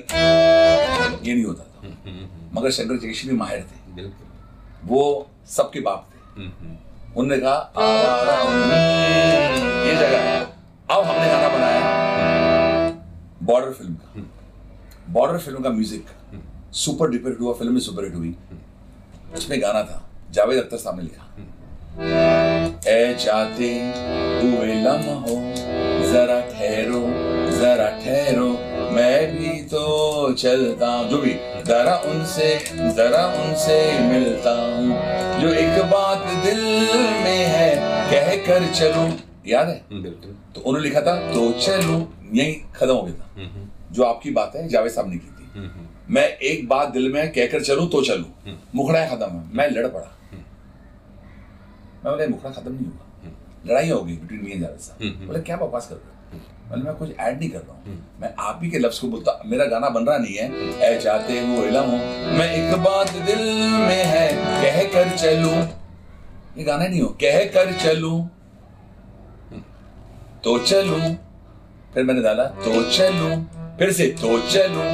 ये 1.23 1.33
नहीं 1.33 1.43
होता 1.43 1.63
था 1.63 1.69
मगर 2.53 2.71
शंकर 2.71 2.97
जयशी 2.99 3.27
भी 3.27 3.35
माहिर 3.35 3.61
थे। 3.63 4.07
वो 4.85 5.01
सबके 5.47 5.79
बाप 5.81 6.09
थे। 6.09 6.17
उन्होंने 6.41 7.37
कहा 7.37 7.53
आवारा 7.53 8.37
हूँ 8.39 8.51
ये 9.85 9.95
जगह 9.95 10.19
है। 10.19 10.41
अब 10.41 11.03
हमने 11.03 11.27
गाना 11.27 11.49
बनाया। 11.49 11.81
बॉर्डर 13.43 13.71
फ़िल्म 13.73 13.93
का। 13.95 14.07
बॉर्डर 15.09 15.37
फ़िल्म 15.39 15.63
का 15.63 15.69
म्यूज़िक 15.71 16.05
सुपर 16.73 17.09
डुपर 17.09 17.29
हिट 17.29 17.39
हुआ 17.39 17.53
फ़िल्म 17.53 17.73
में 17.73 17.79
सुपर 17.81 18.03
हिट 18.03 18.15
हुई। 18.15 18.35
उसमें 19.35 19.61
गाना 19.61 19.83
था 19.83 20.03
जावेद 20.31 20.63
अख्तर 20.63 20.77
साहब 20.77 20.97
ने 20.97 21.03
लिखा। 21.03 21.25
ए 22.89 23.15
जाते 23.19 23.69
हुए 24.41 24.73
लम्हो 24.83 25.35
जरा 26.11 26.39
ठहरो 26.51 27.01
जरा 27.59 27.89
ठहरो 27.99 28.49
मैं 28.95 29.17
भी 29.31 29.49
तो 29.63 30.33
चलता 30.33 30.91
जो 31.09 31.17
भी 31.17 31.33
जरा 31.65 31.95
उनसे 32.11 32.47
जरा 32.95 33.25
उनसे 33.41 33.77
मिलता 34.01 34.51
हूँ। 34.61 35.41
जो 35.41 35.53
एक 35.55 35.83
बात 35.91 36.27
दिल 36.45 36.61
में 37.23 37.45
है 37.47 37.69
कह 38.11 38.35
कर 38.45 38.71
चलूँ। 38.73 39.09
याद 39.47 39.67
है? 39.67 39.81
बिल्कुल। 39.91 40.35
तो 40.55 40.61
उन्होंने 40.61 40.87
लिखा 40.87 41.01
था 41.01 41.15
तो 41.33 41.51
चलूँ 41.59 41.99
यही 42.33 42.53
खत्म 42.75 42.93
हो 42.93 43.01
गया 43.01 43.13
था। 43.15 43.27
जो 43.91 44.03
आपकी 44.03 44.31
बात 44.31 44.55
है 44.55 44.67
जावेद 44.67 44.91
साहब 44.91 45.09
ने 45.09 45.17
की 45.17 45.27
थी। 45.27 45.69
मैं 46.09 46.27
एक 46.49 46.67
बात 46.67 46.89
दिल 46.89 47.11
में 47.13 47.31
कहकर 47.33 47.63
चलूँ 47.63 47.89
तो 47.89 48.01
चलूँ। 48.03 48.55
मुखड़ा 48.75 49.05
खत्म 49.07 49.31
है। 49.31 49.43
मैं 49.53 49.69
लड़ 49.71 49.87
पड़ा। 49.87 50.07
मैं 52.03 52.11
बोले 52.11 52.27
मुखड़ा 52.27 52.51
खत्म 52.51 52.73
नहीं 52.73 52.85
हुआ। 52.85 53.31
लड़ाई 53.67 53.89
होगी 53.89 54.13
बिटवीन 54.13 54.41
मी 54.41 54.51
एंड 54.51 54.61
जावेद 54.61 54.79
साहब 54.79 55.25
बोले 55.27 55.39
क्या 55.41 55.57
बकवास 55.57 55.87
कर 55.87 55.95
रहे 55.95 56.03
हो? 56.03 56.39
बोले 56.69 56.83
मैं 56.83 56.93
कुछ 56.95 57.09
ऐड 57.19 57.39
नहीं 57.39 57.49
कर 57.49 57.59
रहा 57.59 57.73
हूँ। 57.75 57.97
मैं 58.21 58.33
आप 58.39 58.59
ही 58.63 58.69
के 58.71 58.79
लफ्ज 58.79 58.99
को 58.99 59.07
बोलता 59.07 59.41
मेरा 59.45 59.65
गाना 59.65 59.89
बन 59.89 60.05
रहा 60.05 60.17
नहीं 60.17 60.35
है। 60.35 60.79
ऐ 60.79 60.99
जाते 61.01 61.39
हुए 61.39 61.67
इलम 61.67 61.89
हूँ। 61.89 61.99
मैं 62.37 62.49
एक 62.53 62.75
बात 62.83 63.11
दिल 63.27 63.43
में 63.79 64.03
है 64.05 64.27
कह 64.63 64.83
कर 64.93 65.15
चलूँ। 65.17 65.55
ये 66.57 66.63
गाना 66.63 66.87
नहीं 66.87 67.01
हो। 67.01 67.07
कह 67.21 67.43
कर 67.53 67.73
चलूँ 67.77 68.19
तो 70.43 70.57
चलूँ। 70.59 70.99
फिर 71.93 72.03
मैंने 72.03 72.21
डाला 72.21 72.43
तो 72.43 72.83
चलूँ। 72.91 73.33
फिर 73.79 73.91
से 73.91 74.05
तो 74.21 74.37
चलूँ। 74.49 74.85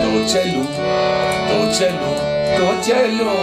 तो 0.00 0.24
चलूँ 0.28 0.64
तो 1.46 1.58
चलूँ 1.74 2.14
तो 2.52 2.70
चलूँ 2.82 3.34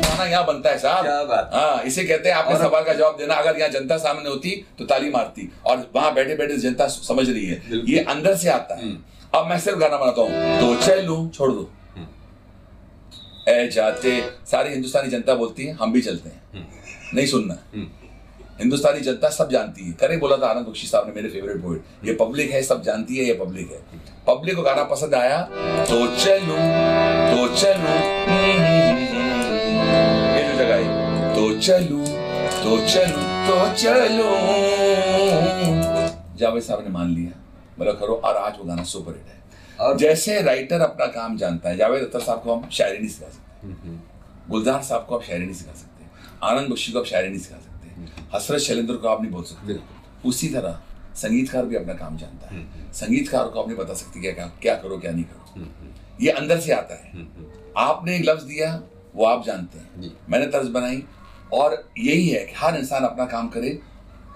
गाना 0.00 0.24
यहाँ 0.24 0.44
बनता 0.46 0.70
है 0.70 0.78
साहब 0.78 1.32
हाँ 1.54 1.82
इसे 1.82 2.04
कहते 2.04 2.28
हैं 2.28 2.36
आपने 2.36 2.58
सवाल 2.58 2.84
का 2.84 2.94
जवाब 2.94 3.16
देना 3.18 3.34
अगर 3.34 3.58
यहाँ 3.58 3.70
जनता 3.70 3.96
सामने 3.98 4.28
होती 4.28 4.50
तो 4.78 4.84
ताली 4.84 5.10
मारती 5.10 5.50
और 5.66 5.90
वहाँ 5.94 6.14
बैठे 6.14 6.36
बैठे 6.36 6.56
जनता 6.58 6.86
समझ 6.88 7.28
रही 7.28 7.44
है 7.46 7.82
ये 7.86 8.04
अंदर 8.06 8.36
से 8.36 8.50
आता 8.50 8.74
है 8.76 8.92
अब 9.34 9.46
मैं 9.48 9.58
सिर्फ़ 9.58 9.78
गाना 9.78 9.96
बनाता 9.96 10.22
हूँ 10.22 10.60
तो 10.60 10.74
चलूँ 10.82 11.18
छोड़ 11.30 11.50
दो 11.52 11.68
ए 13.48 13.68
जाते 13.72 14.20
सारी 14.50 14.70
हिंदुस्तानी 14.70 15.10
जनता 15.10 15.34
बोलती 15.34 15.66
है 15.66 15.72
हम 15.74 15.92
भी 15.92 16.02
चलते 16.02 16.28
हैं 16.28 16.66
नहीं 17.14 17.26
सुनना 17.26 17.58
हिंदुस्तानी 18.60 19.00
जनता 19.00 19.28
सब 19.30 19.50
जानती 19.50 19.84
है। 19.84 19.92
करे 19.92 20.16
बोला 20.16 20.36
था 20.36 20.46
आनंद 20.46 20.66
बख्शी 20.66 20.86
साहब 20.86 21.06
ने 21.06 21.12
मेरे 21.12 21.28
फेवरेट 21.28 21.62
पोइट 21.62 21.84
ये 22.04 22.14
पब्लिक 22.14 22.50
है 22.50 22.62
सब 22.62 22.82
जानती 22.82 23.16
है 23.16 23.24
ये 23.24 23.34
पब्लिक 23.34 23.70
है। 23.72 23.78
पब्लिक 24.26 24.56
को 24.56 24.62
गाना 24.62 24.82
पसंद 24.84 25.14
आया 25.14 25.40
तो 25.84 26.06
चलूँ 26.16 26.58
तो 27.30 27.48
चलूँ। 27.56 27.96
ये 30.34 30.42
जो 30.48 30.54
जगह 30.58 30.76
है 30.76 31.34
तो 31.34 31.60
चलूँ 31.60 32.06
तो 32.64 32.76
चलूँ 32.88 33.24
तो 33.48 33.56
चलूँ। 33.74 34.32
जावेद 36.36 36.62
साहब 36.62 36.84
ने 36.84 36.90
मान 36.90 37.10
लिया। 37.14 37.32
बोला 37.78 37.92
करो 37.92 38.14
और 38.24 38.36
आज 38.36 38.54
वो 38.58 38.64
गाना 38.64 38.82
सुपर 38.84 39.12
हिट 39.12 39.26
है। 39.26 39.42
और- 39.80 39.98
जैसे 39.98 40.40
राइटर 40.42 40.80
अपना 40.80 41.06
काम 41.06 41.36
जानता 41.36 41.68
है 41.70 41.76
जावेद 41.76 42.02
अख्तर 42.02 42.20
साहब 42.20 42.42
को 42.42 42.54
हम 42.54 42.68
शायरी 42.72 42.98
नहीं 42.98 43.08
सिखा 43.08 43.28
सकते। 43.28 43.68
गुलजार 44.50 44.82
साहब 44.82 45.06
को 45.08 45.16
आप 45.16 45.22
शायरी 45.22 45.44
नहीं 45.44 45.54
सिखा 45.54 45.72
सकते। 45.72 46.04
आनंद 46.42 46.68
बख्शी 46.68 46.92
को 46.92 46.98
आप 46.98 47.04
शायरी 47.04 47.28
नहीं 47.28 47.38
सिखा 47.38 47.56
सकते 47.56 47.63
हसरत 48.34 48.60
शैलेंद्र 48.60 48.94
को 48.94 49.08
आप 49.08 49.22
नहीं 49.22 49.32
बोल 49.32 49.42
सकते। 49.44 49.78
उसी 50.28 50.48
तरह 50.48 50.80
संगीतकार 51.16 51.66
भी 51.66 51.76
अपना 51.76 51.94
काम 51.94 52.16
जानता 52.18 52.54
है। 52.54 52.64
संगीतकार 52.94 53.48
को 53.48 53.60
आप 53.60 53.68
नहीं 53.68 53.76
बता 53.78 53.94
सकते 53.94 54.20
क्या 54.20 54.32
क्या 54.32 54.46
क्या 54.62 54.74
करो 54.76 54.98
क्या 54.98 55.12
नहीं 55.12 55.24
करो। 55.24 55.66
ये 56.20 56.30
अंदर 56.32 56.60
से 56.60 56.72
आता 56.72 56.94
है। 56.94 57.26
आपने 57.78 58.16
एक 58.16 58.24
लफ्ज 58.28 58.42
दिया 58.44 58.80
वो 59.14 59.24
आप 59.26 59.44
जानते 59.46 59.78
हैं। 59.78 60.12
मैंने 60.30 60.46
तर्ज 60.48 60.68
बनाई 60.70 61.02
और 61.52 61.82
यही 61.98 62.28
है 62.28 62.44
कि 62.44 62.54
हर 62.56 62.76
इंसान 62.76 63.04
अपना 63.04 63.24
काम 63.26 63.48
करे 63.48 63.78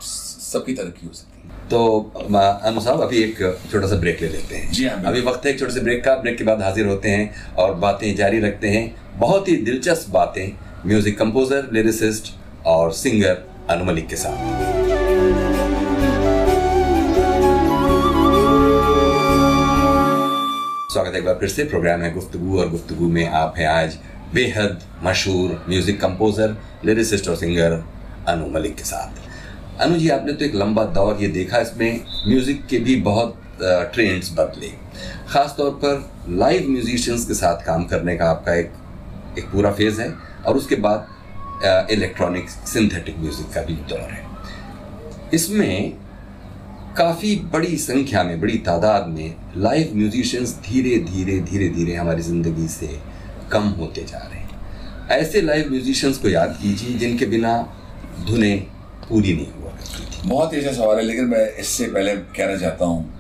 सबकी 0.01 0.74
तरक्की 0.74 1.07
हो 1.07 1.12
सकती 1.12 1.40
है। 1.40 1.68
तो 1.68 1.78
अनु 2.64 2.80
साहब 2.80 3.01
अभी 3.03 3.22
एक 3.22 3.38
छोटा 3.70 3.86
सा 3.86 3.96
ब्रेक 3.96 4.20
ले 4.22 4.28
लेते 4.28 4.57
हैं। 4.57 4.70
जी 4.72 4.86
हाँ, 4.86 5.03
अभी 5.05 5.20
वक्त 5.22 5.46
है 5.46 5.53
एक 5.53 5.59
छोटे 5.59 5.72
से 5.72 5.80
ब्रेक 5.80 6.05
का। 6.05 6.14
ब्रेक 6.16 6.38
के 6.38 6.44
बाद 6.44 6.62
हाजिर 6.62 6.86
होते 6.86 7.11
हैं 7.11 7.55
और 7.55 7.74
बातें 7.76 8.14
जारी 8.16 8.40
रखते 8.40 8.68
हैं। 8.68 9.18
बहुत 9.18 9.49
ही 9.49 9.57
दिलचस्प 9.59 10.11
बातें। 10.11 10.49
म्यूज़िक 10.86 11.18
कंपोजर 11.18 11.68
लिरिसिस्ट 11.72 12.32
और 12.66 12.92
सिंगर। 12.92 13.44
अनु 13.70 13.84
मलिक 13.84 14.06
के 14.08 14.16
साथ 14.16 14.36
स्वागत 20.92 21.12
है 21.12 21.18
एक 21.18 21.24
बार 21.24 21.34
फिर 21.40 21.48
से 21.48 21.64
प्रोग्राम 21.64 22.02
है 22.02 22.12
गुफ्तगू 22.12 22.58
और 22.58 22.68
गुफ्तगू 22.70 23.08
में 23.08 23.26
आप 23.28 23.54
हैं 23.58 23.66
आज 23.68 23.98
बेहद 24.34 24.80
मशहूर 25.04 25.64
म्यूज़िक 25.68 26.00
कंपोजर 26.00 26.56
लिरिसिस्ट 26.84 27.28
और 27.28 27.36
सिंगर 27.36 27.82
अनु 28.28 28.46
मलिक 28.52 28.76
के 28.76 28.84
साथ 28.84 29.80
अनु 29.82 29.98
जी 29.98 30.08
आपने 30.10 30.32
तो 30.32 30.44
एक 30.44 30.54
लंबा 30.54 30.84
दौर 30.94 31.22
ये 31.22 31.28
देखा 31.34 31.58
इसमें 31.60 32.00
म्यूज़िक 32.28 32.66
के 32.70 32.78
भी 32.78 32.96
बहुत 33.02 33.36
ट्रेंड्स 33.60 34.32
बदले 34.38 34.72
खास 35.28 35.54
तौर 35.58 35.70
पर 35.84 36.02
लाइव 36.38 36.70
म्यूजिशियंस 36.70 37.26
के 37.26 37.34
साथ 37.34 37.64
काम 37.66 37.84
करने 37.92 38.16
का 38.16 38.30
आपका 38.30 38.54
एक 38.54 38.72
एक 39.38 39.50
पूरा 39.52 39.72
फ़ेज़ 39.72 40.00
है 40.00 40.12
और 40.46 40.56
उसके 40.56 40.76
बाद 40.80 41.06
इलेक्ट्रॉनिक 41.64 42.48
सिंथेटिक 42.48 43.18
म्यूज़िक 43.18 43.52
का 43.54 43.62
भी 43.62 43.74
दौर 43.90 44.11
है। 44.11 44.26
इसमें 45.34 45.92
काफ़ी 46.96 47.34
बड़ी 47.52 47.76
संख्या 47.78 48.22
में, 48.22 48.40
बड़ी 48.40 48.59
तादाद 48.61 49.06
में 49.09 49.34
लाइव 49.56 49.90
म्यूजिशियंस 49.94 50.54
धीरे 50.64 50.96
धीरे 51.04 51.38
धीरे 51.42 51.68
धीरे 51.68 51.94
हमारी 51.94 52.22
ज़िंदगी 52.22 52.68
से 52.68 52.98
कम 53.52 53.68
होते 53.78 54.04
जा 54.04 54.18
रहे 54.18 54.38
हैं। 54.38 54.46
ऐसे 55.11 55.40
लाइव 55.42 55.70
म्यूजिशियंस 55.70 56.18
को 56.18 56.28
याद 56.28 56.59
कीजिए 56.62 56.98
जिनके 56.98 57.26
बिना 57.26 57.56
धुने 58.26 58.54
पूरी 59.09 59.34
नहीं 59.34 59.52
हुआ 59.52 59.70
करती 59.70 60.04
थी। 60.06 60.28
बहुत 60.28 60.52
ही 60.52 60.59
अच्छा 60.59 60.72
सवाल 60.72 60.96
है, 60.96 61.02
लेकिन 61.02 61.24
मैं 61.26 61.46
इससे 61.56 61.86
पहले 61.86 62.16
कहना 62.16 62.56
चाहता 62.56 62.84
हूँ 62.84 63.14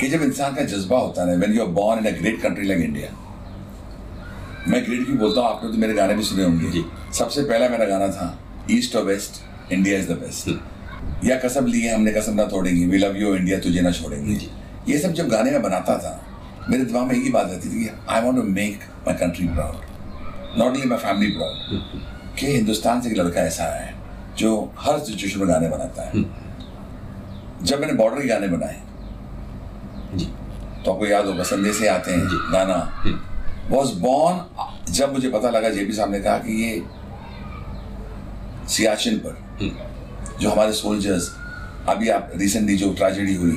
कि 0.00 0.08
जब 0.08 0.22
इंसान 0.22 0.54
का 0.54 0.62
जज्बा 0.66 0.98
होता 0.98 1.28
है 1.28 1.36
when 1.36 1.54
you 1.54 1.62
are 1.62 1.68
born 1.78 2.06
in 2.06 2.14
a 2.14 2.18
great 2.18 2.40
country 2.42 2.66
like 2.66 2.80
India 2.80 3.08
मैं 4.68 4.84
क्यों 4.84 5.16
बोलता 5.18 5.40
हूँ 5.40 5.48
आपने 5.48 5.70
तो 5.70 5.78
मेरे 5.78 5.94
गाने 5.94 6.14
भी 6.14 6.22
सुने 6.22 6.44
होंगे। 6.44 6.70
जी। 6.70 6.84
सबसे 7.14 7.42
पहला 7.42 7.68
मेरा 7.68 7.84
गाना 7.86 8.08
था 8.08 8.38
ईस्ट 8.70 8.96
और 8.96 9.04
west 9.04 9.72
India 9.72 9.98
is 9.98 10.08
the 10.08 10.16
best 10.18 10.48
या 11.24 11.36
कसम 11.38 11.66
ली 11.66 11.80
है 11.80 11.94
हमने 11.94 12.12
कसम 12.12 12.34
ना 12.34 12.44
तोड़ेंगे। 12.46 12.86
वी 12.86 12.98
लव 12.98 13.16
यू 13.16 13.34
इंडिया 13.34 13.58
तुझे 13.60 13.80
ना 13.80 13.90
छोड़ेंगे। 13.92 14.38
ये 14.88 14.98
सब 14.98 15.12
जब 15.12 15.28
गाने 15.28 15.50
में 15.50 15.62
बनाता 15.62 15.96
था 15.98 16.12
मेरे 16.70 16.84
दिमाग 16.84 17.06
में 17.06 17.14
एक 17.14 17.22
ही 17.22 17.30
बात 17.30 17.46
रहती 17.46 17.68
थी 17.68 17.84
कि 17.84 17.90
I 18.10 18.22
want 18.22 18.38
to 18.38 18.42
make 18.44 18.80
my 19.06 19.14
country 19.16 19.46
proud 19.48 20.58
not 20.58 20.66
only 20.66 20.86
my 20.86 20.98
family 20.98 21.30
proud 21.32 22.36
कि 22.38 22.46
हिंदुस्तान 22.48 23.00
से 23.00 23.10
एक 23.10 23.16
लड़का 23.18 23.40
ऐसा 23.42 23.64
है 23.74 23.94
जो 24.38 24.52
हर 24.78 24.98
सिचुएशन 25.00 25.40
में 25.40 25.48
गाने 25.48 25.68
बनाता 25.68 26.02
है। 26.02 26.24
जब 27.62 27.80
मैंने 27.80 27.92
बॉर्डर 27.94 28.20
के 28.22 28.28
गाने 28.28 28.48
बनाए 28.48 28.80
तो 30.84 30.92
आपको 30.92 31.06
याद 31.06 31.26
होगा 31.26 31.42
संदेश 31.46 31.82
आते 31.88 32.12
हैं 32.12 32.52
गाना। 32.52 32.78
वॉज़ 33.70 33.92
बॉर्न 34.00 34.92
जब 34.92 35.12
मुझे 35.12 35.28
पता 35.30 35.50
लगा 35.50 35.68
जेपी 35.70 35.92
साहब 35.92 36.10
ने 36.12 36.20
कहा 36.20 36.38
कि 36.38 36.52
ये 36.62 36.82
सियाचिन 38.68 39.18
पर 39.18 39.36
जो 40.40 40.50
हमारे 40.50 40.72
सोल्जर्स 40.72 41.30
अभी 41.88 42.08
आप 42.08 42.30
रिसेंटली 42.36 42.76
जो 42.76 42.92
ट्रेजेडी 42.94 43.34
हुई 43.34 43.52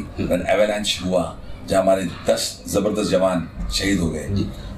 एवेलांच 0.53 0.99
हुआ 1.05 1.23
जहाँ 1.69 1.81
हमारे 1.81 2.03
दस 2.29 2.63
ज़बरदस्त 2.67 3.11
जवान 3.11 3.47
शहीद 3.73 3.99
हो 3.99 4.09
गए 4.09 4.27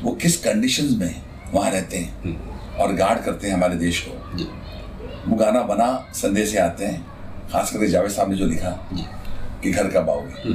वो 0.03 0.11
किस 0.21 0.37
कंडीशंस 0.43 0.97
में 0.99 1.21
वहाँ 1.53 1.71
रहते 1.71 1.97
हैं 1.97 2.37
और 2.77 2.93
गार्ड 2.93 3.23
करते 3.23 3.47
हैं 3.47 3.53
हमारे 3.53 3.75
देश 3.75 3.99
को? 4.07 4.43
वो 5.31 5.35
गाना 5.37 5.61
बना 5.63 5.87
संदेश 6.15 6.51
से 6.51 6.57
आते 6.59 6.85
हैं 6.85 7.05
खास 7.51 7.71
करके 7.71 7.87
जावेद 7.87 8.11
साहब 8.11 8.29
ने 8.31 8.37
जो 8.37 8.45
लिखा 8.45 8.69
कि 9.63 9.71
घर 9.71 9.87
कब 9.87 10.09
आओगे? 10.09 10.53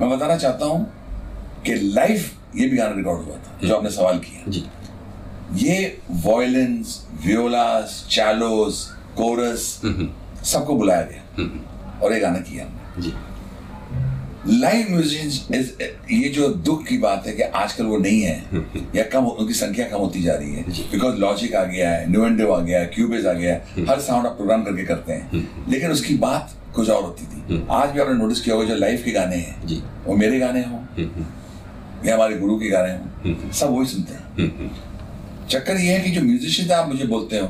मैं 0.00 0.10
बताना 0.10 0.36
चाहता 0.36 0.66
हूँ 0.66 0.86
कि 1.66 1.74
लाइव 1.74 2.24
ये 2.56 2.68
भी 2.68 2.76
गाना 2.76 2.94
रिकॉर्ड 2.96 3.20
हुआ 3.20 3.36
था 3.36 3.58
जो 3.66 3.76
आपने 3.76 3.90
सवाल 3.90 4.18
किया। 4.18 4.50
जी। 4.50 4.64
ये 5.66 5.98
वॉयलेंस 6.10 7.06
वियोलास 7.26 8.06
चैलोस 8.10 8.84
कोरस 9.16 9.80
सबको 10.44 10.74
बुलाया 10.74 11.02
गया। 11.02 11.22
और 12.02 12.12
ये 12.12 12.20
गाना 12.20 12.38
किया 12.38 12.64
हमने। 12.64 13.02
लाइव 14.46 14.98
इज़ 15.00 15.40
ये 16.12 16.28
जो 16.28 16.48
दुख 16.64 16.84
की 16.86 16.96
बात 16.98 17.26
है 17.26 17.32
कि 17.32 17.42
आजकल 17.42 17.84
वो 17.84 17.96
नहीं 17.96 18.20
है 18.22 18.34
या 18.96 19.04
कम 19.04 19.26
उनकी 19.26 19.54
संख्या 19.54 19.86
कम 19.88 19.96
होती 19.96 20.22
जा 20.22 20.34
रही 20.34 20.54
है 20.54 20.62
बिकॉज़ 20.92 21.16
लॉजिक 21.16 21.54
आ 21.54 21.64
गया 21.64 21.90
है 21.90 22.10
न्यूएंडो 22.10 22.50
आ 22.52 22.58
गया 22.60 22.80
है 22.80 22.86
क्यूबेज 22.86 23.26
आ 23.26 23.32
गया 23.32 23.54
है 23.54 23.86
हर 23.86 24.00
साउंड 24.00 24.26
आप 24.26 24.32
प्रोग्राम 24.32 24.62
करके 24.64 24.84
करते 24.84 25.12
हैं। 25.12 25.30
लेकिन 25.68 25.90
उसकी 25.90 26.14
बात 26.18 26.54
कुछ 26.74 26.90
और 26.90 27.02
होती 27.02 27.26
थी। 27.26 27.66
आज 27.70 27.90
भी 27.90 28.00
आपने 28.00 28.14
नोटिस 28.14 28.40
किया 28.40 28.54
होगा 28.56 28.66
जो 28.68 28.74
लाइव 28.76 29.02
के 29.04 29.10
गाने 29.10 29.36
हैं 29.36 29.62
वो 30.06 30.16
मेरे 30.16 30.38
गाने 30.40 30.64
हों। 30.64 30.84
या 32.06 32.14
हमारे 32.14 32.36
गुरु 32.38 32.58
के 32.58 32.70
गाने 32.70 32.92
हों। 32.92 33.50
सब 33.52 33.70
वही 33.70 33.86
सुनते 33.86 34.14
हैं। 34.14 34.70
चक्कर 35.50 35.76
ये 35.76 35.92
है 35.92 36.00
कि 36.00 36.10
जो 36.10 36.22
म्यूजिशियन 36.22 36.70
आप 36.72 36.88
मुझे 36.88 37.04
बोलते 37.06 37.38
हो 37.38 37.48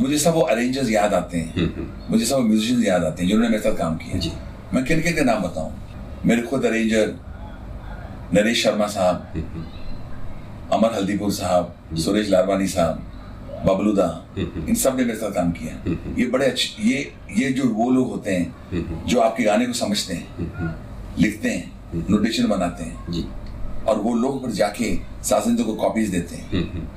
मुझे 0.00 0.18
सब 0.18 0.34
वो 0.34 0.40
अरेंजर्स 0.42 0.90
याद 0.90 1.14
आते 1.14 1.38
हैं। 1.38 2.08
मुझे 2.10 2.24
सब 2.24 2.36
वो 2.36 2.42
म्यूजिशियंस 2.42 2.84
याद 2.86 3.04
आते 3.04 3.22
हैं 3.22 3.28
जिन्होंने 3.28 3.48
मेरे 3.48 3.62
साथ 3.62 3.76
काम 3.78 3.96
किया 3.96 4.18
जी। 4.18 4.32
मैं 4.74 4.84
किन 4.84 5.00
किन 5.02 5.14
के 5.14 5.24
नाम 5.24 5.42
बताऊँ? 5.42 5.72
मेरे 6.26 6.42
खुद 6.42 6.64
अरेंजर 6.64 7.14
नरेश 8.34 8.62
शर्मा 8.62 8.86
साहब 8.86 9.16
अमर 10.72 10.94
हल्दीपुर 10.94 11.30
साहब 11.32 11.96
सुरेश 11.96 12.30
लारवानी 12.30 12.66
साहब 12.68 13.02
बबलूदा 13.66 14.08
इन 14.38 14.74
सबने 14.74 15.04
मेरे 15.04 15.18
साथ 15.18 15.30
काम 15.32 15.50
किया 15.52 15.74
ये 16.18 16.26
बड़े 16.26 16.46
अच्छे 16.46 16.88
ये 16.88 16.98
ये 17.38 17.50
जो 17.52 17.68
वो 17.74 17.90
लोग 17.90 18.10
होते 18.10 18.30
हैं 18.30 19.04
जो 19.06 19.20
आपके 19.20 19.44
गाने 19.44 19.66
को 19.66 19.72
समझते 19.72 20.14
हैं 20.14 20.74
लिखते 21.18 21.48
हैं 21.48 22.04
नोटेशन 22.10 22.46
बनाते 22.48 22.84
हैं। 22.84 23.12
जी। 23.12 23.24
और 23.88 23.98
वो 23.98 24.14
लोग 24.14 24.42
पर 24.42 24.50
जाके 24.50 24.96
शासनों 25.24 25.64
को 25.64 25.74
कॉपीज 25.74 26.08
देते 26.08 26.36
हैं। 26.36 26.50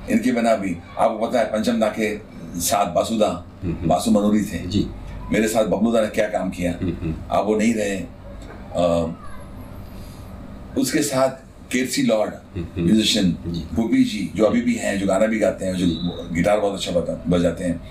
इनके 0.08 0.32
बिना 0.32 0.54
भी 0.54 0.76
आपको 0.98 1.26
पता 1.26 1.38
है 1.38 1.44
पंचम 1.44 1.80
दा 1.80 1.88
के 1.88 2.18
साथ 2.60 2.86
बासुदा 2.86 3.44
बासु 3.64 4.10
मनोरी 4.10 4.44
थे। 4.44 4.66
जी। 4.66 4.86
मेरे 5.32 5.48
साथ 5.48 5.64
बबलूदा 5.64 6.00
ने 6.00 6.06
क्या 6.06 6.28
काम 6.28 6.50
किया? 6.50 6.72
आप 7.30 7.46
वो 7.46 7.56
नहीं 7.56 7.74
रहे। 7.74 8.02
अ, 8.76 9.14
उसके 10.78 11.02
साथ 11.02 11.28
केरसी 11.72 12.02
लॉर्ड 12.02 12.58
म्यूजिशियन 12.78 13.32
भूपी 13.74 14.04
जी। 14.04 14.30
जो 14.36 14.44
अभी 14.44 14.60
भी 14.60 14.74
हैं 14.74 15.00
जो 15.00 15.06
गाना 15.06 15.26
भी 15.26 15.38
गाते 15.38 15.64
हैं 15.64 15.74
जो 15.74 15.86
गिटार 16.32 16.60
बहुत 16.60 16.74
अच्छा 16.74 17.20
बजाते 17.28 17.64
हैं। 17.64 17.82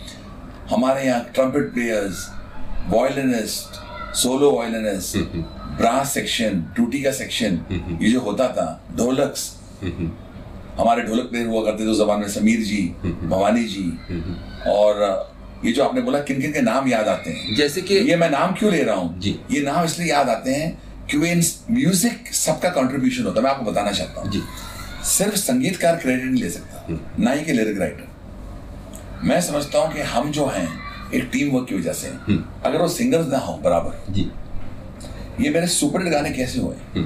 हमारे 0.70 1.06
यहाँ 1.06 1.24
trumpet 1.36 1.74
players 1.74 2.32
violinist 2.88 3.80
solo 4.16 4.52
violinist 4.52 5.18
brass 5.80 6.14
section 6.14 6.64
टूटी 6.78 7.02
का 7.04 7.12
सेक्शन 7.14 7.60
ये 8.02 8.12
जो 8.12 8.20
होता 8.22 8.48
था 8.54 8.68
ढोलक्स। 8.98 9.50
हमारे 10.80 11.02
ढोलक 11.04 11.30
प्लेयर 11.30 11.48
हुआ 11.48 11.64
करते 11.66 11.84
थे 11.84 11.88
उस 11.88 11.98
जमाने 11.98 12.22
में 12.22 12.30
समीर 12.30 12.62
जी 12.64 12.82
भवानी 13.06 13.64
जी। 13.66 13.84
और 14.68 15.02
ये 15.66 15.72
जो 15.72 15.84
आपने 15.84 16.02
बोला 16.02 16.20
किन 16.22 16.42
किन 16.42 16.52
के 16.54 16.62
नाम 16.62 16.88
याद 16.88 17.08
आते 17.08 17.30
हैं? 17.30 17.56
जैसे 17.56 17.82
कि 17.82 17.96
ये 18.10 18.16
मैं 18.16 18.30
नाम 18.30 18.54
क्यों 18.56 18.72
ले 18.72 18.84
रहा 18.84 18.96
हूँ? 18.96 19.20
ये 19.22 19.62
नाम 19.62 19.86
इसलिए 19.86 20.10
याद 20.10 20.30
आते 20.30 20.52
हैं 20.52 20.78
क्योंकि 21.10 21.30
इन 21.30 21.42
म्यूज़िक 21.72 22.34
सबका 22.36 22.70
कंट्रीब्यूशन 22.72 23.24
होता 23.24 23.40
है। 23.40 23.44
मैं 23.44 23.52
आपको 23.52 23.72
बताना 23.72 23.92
चाहता 23.92 24.22
हूँ। 24.22 24.32
जी। 24.32 24.42
सिर्फ़ 25.08 25.36
संगीतकार 25.36 25.96
क्रेडिट 25.98 26.26
नहीं 26.26 26.44
ले 26.44 26.50
सकता 26.50 27.00
ना 27.20 27.32
ही 27.32 27.44
कि 27.46 27.54
लिरिक 27.54 27.80
राइटर 27.80 28.08
मैं 29.24 29.40
समझता 29.42 29.80
हूँ 29.80 29.94
कि 29.94 30.02
हम 30.12 30.32
जो 30.32 30.46
हैं 30.48 30.68
एक 31.14 31.30
टीम 31.34 31.56
वर्क 31.56 31.68
की 31.70 31.76
वजह 31.76 31.94
से 31.94 32.08
अगर 32.08 32.82
वो 32.82 32.88
सिंगर्स 32.90 33.28
ना 33.28 33.38
हो 33.40 33.54
बराबर। 33.64 34.12
जी। 34.14 34.30
ये 35.40 35.50
मेरे 35.50 35.68
सुपर 35.68 36.04
हिट 36.04 36.12
गाने 36.14 36.30
कैसे 36.32 36.60
हुए? 36.60 37.04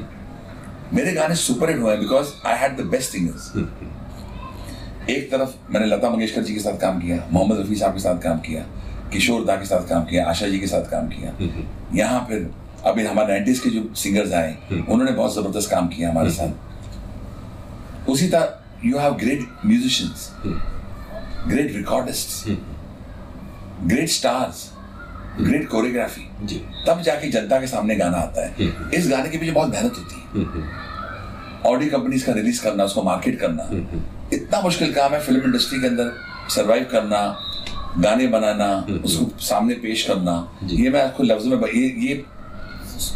मेरे 0.94 1.14
गाने 1.14 1.36
सुपर 1.36 1.70
हिट 1.70 1.80
हुए 1.80 1.96
because 1.98 2.28
I 2.48 2.58
had 2.60 2.78
the 2.78 2.86
best 2.92 3.12
singers 3.12 3.52
एक 5.10 5.32
तरफ़ 5.32 5.54
मैंने 5.74 5.86
लता 5.88 6.10
मंगेशकर 6.10 6.42
जी 6.44 6.54
के 6.54 6.60
साथ 6.60 6.80
काम 6.82 7.00
किया 7.02 7.18
मोहम्मद 7.32 7.60
रफी 7.60 7.76
साहब 7.76 7.94
के 7.94 8.00
साथ 8.00 8.20
काम 8.24 8.38
किया 8.40 8.66
किशोर 9.14 9.46
दा 9.46 9.56
के 9.56 9.66
साथ 9.66 9.88
काम 9.90 10.04
किया 10.06 10.26
आशा 10.30 10.48
जी 10.48 10.60
के 10.60 10.68
साथ 10.68 10.90
काम 10.92 11.08
किया। 11.08 11.34
यहाँ 11.96 12.26
फिर 12.30 12.50
अभी 12.86 13.06
हमारे 13.06 13.34
नाइन्टीज 13.34 13.60
के 13.60 13.70
जो 13.70 13.84
सिंगर्स 13.96 14.34
आए 14.34 14.58
उन्होंने 14.72 15.12
बहुत 15.12 15.36
ज़बरदस्त 15.36 15.70
काम 15.72 15.88
किया 15.88 16.10
हमारे 16.10 16.30
साथ। 16.32 18.10
उसी 18.10 18.28
तरह 18.28 18.86
you 18.86 18.98
have 18.98 19.14
great 19.18 19.48
musicians 19.66 20.32
great 21.48 21.76
recordist 21.76 22.50
great 23.84 24.10
stars 24.10 24.70
great 25.40 25.68
choreography. 25.70 26.30
जी। 26.44 26.56
तब 26.88 27.02
जाके 27.02 27.30
जनता 27.30 27.60
के 27.60 27.68
सामने 27.68 27.96
गाना 27.96 28.18
आता 28.18 28.46
है। 28.46 28.72
इस 28.94 29.10
गाने 29.10 29.30
के 29.30 29.38
पीछे 29.38 29.52
बहुत 29.52 29.70
मेहनत 29.70 29.94
होती 29.98 30.16
है। 30.16 30.82
ऑडियो 31.66 31.98
कंपनीज़ 31.98 32.26
का 32.26 32.34
रिलीज़ 32.34 32.62
करना 32.64 32.84
उसको 32.84 33.04
मार्केट 33.04 33.40
करना। 33.40 33.70
इतना 34.34 34.62
मुश्किल 34.62 34.94
काम 34.94 35.14
है 35.14 35.20
फ़िल्म 35.20 35.42
इंडस्ट्री 35.42 35.80
के 35.82 35.88
अंदर 35.88 36.12
सरवाइव 36.50 36.88
करना 36.92 37.20
गाने 38.00 38.28
बनाना 38.28 38.68
उसको 39.04 39.40
सामने 39.40 39.74
पेश 39.74 40.04
करना। 40.08 40.36
ये 40.64 40.90
मैं 40.90 41.02
आपको 41.04 41.24
लफ्ज 41.24 41.46
में 41.46 41.58
ये 41.58 41.88
ये 42.08 42.24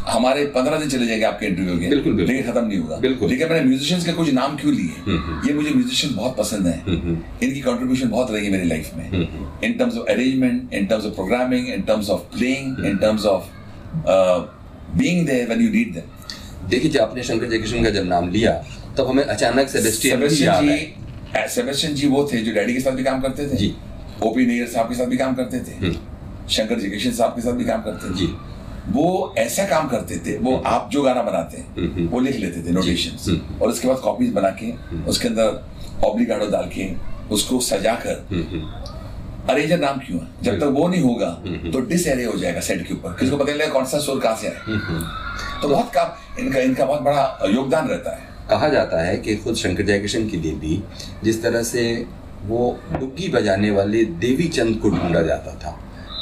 हमारे 0.08 0.46
पंद्रह 0.46 0.78
दिन 0.78 0.90
चले 0.90 1.08
जाएँगे 1.08 1.26
आपके 1.26 1.46
इंटरव्यू 1.46 1.78
के। 1.80 1.88
बिल्कुल, 1.88 2.14
बिल्कुल। 2.14 2.36
लेकिन 2.36 2.52
खत्म 2.52 2.66
नहीं 2.68 2.80
होगा। 2.80 3.00
लेकिन 3.28 3.50
मैंने 3.50 3.66
म्यूजिशियंस 3.66 4.06
के 4.06 4.14
कुछ 4.14 4.30
नाम 4.34 4.56
क्यों 4.58 4.74
लिए? 4.74 5.12
ये 5.48 5.54
मुझे 5.54 5.70
म्यूजिशियन 5.70 6.16
बहुत 6.16 6.38
पसंद 6.38 6.68
है। 6.68 6.78
इनकी 7.44 7.62
कंट्रीब्यूशन 7.62 8.10
बहुत 8.10 8.32
रही 8.32 8.46
है 8.46 8.52
मेरी 8.52 8.68
लाइफ 8.68 8.92
में। 8.96 9.08
In 9.64 9.74
terms 9.74 9.98
of 9.98 10.08
arrangement 10.08 10.74
in 10.74 10.86
terms 10.86 11.06
of 11.06 11.14
programming 11.14 11.70
in 11.70 11.82
terms 11.82 12.10
of 12.10 12.22
playing 12.38 12.86
in 12.86 12.98
terms 12.98 13.26
of 13.26 13.44
being 14.98 15.26
there 15.28 15.48
when 15.48 15.62
you 15.62 15.70
need 15.70 15.94
them 15.94 16.68
देखिए 16.68 16.92
जब 16.92 17.02
आपने 17.02 17.24
शंकर 17.24 17.50
जयकिशन 17.50 17.84
का 17.84 17.90
जब 17.90 18.06
नाम 18.06 18.30
लिया 18.30 18.52
तब 18.98 19.08
हमें 19.08 19.24
अचानक 19.24 19.70
सेबेस्टियन 19.70 20.50
आए 20.50 20.68
जी 20.68 21.48
सेबेस्टियन 21.50 21.94
जी 21.94 22.08
वो 22.08 22.30
थे 22.34 22.38
जो 22.38 22.54
डैडी 22.54 22.74
के 22.74 22.80
साथ 22.80 22.92
भी 22.92 23.04
काम 23.04 23.22
करते 23.22 23.48
थे। 23.48 23.56
जी। 23.56 23.74
ओपी 24.24 24.46
नैयर 24.46 24.68
साहब 24.68 24.90
के 24.90 24.96
साथ 24.96 25.06
भी 25.06 25.18
काम 25.18 25.36
करते 25.36 25.60
थे। 25.60 25.92
शंकर 26.50 26.80
जयकिशन 26.80 27.12
साहब 27.12 27.32
के 27.32 27.42
साथ 27.42 27.52
भी 27.52 27.66
काम 27.66 27.82
करते 27.82 28.10
थे। 28.10 28.14
जी। 28.14 28.28
वो 28.88 29.34
ऐसा 29.38 29.66
काम 29.68 29.88
करते 29.90 30.18
थे 30.18 30.38
वो 30.38 30.56
आप 30.66 30.90
जो 30.92 31.02
गाना 31.04 31.22
बनाते 31.22 31.58
हैं 31.58 32.08
वो 32.10 32.20
लिख 32.20 32.36
लेते 32.36 32.64
थे 32.64 32.72
नोटेशन 32.72 33.60
और 33.62 33.70
उसके 33.70 33.88
बाद 33.88 33.98
कॉपीज 33.98 34.32
बना 34.34 34.50
के 34.62 34.72
उसके 35.10 35.28
अंदर 35.28 36.06
ऑब्लिगाडो 36.06 36.48
डाल 36.52 36.70
के 36.76 36.90
उसको 37.34 37.60
सजा 37.60 37.94
कर 38.06 38.16
अरेंजर 39.50 39.80
नाम 39.80 39.98
क्यों 39.98 40.20
है? 40.20 40.28
जब 40.44 40.60
तक 40.60 40.68
वो 40.76 40.88
नहीं 40.88 41.02
होगा 41.02 41.30
तो 41.72 41.80
डिस 41.82 42.08
एरे 42.08 42.24
हो 42.24 42.38
जाएगा 42.38 42.60
सेट 42.60 42.88
के 42.88 42.94
ऊपर। 42.94 43.16
किसको 43.20 43.38
पता 43.38 43.46
नहीं 43.46 43.56
लगेगा 43.56 43.74
कौन 43.74 43.86
सा 43.86 44.00
सुर 44.00 44.20
कहाँ 44.20 44.36
से 44.36 44.48
आया? 44.48 45.60
तो 45.62 45.70
बहुत 45.70 45.92
काम 45.94 46.40
इनका 46.40 46.60
इनका 46.60 46.86
बहुत 46.86 47.02
बड़ा 47.02 47.48
योगदान 47.50 47.88
रहता 47.88 48.16
है। 48.16 48.36
कहा 48.50 48.70
जाता 48.70 49.02
है 49.02 49.18
कि 49.18 49.36
खुद 49.36 49.56
शंकर 49.56 49.84
जयकिशन 49.84 50.28
के 50.30 50.38
लिए 50.38 50.54
भी 50.56 50.82
जिस 51.24 51.42
तरह 51.44 51.64
से 51.64 51.84
वो 52.44 52.78
डुग्गी 52.92 53.28
बजाने 53.30 53.72
वाले 53.72 54.04
देवी 54.22 54.48
चंद 54.50 54.80
को 54.80 54.90
ढूंढा 54.90 55.22
जाता 55.22 55.54
था 55.56 55.80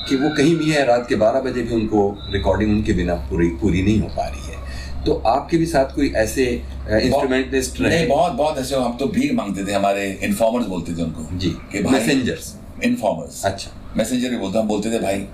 कि 0.10 0.16
वो 0.16 0.30
कहीं 0.38 0.56
भी 0.58 0.72
है 0.72 0.86
रात 0.86 1.08
के 1.10 1.16
12 1.16 1.42
बजे 1.44 1.62
भी 1.62 1.74
उनको 1.76 2.02
रिकॉर्डिंग 2.32 2.72
उनके 2.72 2.94
बिना 2.94 3.16
पूरी 3.30 3.48
पूरी 3.62 3.84
नहीं 3.84 4.00
हो 4.00 4.08
पा 4.18 4.28
रही 4.28 4.42
है। 4.42 5.04
तो 5.06 5.14
आपके 5.28 5.58
भी 5.58 5.66
साथ 5.66 5.96
कोई 5.96 6.12
ऐसे 6.18 6.46
इंस्ट्रूमेंटलिस्ट 6.46 7.80
नहीं 7.82 8.08
बहुत 8.08 8.34
बहुत 8.34 8.58
ऐसे 8.58 8.76
हम 8.76 8.98
तो 8.98 9.08
भीख 9.08 9.34
मांगते 9.34 9.66
थे 9.68 9.74
हमारे 9.74 10.12
इन्फॉर्मर्स 10.24 10.66
बोलते 10.68 10.96
थे 10.98 11.04
उनको। 11.04 11.38
जी 11.38 11.50
कि 11.72 11.84
मैसेंजर्स 11.84 12.56
इन्फॉर्मर्स 12.84 13.44
अच्छा। 13.46 13.72
मैसेंजर 13.98 14.30
भी 14.30 14.38
बोलते 14.38 14.60
हम 14.60 14.68
बोलते 14.68 14.92
थे 14.92 15.00
भाई 15.00 15.26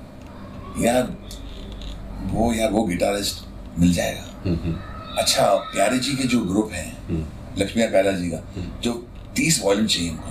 यार 0.86 1.16
वो 2.32 2.54
यार 2.54 2.72
वो 2.72 2.84
गिटारिस्ट 2.84 3.80
मिल 3.80 3.94
जाएगा। 3.94 4.24
अच्छा 5.18 5.46
प्यारे 5.74 5.98
जी 6.00 6.16
के 6.16 6.28
जो 6.28 6.40
ग्रुप 6.46 6.72
हैं 6.74 7.26
लक्ष्मी 7.58 7.88
प्यारा 7.88 8.12
जी 8.12 8.30
का 8.30 8.44
जो 8.84 8.94
तीस 9.36 9.62
वॉल्यूम 9.64 9.88
चाहिए 9.88 10.10
उनको 10.10 10.30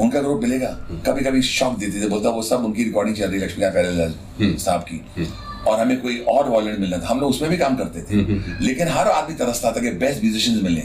उनका 0.00 0.20
ग्रुप 0.20 0.42
मिलेगा। 0.42 0.68
कभी 1.06 1.24
कभी 1.24 1.42
शौक 1.42 1.78
देते 1.78 2.00
थे 2.00 2.08
बोलता 2.08 2.28
वो 2.30 2.42
सब 2.42 2.64
उनकी 2.64 2.84
रिकॉर्डिंग 2.84 3.16
चल 3.16 3.30
रही 3.30 3.40
लक्ष्मीकांत 3.40 4.58
साहब 4.60 4.80
की। 4.82 5.28
और 5.68 5.80
हमें 5.80 6.00
कोई 6.02 6.18
और 6.28 6.48
वॉलेट 6.48 6.78
मिलना 6.80 6.98
था। 6.98 7.08
हम 7.08 7.20
लोग 7.20 7.30
उसमें 7.30 7.50
भी 7.50 7.56
काम 7.58 7.76
करते 7.76 8.02
थे। 8.02 8.22
लेकिन 8.66 8.88
हर 8.88 9.08
आदमी 9.08 9.34
तरसता 9.36 9.72
था 9.72 9.80
कि 9.80 9.90
बेस्ट 10.00 10.22
म्यूजिशियंस 10.24 10.62
मिले 10.62 10.82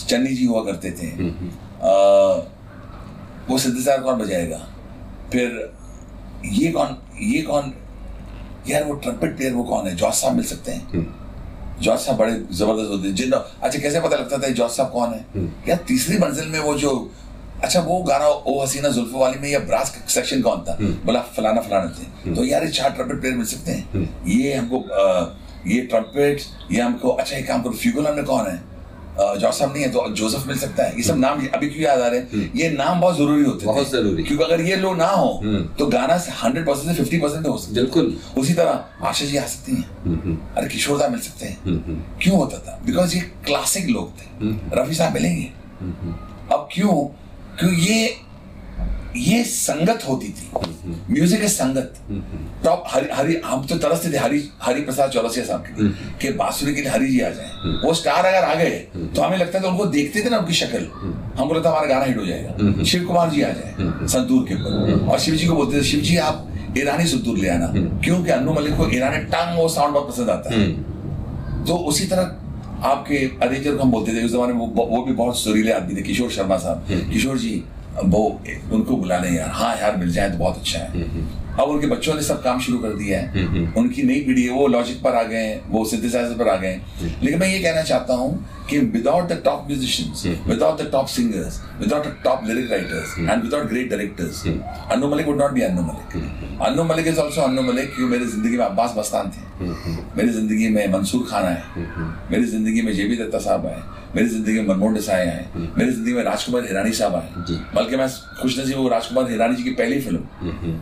चन्नी 0.00 0.34
जी 0.34 0.46
हुआ 0.46 0.64
करते 0.64 0.90
थे। 0.90 1.08
आ, 1.08 1.90
वो 3.50 3.58
सिद्धेश्वर 3.58 4.00
कौन 4.00 4.18
बजाएगा? 4.18 4.58
फिर 5.32 5.72
ये 6.44 6.70
कौन 6.72 6.96
ये 7.20 7.42
कौन 7.42 7.72
यार 8.68 8.84
वो 8.84 8.94
ट्रम्पेट 8.94 9.36
प्लेयर 9.36 9.52
वो 9.52 9.62
कौन 9.64 9.86
है? 9.88 9.94
जॉर्ज 9.96 10.14
साहब 10.14 10.34
मिल 10.36 10.44
सकते 10.44 10.72
हैं। 10.72 11.06
जॉर्ज 11.82 12.00
साहब 12.00 12.18
बड़े 12.18 12.32
ज़बरदस्त 12.32 12.90
होते 12.90 13.08
हैं। 13.08 13.14
जिन 13.14 13.32
अच्छा 13.32 13.78
कैसे 13.78 14.00
पता 14.00 14.16
लगता 14.16 14.38
था 14.38 14.48
जॉर्ज 14.48 14.72
साहब 14.72 14.90
कौन 14.92 15.14
है? 15.14 15.24
यार 15.68 15.84
तीसरी 15.88 16.18
मंजिल 16.18 16.48
में 16.48 16.58
वो 16.60 16.74
जो 16.78 16.90
अच्छा 17.64 17.80
वो 17.80 17.98
गाना 18.02 18.26
ओ 18.26 18.62
हसीना 18.62 18.88
जुल्फों 18.88 19.20
वाली 19.20 19.38
में 19.38 19.48
या 19.50 19.58
ब्रास 19.60 19.96
सेक्शन 20.08 20.42
कौन 20.42 20.60
था? 20.62 20.76
बोला 20.80 21.20
फलाना 21.36 21.60
फलाना 21.60 21.94
थे। 21.98 22.34
तो 22.34 22.44
यार 22.44 22.64
ये 22.64 22.70
चार 22.70 22.90
ट्रम्पेट 22.90 23.20
प्लेयर 23.20 23.36
मिल 23.36 23.46
सकते 23.46 23.72
हैं। 23.72 24.08
ये 24.28 24.54
हमको 24.54 24.84
ये 25.66 25.80
ट्रम्पेट 25.82 26.42
ये 26.72 26.80
हमको 26.80 27.08
अच्छा 27.10 27.36
एक 27.36 27.46
काम 27.48 27.62
करो 27.62 27.72
फ्यूगोला 27.74 28.12
में 28.12 28.24
कौन 28.24 28.46
है? 28.46 28.56
साहब 29.18 29.72
नहीं 29.72 29.82
है 29.82 29.90
तो 29.90 30.06
जोसेफ 30.16 30.46
मिल 30.46 30.58
सकता 30.58 30.84
है। 30.84 30.96
ये 30.96 31.02
सब 31.02 31.16
नाम 31.18 31.40
अभी 31.54 31.68
क्यों 31.68 31.82
याद 31.82 32.00
आ 32.00 32.06
रहे 32.06 32.18
हैं? 32.20 32.52
ये 32.56 32.68
नाम 32.70 33.00
बहुत 33.00 33.16
ज़रूरी 33.16 33.44
होते 33.44 33.62
थे। 33.62 33.66
बहुत 33.66 33.90
ज़रूरी। 33.90 34.22
क्योंकि 34.22 34.44
अगर 34.44 34.60
ये 34.60 34.76
लोग 34.76 34.96
ना 34.96 35.06
हो 35.06 35.42
तो 35.78 35.86
गाना 35.88 36.18
से 36.18 36.32
हंड्रेड 36.42 36.66
परसेंट 36.66 36.86
से 36.86 36.94
फिफ्टी 36.94 37.18
परसेंट 37.18 37.46
हो 37.46 37.56
सकता 37.58 37.68
है। 37.70 37.74
बिल्कुल। 37.76 38.16
उसी 38.38 38.54
तरह 38.54 39.06
आशा 39.08 39.26
जी 39.26 39.36
आ 39.36 39.46
सकती 39.46 39.72
हैं। 39.72 40.54
अरे 40.56 40.68
किशोरदा 40.68 41.08
मिल 41.08 41.20
सकते 41.20 41.46
हैं। 41.46 42.18
क्यों 42.22 42.36
होता 42.36 42.58
था? 42.58 42.78
बिकॉज़ 42.86 43.16
ये 43.16 43.20
क्लासिक 43.46 43.88
लोग 43.88 44.12
थे। 44.12 44.26
रफी 44.80 44.94
साहब 44.94 45.14
मिलेंगे। 45.14 45.50
अब 46.52 46.68
क्यों 46.72 46.94
क्यों 47.60 47.72
ये 47.72 48.16
ये 49.16 49.42
संगत 49.44 50.04
होती 50.08 50.28
थी। 50.28 50.50
Music 51.10 51.42
is 51.44 51.52
sangat. 51.52 51.94
टॉप 52.64 52.84
हरि 52.88 53.08
हरि 53.12 53.40
हम 53.44 53.64
तो 53.66 53.76
तरसते 53.78 54.12
थे 54.12 54.18
हरि 54.18 54.42
हरि 54.62 54.80
प्रसाद 54.80 55.10
चौरसिया 55.10 55.44
साहब 55.46 55.64
के 55.66 55.82
लिए 55.82 55.92
कि 56.22 56.32
बांसुरी 56.38 56.74
के 56.74 56.80
लिए 56.80 56.90
हरि 56.90 57.06
जी 57.06 57.20
आ 57.20 57.28
जाए। 57.30 57.80
वो 57.84 57.94
स्टार 57.94 58.24
अगर 58.26 58.44
आ 58.44 58.54
गए 58.54 58.70
तो 59.14 59.22
हमें 59.22 59.36
लगता 59.38 59.60
था 59.60 59.68
उनको 59.68 59.86
देखते 59.96 60.24
थे 60.24 60.30
ना 60.30 60.38
उनकी 60.38 60.54
शक्ल। 60.54 60.84
हमको 61.38 61.54
लगता 61.54 61.70
हमारा 61.70 61.86
गाना 61.86 62.04
हिट 62.04 62.18
हो 62.18 62.26
जाएगा। 62.26 62.84
शिव 62.84 63.04
कुमार 63.06 63.30
जी 63.30 63.42
आ 63.42 63.50
जाए 63.50 64.06
संतूर 64.08 64.44
के 64.48 64.54
ऊपर। 64.54 65.06
और 65.10 65.18
शिव 65.18 65.34
जी 65.34 65.46
को 65.46 65.54
बोलते 65.54 65.78
थे 65.78 65.84
शिव 65.84 66.00
जी 66.00 66.16
आप 66.18 66.46
ईरानी 66.78 67.06
संतूर 67.06 67.38
ले 67.38 67.48
आना 67.48 67.72
क्योंकि 68.04 68.30
अनु 68.30 68.52
मलिक 68.52 68.76
को 68.76 68.88
ईरानी 68.96 69.24
टंग 69.26 69.58
वो 69.58 69.68
साउंड 69.68 69.94
बहुत 69.94 70.08
पसंद 70.08 70.30
आता 70.30 70.54
है। 70.54 71.64
तो 71.66 71.76
उसी 71.88 72.06
तरह 72.06 72.24
आपके 72.84 73.16
अरेंजर 73.42 73.76
को 73.76 73.82
हम 73.82 73.90
बोलते 73.90 74.12
थे 74.14 74.24
उस 74.24 74.32
जमाने 74.32 74.52
में 74.52 74.60
वो, 74.60 74.84
वो 74.86 75.02
भी 75.04 75.12
बहुत 75.12 75.38
सुरीले 75.38 75.72
आदमी 75.72 75.96
थे 75.96 76.02
किशोर 76.02 76.30
शर्मा 76.30 76.56
साहब। 76.58 77.10
किशोर 77.12 77.38
जी 77.38 77.62
वो 78.04 78.24
उनको 78.72 78.96
बुला 78.96 79.18
लें 79.18 79.32
यार। 79.32 79.48
हाँ 79.50 79.76
यार 79.76 79.96
मिल 79.96 80.12
जाए 80.12 80.30
तो 80.30 80.38
बहुत 80.38 80.58
अच्छा 80.58 80.78
है। 80.78 81.06
अब 81.60 81.68
उनके 81.68 81.86
बच्चों 81.86 82.14
ने 82.14 82.22
सब 82.22 82.42
काम 82.42 82.60
शुरू 82.60 82.78
कर 82.78 82.92
दिया 82.94 83.18
है। 83.20 83.28
उनकी 83.76 84.02
नई 84.02 84.20
पीढ़ी 84.26 84.44
है 84.44 84.52
वो 84.52 84.66
लॉजिक 84.68 85.02
पर 85.02 85.14
आ 85.14 85.22
गए 85.22 85.42
हैं 85.44 85.60
वो 85.70 85.84
सिंथेसाइजर 85.86 86.34
पर 86.38 86.48
आ 86.48 86.56
गए 86.56 86.68
हैं। 86.68 87.20
लेकिन 87.22 87.40
मैं 87.40 87.48
ये 87.48 87.58
कहना 87.58 87.82
चाहता 87.82 88.14
हूँ 88.14 88.46
कि 88.70 88.78
without 88.94 89.28
the 89.28 89.40
top 89.44 89.64
musicians 89.68 90.46
without 90.46 90.80
the 90.82 90.88
top 90.92 91.06
singers 91.08 91.60
without 91.80 92.06
the 92.06 92.14
top 92.24 92.44
lyric 92.46 92.70
writers 92.70 93.18
and 93.18 93.42
without 93.42 93.68
great 93.68 93.90
directors 93.90 94.42
Anu 94.92 95.08
Malik 95.10 95.26
would 95.26 95.40
not 95.40 95.52
be 95.52 95.60
Anu 95.62 95.82
Malik 95.82 96.60
Anu 96.62 96.84
Malik 96.84 97.06
is 97.06 97.18
also 97.20 97.40
Anu 97.42 97.62
Malik 97.62 97.94
क्यों? 97.94 98.08
मेरी 98.08 98.24
ज़िंदगी 98.26 98.56
में 98.56 98.64
अब्बास 98.64 98.94
बस्तान 98.98 99.30
थे। 99.30 99.66
मेरी 100.16 100.28
ज़िंदगी 100.28 100.68
में 100.68 100.92
मंसूर 100.92 101.26
खान 101.30 101.44
आए। 101.44 101.62
मेरी 102.30 102.44
ज़िंदगी 102.46 102.82
में 102.82 102.92
जेबी 102.94 103.16
दत्ता 103.16 103.38
साहब 103.38 103.66
आए। 103.66 103.82
मेरी 104.16 104.28
ज़िंदगी 104.28 104.58
में 104.58 104.68
मनमोहन 104.68 104.94
देसाई 104.94 105.26
आए। 105.26 105.46
मेरी 105.56 105.90
ज़िंदगी 105.90 106.12
में 106.14 106.22
राजकुमार 106.24 106.66
हिरानी 106.66 106.92
साहब 106.92 107.14
आए। 107.14 107.58
बल्कि 107.74 107.96
मैं 107.96 108.08
खुश 108.42 108.58
नसीब 108.58 108.78
हूँ 108.78 108.90
राजकुमार 108.90 109.30
हिरानी 109.30 109.56
जी 109.56 109.62
की 109.62 109.70
पहली 109.82 110.00
film. 110.00 110.80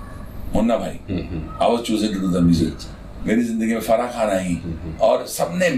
Munna 0.55 0.77
Bhai 0.77 0.99
I 1.11 1.73
was 1.73 1.81
chosen 1.85 2.15
to 2.15 2.21
do 2.21 2.29
the 2.31 2.43
music 2.45 3.27
मेरी 3.27 3.43
ज़िंदगी 3.45 3.75
में 3.75 3.81
फराह 3.83 4.07
खान 4.13 4.31
आई। 4.31 4.59
और 5.03 5.27
सबने 5.29 5.69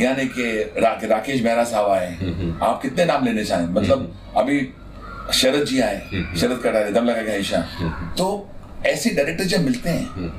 यानी 0.00 0.26
कि 0.28 0.44
रा, 0.78 0.90
राकेश 1.04 1.42
मेहरा 1.42 1.64
साहब 1.64 1.90
आए। 1.90 2.58
आप 2.62 2.80
कितने 2.82 3.04
नाम 3.04 3.24
लेने 3.24 3.44
चाहें? 3.44 3.68
मतलब 3.74 4.12
अभी 4.36 4.60
शरद 5.34 5.64
जी 5.66 5.80
आए 5.80 6.24
शरद 6.36 6.60
कटारे 6.64 6.90
दम 6.92 7.04
लगा 7.04 7.22
के 7.22 7.38
ईशा। 7.40 7.60
तो 8.18 8.26
ऐसे 8.86 9.10
डायरेक्टर 9.10 9.44
जब 9.46 9.64
मिलते 9.64 9.90
हैं 9.90 10.30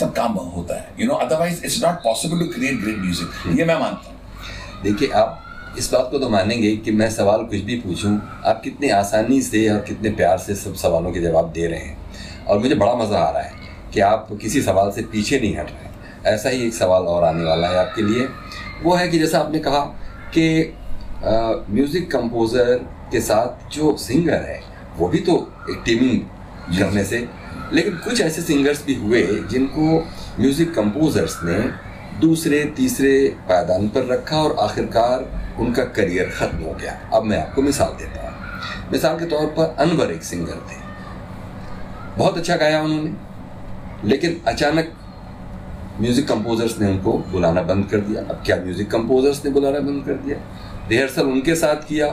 तब 0.00 0.12
काम 0.16 0.32
होता 0.32 0.74
है। 0.74 0.94
You 1.00 1.06
know 1.08 1.14
otherwise 1.16 1.64
it's 1.64 1.82
not 1.84 1.94
possible 2.04 2.38
to 2.38 2.46
create 2.52 2.80
great 2.80 2.98
music 2.98 3.58
ये 3.58 3.64
मैं 3.64 3.78
मानता 3.80 4.10
हूँ। 4.10 4.82
देखिए 4.82 5.08
आप 5.20 5.44
इस 5.78 5.92
बात 5.92 6.08
को 6.10 6.18
तो 6.18 6.28
मानेंगे 6.28 6.76
कि 6.76 6.90
मैं 6.92 7.10
सवाल 7.10 7.44
कुछ 7.44 7.60
भी 7.62 7.76
पूछूँ 7.80 8.12
आप 8.46 8.60
कितनी 8.64 8.88
आसानी 8.90 9.40
से 9.42 9.68
और 9.70 9.80
कितने 9.88 10.10
प्यार 10.12 10.38
से 10.38 10.54
सब 10.56 10.74
सवालों 10.76 11.12
के 11.12 11.20
जवाब 11.20 11.52
दे 11.52 11.66
रहे 11.66 11.80
हैं। 11.80 11.96
और 12.48 12.58
मुझे 12.58 12.74
बड़ा 12.74 12.94
मज़ा 12.96 13.18
आ 13.18 13.30
रहा 13.30 13.42
है 13.42 13.52
कि 13.94 14.00
आप 14.02 14.28
किसी 14.40 14.62
सवाल 14.62 14.90
से 14.92 15.02
पीछे 15.12 15.40
नहीं 15.40 15.56
हट 15.56 15.70
रहे 15.70 16.34
ऐसा 16.34 16.48
ही 16.48 16.66
एक 16.66 16.74
सवाल 16.74 17.02
और 17.06 17.24
आने 17.24 17.44
वाला 17.44 17.68
है 17.68 17.78
आपके 17.78 18.02
लिए। 18.02 18.26
वो 18.82 18.94
है 18.94 19.08
कि 19.08 19.18
जैसा 19.18 19.38
आपने 19.38 19.58
कहा 19.58 19.80
कि 20.34 20.74
म्यूज़िक 21.70 22.10
कंपोज़र 22.10 22.74
के 23.12 23.20
साथ 23.20 23.68
जो 23.74 23.96
सिंगर 23.98 24.42
है, 24.42 24.60
वो 24.98 25.08
भी 25.08 25.18
तो 25.20 25.36
एक 25.70 25.82
टीमिंग 25.84 26.78
करने 26.78 27.04
से। 27.04 27.26
लेकिन 27.72 27.96
कुछ 28.04 28.20
ऐसे 28.20 28.42
सिंगर्स 28.42 28.84
भी 28.86 28.94
हुए 28.96 29.22
जिनको 29.50 29.98
म्यूज़िक 30.40 30.74
कंपोज़र्स 30.74 31.38
ने 31.44 31.58
दूसरे, 32.20 32.64
तीसरे 32.76 33.12
पायदान 33.48 33.88
पर 33.88 34.06
रखा 34.06 34.36
और 34.36 34.56
आखिरकार 34.60 35.56
उनका 35.60 35.84
करियर 35.86 36.30
ख़त्म 36.30 36.58
हो 36.58 36.72
गया। 36.72 36.98
अब 37.14 37.24
मैं 37.24 37.38
आपको 37.38 37.62
मिसाल 37.62 37.92
देता 37.98 38.20
हूँ। 38.22 38.90
मिसाल 38.92 39.18
के 39.18 39.26
तौर 39.26 39.46
पर 39.58 39.74
अनवर 39.80 40.12
एक 40.12 40.22
सिंगर 40.24 40.66
थे। 40.70 40.87
बहुत 42.18 42.38
अच्छा 42.38 42.56
गाया 42.56 42.82
उन्होंने। 42.82 44.08
लेकिन 44.08 44.40
अचानक 44.48 44.92
म्यूज़िक 46.00 46.26
कंपोजर्स 46.28 46.78
ने 46.80 46.90
उनको 46.90 47.12
बुलाना 47.30 47.62
बंद 47.62 47.86
कर 47.90 48.00
दिया। 48.00 48.20
अब 48.24 48.42
क्या 48.46 48.56
म्यूज़िक 48.56 48.90
कंपोजर्स 48.90 49.44
ने 49.44 49.50
बुलाना 49.50 49.80
बंद 49.80 50.04
कर 50.04 50.14
दिया? 50.16 50.38
रिहर्सल 50.90 51.26
उनके 51.28 51.54
साथ 51.54 51.88
किया 51.88 52.06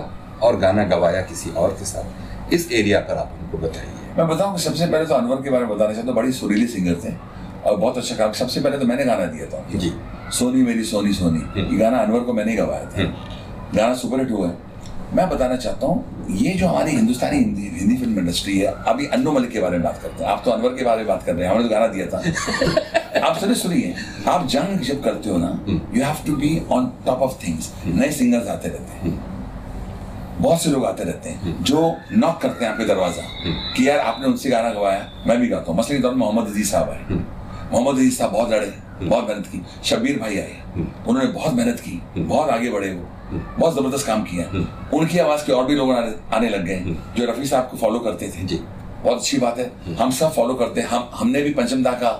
और 0.43 0.58
गाना 0.60 0.84
गवाया 0.86 1.22
किसी 1.24 1.49
और 1.51 1.70
के 1.80 1.86
साथ। 1.86 2.53
इस 2.53 2.72
एरिया 2.72 2.99
पर 2.99 3.18
आप 3.18 3.38
उनको 3.41 3.58
बताइए। 3.58 3.93
मैं 4.18 4.28
बताऊँ 4.28 4.58
सबसे 4.58 4.86
पहले 4.86 5.06
तो 5.06 5.14
अनवर 5.14 5.41
के 5.41 5.49
बारे 5.49 5.66
में 5.66 5.76
बताना 5.76 5.93
चाहता 5.93 6.08
हूँ। 6.08 6.16
बड़ी 6.16 6.32
सुरीली 6.32 6.68
सिंगर 6.68 6.95
थे 7.03 7.14
और 7.66 7.78
बहुत 7.78 7.97
अच्छा 7.97 8.16
काम 8.16 8.32
सबसे 8.34 8.62
पहले 8.62 8.78
तो 8.78 8.86
मैंने 8.86 9.06
गाना 9.06 9.26
दिया 9.26 9.45
था 9.45 9.64
जी। 9.76 9.93
सोनी 10.34 10.62
मेरी 10.64 10.84
सोनी 10.84 11.14
सोनी। 11.14 11.39
ये 11.62 11.78
गाना 11.78 11.97
अनवर 11.97 12.20
को 12.20 12.34
मैंने 12.34 12.56
गवाया 12.56 12.86
था। 12.86 13.03
गाना 13.76 13.93
सुपरहिट 13.95 14.32
हुआ 14.32 14.47
है। 14.47 14.53
मैं 15.14 15.30
बताना 15.30 15.56
चाहता 15.56 15.88
हूँ 15.88 16.28
ये 16.38 16.53
जो 16.53 16.68
हमारी 16.68 16.91
हिंदुस्तानी 16.91 17.38
हिंदी 17.38 17.68
हिंदी 17.80 17.97
फ़िल्म 17.97 18.20
इंडस्ट्री 18.20 18.58
है 18.60 18.74
अभी 18.88 19.06
अन्नू 19.08 19.32
मलिक 19.32 19.51
के 19.51 19.60
बारे 19.60 19.78
में 19.78 19.84
बात 19.84 19.99
करते 20.03 20.24
हैं। 20.24 20.32
आप 20.32 20.41
तो 20.45 20.51
अनवर 20.51 20.70
के 20.70 20.84
बारे 20.84 20.97
में 20.97 21.08
बात 21.08 21.24
कर 21.24 21.36
रहे 21.36 21.47
हैं 21.47 21.53
हमने 21.56 21.64
तो 21.64 21.70
गाना 21.70 21.88
दिया 21.88 22.06
था। 22.08 23.22
आप 23.28 23.38
सुनिए 23.38 23.56
सुनिए। 23.56 23.93
आप 24.28 24.47
जंग 24.47 24.80
जब 24.80 25.03
करते 25.03 25.30
हो 25.30 25.38
ना 25.38 25.66
you 25.68 26.03
have 26.03 26.26
to 26.28 26.36
be 26.36 26.62
on 26.72 26.91
top 27.06 27.20
of 27.20 27.47
things 27.47 27.72
नए 27.86 28.12
सिंगर्स 28.12 28.47
आते 28.47 28.70
रहते 28.70 29.08
हैं। 29.08 29.14
बहुत 30.41 30.62
से 30.62 30.70
लोग 30.70 30.86
आते 30.86 31.03
रहते 31.03 31.30
हैं 31.30 31.64
जो 31.64 31.95
नॉक 32.12 32.41
करते 32.41 32.66
हैं 32.66 32.72
आपके 32.72 32.86
दरवाज़ा 32.86 33.24
कि 33.76 33.88
यार 33.89 33.99
आपने 33.99 34.28
उनसे 34.28 34.49
गाना 34.49 34.70
गवाया 34.70 35.10
मैं 35.28 35.39
भी 35.39 35.47
गाता 35.47 35.72
हूँ। 35.72 35.80
मसले 35.80 35.99
के 35.99 36.08
में 36.08 36.16
मोहम्मद 36.16 36.47
अज़ीज़ 36.47 36.72
साहब 36.72 36.89
आए। 36.89 37.06
मोहम्मद 37.72 37.95
अज़ीज़ 37.95 38.18
साहब 38.18 38.32
बहुत 38.32 38.51
लड़े 38.51 38.74
बहुत 39.01 39.28
मेहनत 39.30 39.47
की। 39.47 39.66
शब्बीर 39.84 40.20
भाई 40.20 40.38
आए। 40.38 40.58
उन्होंने 40.78 41.28
बहुत 41.28 41.53
मेहनत 41.53 41.80
की 41.80 42.01
बहुत 42.18 42.49
आगे 42.49 42.70
बढ़े 42.70 42.91
वो। 42.91 43.08
बहुत 43.32 43.76
ज़बरदस्त 43.76 44.08
काम 44.08 44.24
किया। 44.24 44.46
उनकी 44.94 45.20
आवाज़ 45.20 45.46
के 45.46 45.52
और 45.54 45.66
भी 45.66 45.76
लोग 45.76 45.92
आने, 45.92 46.14
आने 46.36 46.50
लग 46.50 46.66
गए। 46.66 46.96
जो 47.18 47.26
रफी 47.26 47.46
साहब 47.48 47.68
को 47.72 47.78
फॉलो 47.78 48.00
करते 48.00 48.28
थे। 48.30 48.44
जी। 48.44 48.60
बहुत 49.04 49.18
अच्छी 49.18 49.38
बात 49.38 49.58
है। 49.60 49.96
हम 49.96 50.12
सब 50.12 50.32
फॉलो 50.34 50.54
करते 50.54 50.82
हैं। 50.82 50.88
हम 50.88 51.10
हमने 51.14 51.42
भी 51.42 51.54
पंचमदा 51.54 51.92
का 52.04 52.12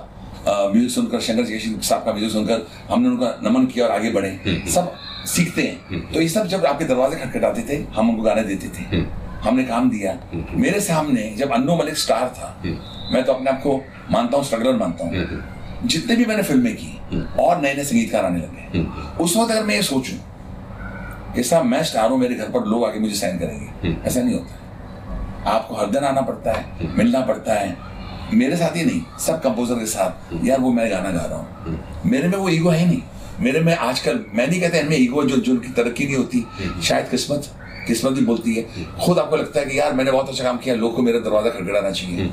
म्यूज़िक 0.48 0.90
सुनकर 0.90 1.20
शंकर 1.20 1.44
जयकिशन 1.44 1.78
साहब 1.80 2.04
का 2.04 2.12
म्यूज़िक 2.12 2.32
सुनकर 2.32 2.66
हमने 2.90 3.08
उनका 3.08 3.34
नमन 3.42 3.66
किया 3.66 3.86
और 3.86 3.92
आगे 3.92 4.10
बढ़े। 4.12 4.64
सब 4.74 4.92
सीखते 5.26 5.62
हैं। 5.62 6.00
तो 6.12 6.20
ये 6.20 6.28
सब 6.28 6.46
जब 6.46 6.64
आपके 6.66 6.84
दरवाजे 6.84 7.16
खटखटाते 7.16 7.62
थे 7.68 7.82
हम 7.94 8.10
उनको 8.10 8.22
गाने 8.22 8.42
देते 8.44 8.68
थे। 8.68 9.04
हमने 9.42 9.64
काम 9.64 9.90
दिया। 9.90 10.18
मेरे 10.34 10.80
सामने 10.80 11.22
जब 11.38 11.50
अन्नू 11.52 11.76
मलिक 11.76 11.96
स्टार 11.98 12.28
था 12.36 12.56
मैं 13.12 13.22
तो 13.24 13.32
अपने 13.32 13.50
आप 13.50 13.60
को 13.62 13.80
मानता 14.10 14.36
हूँ 14.36 14.44
स्ट्रगलर 14.44 14.76
मानता 14.76 15.04
हूँ। 15.04 15.42
जितने 15.84 16.16
भी 16.16 16.24
मैंने 16.26 16.42
फ़िल्में 16.42 16.74
की 16.74 16.92
और 17.40 17.60
नए 17.60 17.74
नए 17.74 17.84
संगीतकार 17.84 18.24
आने 18.24 18.38
लगे 18.38 18.84
उस 19.24 19.36
वक्त 19.36 19.50
अगर 19.50 19.64
मैं 19.64 19.74
ये 19.74 19.82
सोचूं 19.82 20.16
साहब 21.42 21.64
मैं 21.64 21.82
स्टार 21.84 22.10
हूँ 22.10 22.18
मेरे 22.18 22.34
घर 22.34 22.48
पर 22.50 22.64
लोग 22.66 22.84
आके 22.84 22.98
मुझे 23.00 23.14
साइन 23.14 23.38
करेंगे। 23.38 23.96
ऐसा 24.08 24.22
नहीं 24.22 24.34
होता। 24.34 25.50
आपको 25.50 25.74
हर 25.74 25.86
दिन 25.86 26.04
आना 26.04 26.20
पड़ता 26.20 26.52
है 26.52 26.94
मिलना 26.96 27.20
पड़ता 27.26 27.54
है। 27.54 27.76
मेरे 28.34 28.56
साथ 28.56 28.76
ही 28.76 28.84
नहीं 28.84 29.00
सब 29.20 29.40
कंपोजर 29.42 29.74
के 29.74 29.86
साथ। 29.86 30.44
यार 30.44 30.60
वो 30.60 30.72
मैं 30.72 30.90
गाना 30.90 31.10
गा 31.10 31.24
रहा 31.24 31.38
हूँ। 31.38 31.78
मेरे 32.06 32.28
में 32.28 32.36
वो 32.38 32.48
ईगो 32.48 32.70
है 32.70 32.78
ही 32.78 32.86
नहीं। 32.86 33.02
मेरे 33.40 33.60
में 33.60 33.74
आजकल 33.74 34.24
मैं 34.34 34.46
नहीं 34.46 34.60
कहता 34.60 34.78
इनमें 34.78 34.96
ईगो 34.96 35.22
जो 35.24 35.36
जो 35.36 35.52
उनकी 35.52 35.68
तरक्की 35.72 36.04
नहीं 36.04 36.16
होती। 36.16 36.44
शायद 36.82 37.08
किस्मत 37.08 37.48
किस्मत 37.86 38.12
भी 38.12 38.24
बोलती 38.26 38.54
है। 38.54 38.62
खुद 38.96 39.18
आपको 39.18 39.36
लगता 39.36 39.60
है 39.60 39.66
कि 39.66 39.78
यार 39.78 39.92
मैंने 39.92 40.10
बहुत 40.10 40.28
अच्छा 40.28 40.44
काम 40.44 40.56
किया 40.58 40.74
लोग 40.74 40.94
को 40.96 41.02
मेरा 41.02 41.18
दरवाज़ा 41.20 41.50
खड़खड़ाना 41.50 41.90
चाहिए। 41.90 42.30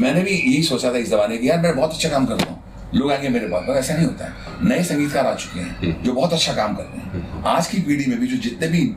मैंने 0.00 0.20
भी 0.20 0.30
यही 0.30 0.62
सोचा 0.62 0.92
था 0.92 0.98
इस 0.98 1.10
जमाने 1.10 1.38
की 1.38 1.48
यार 1.48 1.60
मैं 1.60 1.74
बहुत 1.76 1.90
अच्छा 1.90 2.08
काम 2.08 2.26
कर 2.26 2.34
रहा 2.34 2.50
हूँ। 2.50 2.55
लोग 2.94 3.12
आगे 3.12 3.28
मेरे 3.28 3.46
पास। 3.48 3.64
पर 3.68 3.78
ऐसा 3.78 3.94
नहीं 3.94 4.06
होता 4.06 4.24
है। 4.24 4.68
नए 4.68 4.82
संगीतकार 4.84 5.26
आ 5.26 5.34
चुके 5.34 5.60
हैं 5.60 6.02
जो 6.02 6.12
बहुत 6.12 6.32
अच्छा 6.32 6.52
काम 6.54 6.74
कर 6.76 6.82
रहे 6.84 7.18
हैं 7.18 7.42
आज 7.46 7.66
की 7.66 7.80
पीढ़ी 7.82 8.06
में 8.06 8.18
भी 8.20 8.26
जो 8.26 8.36
जितने 8.42 8.68
भी 8.68 8.90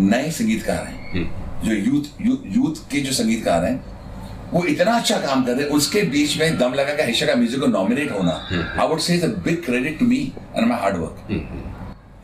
नए 0.00 0.30
संगीतकार 0.30 0.86
हैं 0.86 1.24
जो 1.64 1.72
यूथ 1.72 2.20
यू, 2.20 2.38
यूथ 2.46 2.88
के 2.90 3.00
जो 3.00 3.12
संगीतकार 3.14 3.64
हैं 3.64 3.84
वो 4.52 4.64
इतना 4.66 4.96
अच्छा 4.96 5.18
काम 5.20 5.44
कर 5.44 5.52
रहे 5.52 5.64
हैं 5.64 5.70
उसके 5.76 6.02
बीच 6.10 6.36
में 6.40 6.58
दम 6.58 6.74
लगा 6.74 6.94
के 6.94 7.02
हमेशा 7.02 7.26
का 7.26 7.34
म्यूज़िक 7.34 7.60
को 7.60 7.66
नॉमिनेट 7.68 8.12
होना 8.12 8.32
I 8.80 8.86
would 8.88 9.00
say 9.00 9.16
big 9.46 9.64
credit 9.64 9.98
to 9.98 10.06
me 10.06 10.20
and 10.56 10.68
my 10.68 10.78
hard 10.80 10.96
work 10.96 11.16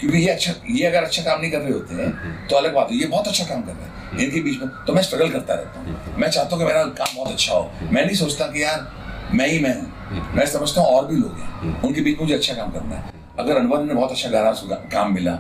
क्योंकि 0.01 0.19
ये 0.19 0.29
अच्छा 0.29 0.53
ये 0.71 0.87
अगर 0.87 1.03
अच्छा 1.03 1.23
काम 1.23 1.41
नहीं 1.41 1.51
कर 1.51 1.59
रहे 1.59 1.73
होते 1.73 1.95
हैं 1.95 2.47
तो 2.49 2.57
अलग 2.57 2.75
बात 2.75 2.89
है। 2.91 2.97
ये 2.99 3.07
बहुत 3.07 3.29
अच्छा 3.29 3.45
काम 3.45 3.61
कर 3.63 3.73
रहे 3.73 3.85
हैं। 3.85 4.25
इनके 4.25 4.41
बीच 4.43 4.61
में 4.61 4.69
तो 4.87 4.95
मैं 4.95 5.03
स्ट्रगल 5.03 5.29
करता 5.31 5.55
रहता 5.55 5.81
हूँ। 5.81 6.15
मैं 6.19 6.31
चाहता 6.31 6.57
हूँ 6.57 6.59
कि 6.59 6.69
मेरा 6.69 6.83
काम 7.01 7.17
बहुत 7.17 7.33
अच्छा 7.33 7.55
हो। 7.55 7.89
मैं 7.93 8.05
नहीं 8.05 8.17
सोचता 8.17 8.47
कि 8.47 8.63
यार 8.63 8.87
मैं 9.35 9.47
ही 9.49 9.59
मैं 9.61 9.75
हूँ। 9.81 9.91
मैं 10.35 10.47
समझता 10.49 10.81
हूँ 10.81 10.89
और 10.89 11.07
भी 11.07 11.17
लोग 11.17 11.39
हैं। 11.39 11.83
उनके 11.83 12.01
बीच 12.01 12.21
मुझे 12.21 12.35
अच्छा 12.35 12.55
काम 12.55 12.71
करना 12.71 12.97
है। 12.97 13.21
अगर 13.39 13.57
अनवर 13.57 13.83
ने 13.83 13.95
बहुत 13.95 14.11
अच्छा 14.11 14.29
गाना 14.31 14.51
काम 14.93 15.13
मिला। 15.15 15.33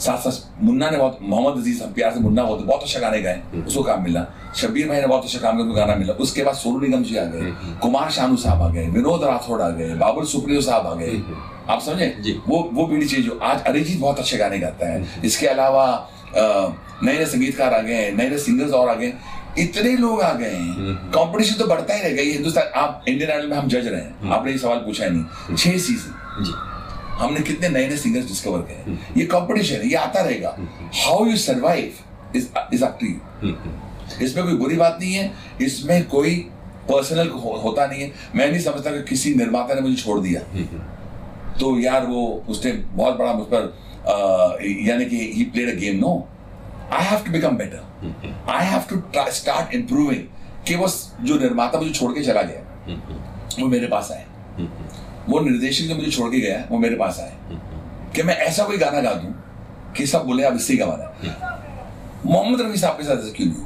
साथ 0.00 0.18
साथ 0.20 0.62
मुन्ना 0.64 0.90
ने 0.90 0.96
बहुत 0.98 1.18
मोहम्मद 1.22 1.56
अज़ीज़ 1.58 1.82
हम 1.82 1.92
प्यार 1.92 2.12
से 2.12 2.20
मुन्ना 2.20 2.42
बहुत 2.42 2.60
बहुत 2.66 2.82
अच्छा 2.82 3.00
गाने 3.00 3.20
गाए 3.22 3.42
उसको 3.66 3.82
काम 3.82 4.02
मिला। 4.02 4.24
शब्बीर 4.56 4.88
भाई 4.88 5.00
ने 5.00 5.06
बहुत 5.06 5.24
अच्छा 5.24 5.38
काम 5.38 5.56
किया 5.56 5.74
गाना 5.76 5.94
मिला। 5.96 6.12
उसके 6.16 6.44
बाद 6.44 6.54
सोनू 6.54 6.80
निगम 6.80 7.02
जी 7.02 7.16
आ 7.16 7.24
गए 7.24 7.52
कुमार 7.82 8.10
शानू 8.10 8.36
साहब 8.36 8.62
आ 8.62 8.68
गए 8.70 8.86
विनोद 8.88 9.24
राठौड़ 9.24 9.60
आ 9.62 9.68
गए 9.70 9.94
बाबुल 9.96 10.24
सुप्रियो 10.26 10.60
साहब 10.62 10.86
आ 10.86 10.94
गए। 10.94 11.20
आप 11.68 11.80
समझे? 11.82 12.40
वो 12.48 12.68
वो 12.72 12.86
पीढ़ी 12.86 13.06
चाहिए 13.06 13.26
जो 13.26 13.38
आज 13.42 13.62
अरिजीत 13.64 14.00
बहुत 14.00 14.18
अच्छे 14.18 14.36
गाने 14.38 14.58
गाता 14.58 14.92
है। 14.92 15.06
इसके 15.24 15.46
अलावा 15.46 15.86
नए 16.36 17.18
नए 17.18 17.24
संगीतकार 17.26 17.74
आ 17.74 17.80
गए 17.80 17.94
हैं 17.94 18.12
नए 18.16 18.28
नए 18.30 18.38
सिंगर्स 18.38 18.72
और 18.72 18.88
आ 18.88 18.94
गए। 18.94 19.12
इतने 19.58 19.96
लोग 19.96 20.22
आ 20.22 20.32
गए 20.32 20.50
हैं। 20.50 20.94
कंपटीशन 21.10 21.54
तो 21.54 21.66
बढ़ता 21.66 21.94
ही 21.94 22.00
रहेगा। 22.02 22.22
ये 22.22 22.32
हिंदुस्तान 22.32 22.72
आप 22.76 23.04
इंडियन 23.08 23.30
आइडल 23.30 23.46
में 23.48 23.56
हम 23.56 23.68
जज 23.68 23.86
रहे 23.86 24.00
हैं। 24.00 24.30
आपने 24.30 24.52
ये 24.52 24.58
सवाल 24.58 24.78
पूछा 24.78 25.04
ही 25.04 25.10
नहीं। 25.10 25.56
छह 25.56 25.78
सीज़न 25.78 26.12
हमने 27.18 27.40
कितने 27.40 27.68
नए 27.68 27.88
नए 27.88 27.96
सिंगर्स 27.96 28.26
डिस्कवर 28.28 28.60
किए 28.62 28.96
ये 29.16 29.26
कंपटीशन 29.26 29.74
है। 29.74 29.88
ये 29.88 29.94
आता 29.96 30.20
रहेगा। 30.20 30.56
How 30.96 31.26
you 31.26 31.36
survive 31.38 32.36
is 32.36 32.46
is 32.74 32.84
up 32.84 32.98
to 33.00 33.06
you 33.06 33.54
इसमें 34.22 34.44
कोई 34.44 34.54
बुरी 34.54 34.76
बात 34.76 34.98
नहीं 35.00 35.14
है। 35.14 35.32
इसमें 35.62 36.06
कोई 36.08 36.34
पर्सनल 36.90 37.28
हो, 37.28 37.60
होता 37.64 37.86
नहीं 37.86 38.02
है। 38.02 38.12
मैं 38.34 38.50
नहीं 38.50 38.60
समझता 38.62 38.90
कि 38.90 39.02
किसी 39.04 39.34
निर्माता 39.34 39.74
ने 39.74 39.80
मुझे 39.80 39.96
छोड़ 40.02 40.20
दिया। 40.20 40.40
तो 41.60 41.78
यार 41.80 42.06
वो 42.06 42.22
उसने 42.48 42.72
बहुत 42.72 43.16
बड़ा 43.18 43.32
मुझ 43.32 43.46
पर 43.52 43.74
यानी 44.86 45.04
कि 45.04 45.18
he 45.34 45.44
played 45.44 45.68
a 45.70 45.78
game 45.78 45.96
no 45.98 46.12
I 46.92 47.04
have 47.04 47.24
to 47.24 47.32
become 47.32 47.56
better 47.56 48.50
I 48.50 48.66
have 48.66 48.82
to 48.90 49.02
start 49.32 49.74
improving 49.74 50.22
कि 50.66 50.74
वो 50.74 50.88
जो 51.22 51.38
निर्माता 51.38 51.78
मुझे 51.78 51.90
छोड़ 51.90 52.12
के 52.12 52.22
चला 52.24 52.42
गया, 52.42 52.60
वो 53.60 53.66
मेरे 53.68 53.86
पास 53.88 54.10
आए 54.12 54.24
वो 55.28 55.40
निर्देशक 55.40 55.88
जो 55.88 55.94
मुझे 55.94 56.10
छोड़ 56.10 56.30
के 56.30 56.40
गया, 56.40 56.64
वो 56.70 56.78
मेरे 56.78 56.96
पास 56.96 57.18
आए 57.20 57.36
कि 58.14 58.22
मैं 58.22 58.36
ऐसा 58.38 58.64
कोई 58.64 58.78
गाना 58.78 59.00
गा 59.00 59.12
दूँ 59.14 59.32
कि 59.96 60.06
सब 60.06 60.24
बोले 60.26 60.48
इससे 60.48 60.72
ही। 60.72 60.78
गवाना 60.78 61.58
मोहम्मद 62.26 62.60
रफी 62.60 62.78
साहब 62.78 62.96
के 62.96 63.04
साथ 63.04 63.16
ऐसा 63.16 63.32
क्यों 63.36 63.46
नहीं 63.48 63.64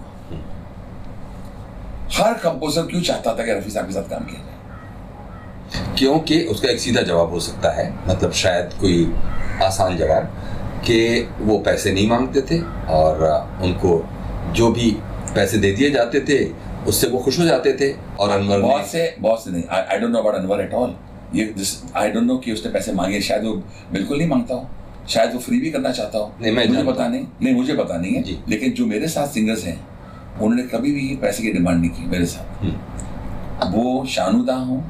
हर 2.13 2.35
कंपोजर 2.35 2.87
क्यों 2.87 3.01
चाहता 3.03 3.35
था 3.35 3.45
कि 3.45 3.53
रफी 3.53 3.71
साहब 3.71 3.87
के 3.87 3.93
साथ 3.93 4.09
काम 4.11 4.25
किया 4.25 4.41
जाए? 4.41 4.57
क्योंकि 5.99 6.41
उसका 6.45 6.69
एक 6.69 6.81
सीधा 6.81 7.03
जवाब 7.03 7.31
हो 7.31 7.41
सकता 7.41 7.71
है 7.73 7.91
मतलब 8.09 8.33
शायद 8.35 8.73
कोई 8.81 9.05
आसान 9.65 9.97
जवाब। 9.97 10.25
कि 10.87 11.29
वो 11.41 11.59
पैसे 11.59 11.93
नहीं 11.93 12.09
मांगते 12.09 12.41
थे 12.41 12.61
और 12.91 13.23
उनको 13.63 13.93
जो 14.53 14.71
भी 14.73 14.91
पैसे 15.35 15.59
दे 15.59 15.73
दिए 15.73 15.91
जाते 15.91 16.21
थे 16.21 16.39
उससे 16.89 17.09
वो 17.09 17.19
खुश 17.19 17.39
हो 17.39 17.45
जाते 17.45 17.73
थे 17.73 17.93
और 18.21 18.31
अनवर 18.31 18.61
बहुत 18.61 18.87
से 18.87 19.15
बहुत 19.21 19.45
से 19.45 19.51
नहीं। 19.51 19.63
I 19.71 19.99
don't 19.99 20.11
know 20.11 20.19
about 20.19 20.35
Anwar 20.35 20.61
at 20.61 20.75
all 20.75 20.95
ये 21.35 21.55
आई 21.97 22.11
डोंट 22.11 22.25
नो 22.25 22.37
कि 22.37 22.53
उसने 22.53 22.73
पैसे 22.73 22.93
मांगे। 22.93 23.21
शायद 23.21 23.45
वो 23.45 23.53
बिल्कुल 23.93 24.19
नहीं 24.19 24.29
माँगता 24.29 24.55
हो। 24.55 24.69
शायद 25.09 25.33
वो 25.33 25.39
फ्री 25.39 25.61
भी 25.61 25.71
करना 25.71 25.91
चाहता 25.91 26.19
हो। 26.19 26.33
नहीं, 26.43 26.53
मैं 26.53 26.67
मुझे 26.69 26.83
पता 26.83 27.09
नहीं। 27.09 27.27
नहीं 27.43 27.55
मुझे 27.55 27.77
पता 27.77 27.97
नहीं 27.97 28.13
है। 28.13 28.23
जी। 28.23 28.39
लेकिन 28.49 28.73
जो 28.73 28.87
मेरे 28.87 29.09
साथ 29.09 29.29
सिंगर्स 29.29 29.65
हैं 29.65 29.79
उन्होंने 30.33 30.63
कभी 30.63 30.93
भी 30.93 31.17
पैसे 31.17 31.43
की 31.43 31.53
डिमांड 31.53 31.81
नहीं 31.81 31.91
की 31.91 32.07
मेरे 32.07 32.27
साथ। 32.27 32.65
वो 33.73 34.05
शानुदा 34.07 34.55
हो 34.55 34.83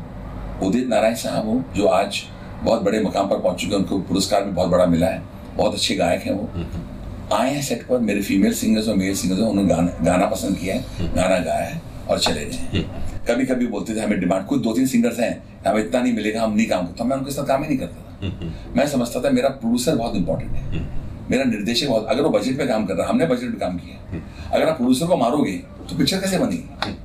उदित 0.62 0.88
नारायण 0.88 1.14
साहब 1.14 1.48
हो 1.48 1.62
जो 1.76 1.86
आज 1.86 2.22
बहुत 2.62 2.82
बड़े 2.82 3.00
मकाम 3.00 3.28
पर 3.28 3.38
पहुँच 3.38 3.60
चुके 3.60 3.74
हैं 3.74 3.82
उनको 3.82 3.98
पुरस्कार 3.98 4.44
भी 4.44 4.52
बहुत 4.52 4.68
बड़ा 4.68 4.86
मिला 4.86 5.06
है। 5.06 5.22
बहुत 5.56 5.74
अच्छे 5.74 5.94
गायक 5.94 6.22
हैं 6.22 6.32
वो। 6.32 7.36
आए 7.36 7.50
हैं 7.50 7.62
सेट 7.62 7.86
पर 7.86 7.98
मेरे 8.00 8.22
फीमेल 8.22 8.52
सिंगर्स 8.52 8.88
और 8.88 8.96
मेल 8.96 9.14
सिंगर्स 9.14 9.40
उन्होंने 9.40 9.68
गाना 9.68 10.04
गाना 10.04 10.26
पसंद 10.26 10.56
किया 10.56 10.74
है 10.74 11.14
गाना 11.14 11.38
गाया 11.38 11.64
है 11.64 11.80
और 12.08 12.18
चले 12.18 12.44
गए 12.44 12.84
कभी 13.28 13.44
कभी 13.46 13.66
बोलते 13.66 13.94
थे 13.96 14.00
हमें 14.00 14.20
डिमांड 14.20 14.46
कुछ 14.46 14.62
दो 14.62 14.72
तीन 14.72 14.86
सिंगर्स 14.86 15.18
हैं 15.20 15.32
हमें 15.66 15.80
इतना 15.80 16.00
नहीं 16.00 16.12
मिलेगा 16.12 16.42
हम 16.42 16.52
नहीं 16.52 16.66
काम 16.66 16.86
करते। 16.86 17.04
मैं 17.04 17.16
उनके 17.16 17.30
साथ 17.30 17.44
काम 17.44 17.62
ही 17.62 17.68
नहीं 17.68 17.78
करता 17.78 18.00
था। 18.02 18.52
मैं 18.76 18.86
समझता 18.86 19.20
था 19.20 19.30
मेरा 19.30 19.48
प्रोड्यूसर 19.50 19.96
बहुत 19.96 20.16
इंपॉर्टेंट 20.16 20.52
है। 20.52 20.88
मेरा 21.30 21.44
निर्देशक 21.44 21.88
बहुत 21.88 22.06
अगर 22.06 22.22
वो 22.22 22.30
बजट 22.30 22.58
पे 22.58 22.66
काम 22.66 22.86
कर 22.86 22.94
रहा 22.94 23.06
है 23.06 23.12
हमने 23.12 23.26
बजट 23.26 23.52
पे 23.52 23.58
काम 23.58 23.76
किया 23.78 24.20
अगर 24.50 24.68
आप 24.68 24.76
प्रोड्यूसर 24.76 25.06
को 25.06 25.16
मारोगे 25.16 25.52
तो 25.90 25.96
पिक्चर 25.98 26.20
कैसे 26.20 26.38
बनेगी? 26.38 26.96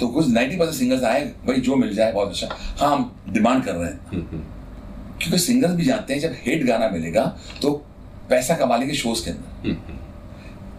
तो 0.00 0.08
कुछ 0.08 0.26
90 0.28 0.58
परसेंट 0.58 0.74
सिंगर्स 0.74 1.02
आए 1.04 1.24
भाई 1.46 1.60
जो 1.60 1.76
मिल 1.76 1.94
जाए 1.94 2.12
बहुत 2.12 2.28
अच्छा। 2.28 2.48
हाँ 2.78 2.90
हम 2.96 3.12
डिमांड 3.28 3.64
कर 3.64 3.74
रहे 3.74 3.90
हैं। 3.90 4.42
क्योंकि 5.22 5.38
सिंगर्स 5.38 5.72
भी 5.72 5.84
जानते 5.84 6.14
हैं 6.14 6.20
जब 6.20 6.34
हिट 6.38 6.64
गाना 6.66 6.88
मिलेगा 6.88 7.24
तो 7.62 7.70
पैसा 8.30 8.54
कमा 8.56 8.76
लेंगे 8.76 8.94
शोज़ 8.94 9.24
के 9.24 9.30
अंदर। 9.30 9.76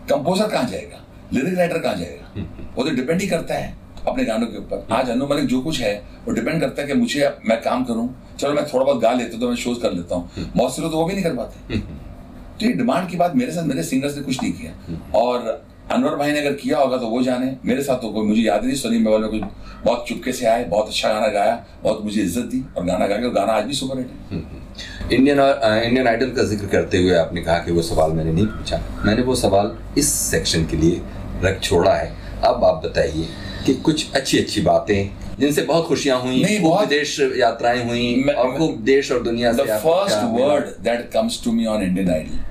कंपोजर 0.09 0.47
कहाँ 0.47 0.67
जाएगा? 0.69 0.99
लिरिक 1.33 1.57
राइटर 1.57 1.79
कहाँ 1.79 1.95
जाएगा? 1.95 2.73
वो 2.75 2.83
तो 2.83 2.89
डिपेंड 2.91 3.21
ही 3.21 3.27
करता 3.27 3.55
है 3.55 3.73
अपने 4.07 4.23
गानों 4.25 4.47
के 4.47 4.57
ऊपर। 4.57 4.87
आज 4.91 5.09
अनु 5.09 5.27
मलिक 5.27 5.45
जो 5.47 5.61
कुछ 5.61 5.79
है 5.81 5.93
वो 6.25 6.33
डिपेंड 6.33 6.59
करता 6.61 6.81
है 6.81 6.87
कि 6.87 6.93
मुझे 6.93 7.29
मैं 7.45 7.61
काम 7.61 7.83
करूँ। 7.85 8.09
चलो 8.39 8.53
मैं 8.53 8.65
थोड़ा 8.67 8.85
बहुत 8.85 9.01
गा 9.01 9.11
लेता 9.13 9.31
हूँ 9.31 9.41
तो 9.41 9.49
मैं 9.49 9.55
शोज़ 9.57 9.79
कर 9.79 9.91
लेता 9.91 10.15
हूँ। 10.15 10.51
बहुत 10.55 10.75
से 10.75 10.81
लोग 10.81 10.91
तो 10.91 10.97
वो 10.97 11.05
भी 11.05 11.13
नहीं 11.13 11.23
कर 11.23 11.35
पाते। 11.35 11.77
तो 11.79 12.65
ये 12.65 12.71
डिमांड 12.73 13.09
की 13.09 13.17
बात 13.17 13.35
मेरे 13.35 13.51
साथ 13.51 13.63
मेरे 13.63 13.83
सिंगर्स 13.83 14.17
ने 14.17 14.23
कुछ 14.23 14.41
नहीं 14.41 14.53
किया। 14.53 14.73
और 15.15 15.65
अनवर 15.91 16.15
भाई 16.15 16.31
ने 16.31 16.39
अगर 16.39 16.53
किया 16.53 16.77
होगा 16.79 16.97
तो 16.97 17.07
वो 17.07 17.21
जाने। 17.23 17.55
मेरे 17.65 17.83
साथ 17.83 17.95
तो 18.01 18.09
कोई 18.09 18.25
मुझे 18.27 18.41
याद 18.41 18.63
नहीं 18.65 18.75
सोनी 18.75 18.97
मेवाल 18.97 19.21
में 19.21 19.29
कुछ 19.29 19.41
बहुत 19.85 20.05
चुपके 20.07 20.31
से 20.33 20.45
आए 20.45 20.63
बहुत 20.65 20.87
अच्छा 20.87 21.09
गाना 21.13 21.27
गाया 21.27 21.65
बहुत 21.83 22.03
मुझे 22.03 22.21
इज़्ज़त 22.21 22.43
दी 22.43 22.63
और 22.77 22.85
गाना 22.85 23.07
गा 23.07 23.17
के 23.17 23.25
और 23.25 23.33
गाना 23.33 23.53
आज 23.53 23.63
भी 23.63 23.73
सुपर 23.73 23.97
हिट 23.97 24.09
है। 24.31 25.15
इंडियन 25.15 25.39
अ, 25.39 25.75
इंडियन 25.83 26.07
आइडल 26.07 26.29
का 26.29 26.43
ज़िक्र 26.43 26.67
करते 26.67 26.97
हुए 26.97 27.13
आपने 27.15 27.41
कहा 27.41 27.57
कि 27.57 27.71
वो 27.71 27.81
सवाल 27.81 28.11
मैंने 28.11 28.31
नहीं 28.31 28.45
पूछा। 28.45 28.81
मैंने 29.05 29.21
वो 29.21 29.35
सवाल 29.35 29.77
इस 29.97 30.11
सेक्शन 30.13 30.65
के 30.65 30.77
लिए 30.77 31.01
रख 31.43 31.61
छोड़ा 31.61 31.93
है। 31.93 32.11
अब 32.43 32.63
आप 32.63 32.81
बताइए 32.85 33.27
कि 33.65 33.73
कुछ 33.73 34.11
अच्छी 34.13 34.39
अच्छी 34.39 34.61
बातें 34.61 35.09
जिनसे 35.39 35.61
बहुत 35.61 35.87
खुशियाँ 35.87 36.19
हुई 36.21 36.41
नहीं, 36.43 36.59
बहुत- 36.61 36.89
विदेश 36.89 37.19
यात्राएँ 37.37 37.83
हुई 37.87 38.23
मैं- 38.27 38.37
और 38.37 38.57
खूब 38.57 38.77
देश 38.83 39.11
और 39.11 39.23
दुनिया 39.23 39.53
से 39.53 39.69
आपको 39.69 40.33
मिला? 40.33 40.47
word 40.47 40.67
that 40.87 41.05
comes 41.15 41.37
to 41.45 41.53
me 41.59 41.69
on 41.75 41.85
Indian 41.87 42.09
Idol, 42.15 42.41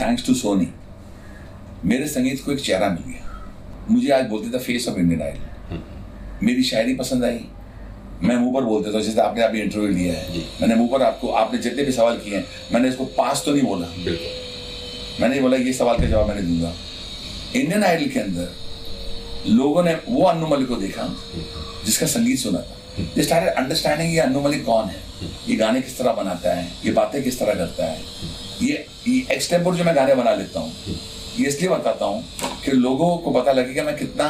thanks 0.00 0.26
to 0.28 0.34
Sony, 0.42 0.66
मेरे 1.84 2.06
संगीत 2.08 2.44
को 2.44 2.52
एक 2.52 2.60
चेहरा 2.60 2.88
मिल 2.88 3.02
गया। 3.06 3.86
मुझे 3.90 4.10
आज 4.12 4.24
बोलते 4.28 4.48
थे 4.50 4.58
फेस 4.62 4.88
ऑफ़ 4.88 4.98
इंडियन 4.98 5.22
आइडल 5.22 5.78
मेरी 6.42 6.62
शायरी 6.62 6.94
पसंद 6.94 7.24
आई। 7.24 7.40
मैं 8.22 8.36
मुँह 8.36 8.52
पर 8.54 8.64
बोलते 8.64 8.92
था 8.94 9.00
जैसे 9.00 9.20
आपने 9.20 9.42
अभी 9.42 9.60
इंटरव्यू 9.60 9.88
लिया 9.88 10.14
है। 10.14 10.42
मैंने 10.60 10.74
मुँह 10.74 10.88
पर 10.92 11.02
आपको 11.02 11.28
आपने 11.42 11.58
जितने 11.58 11.84
भी 11.84 11.92
सवाल 11.92 12.16
किए 12.16 12.36
हैं 12.36 12.44
मैंने 12.72 12.88
इसको 12.88 13.04
पास 13.18 13.42
तो 13.46 13.52
नहीं 13.52 13.62
बोला। 13.62 13.86
बिल्कुल। 14.04 15.22
मैंने 15.22 15.40
बोला 15.40 15.56
ये 15.56 15.72
सवाल 15.72 15.98
का 15.98 16.06
जवाब 16.06 16.28
मैंने 16.28 16.42
दूँगा। 16.42 16.72
इंडियन 17.56 17.84
आइडल 17.84 18.08
के 18.08 18.20
अंदर 18.20 18.48
लोगों 19.48 19.82
ने 19.82 19.94
वो 20.08 20.24
अन्नू 20.24 20.46
मलिक 20.46 20.68
को 20.68 20.76
देखा। 20.76 21.08
जिसका 21.84 22.06
संगीत 22.06 22.38
सुना 22.38 22.58
था। 22.58 23.02
दे 23.14 23.22
स्टार्टेड 23.22 23.54
अंडरस्टैंडिंग 23.54 24.12
ये 24.14 24.18
अन्नू 24.20 24.40
मलिक 24.40 24.64
कौन 24.64 24.88
है। 24.88 25.00
ये 25.48 25.56
गाने 25.56 25.80
किस 25.80 25.98
तरह 25.98 26.12
बनाता 26.12 26.54
है? 26.54 26.68
ये 26.84 26.92
बातें 26.92 27.22
किस 27.24 27.38
तरह 27.38 27.54
करता 27.54 27.84
है? 27.84 28.00
ये 28.62 28.86
ये 29.08 29.26
एक्सटेम्पोर 29.32 29.76
जो 29.76 29.84
मैं 29.84 29.96
गाने 29.96 30.14
बना 30.14 30.34
लेता 30.34 30.60
हूँ। 30.60 30.72
ये 31.40 31.48
इसलिए 31.48 31.70
बताता 31.70 32.04
हूँ 32.04 32.24
कि 32.64 32.72
लोगों 32.72 33.16
को 33.18 33.30
पता 33.32 33.52
लगे 33.52 33.74
कि 33.74 33.80
मैं 33.82 33.96
कितना 33.96 34.28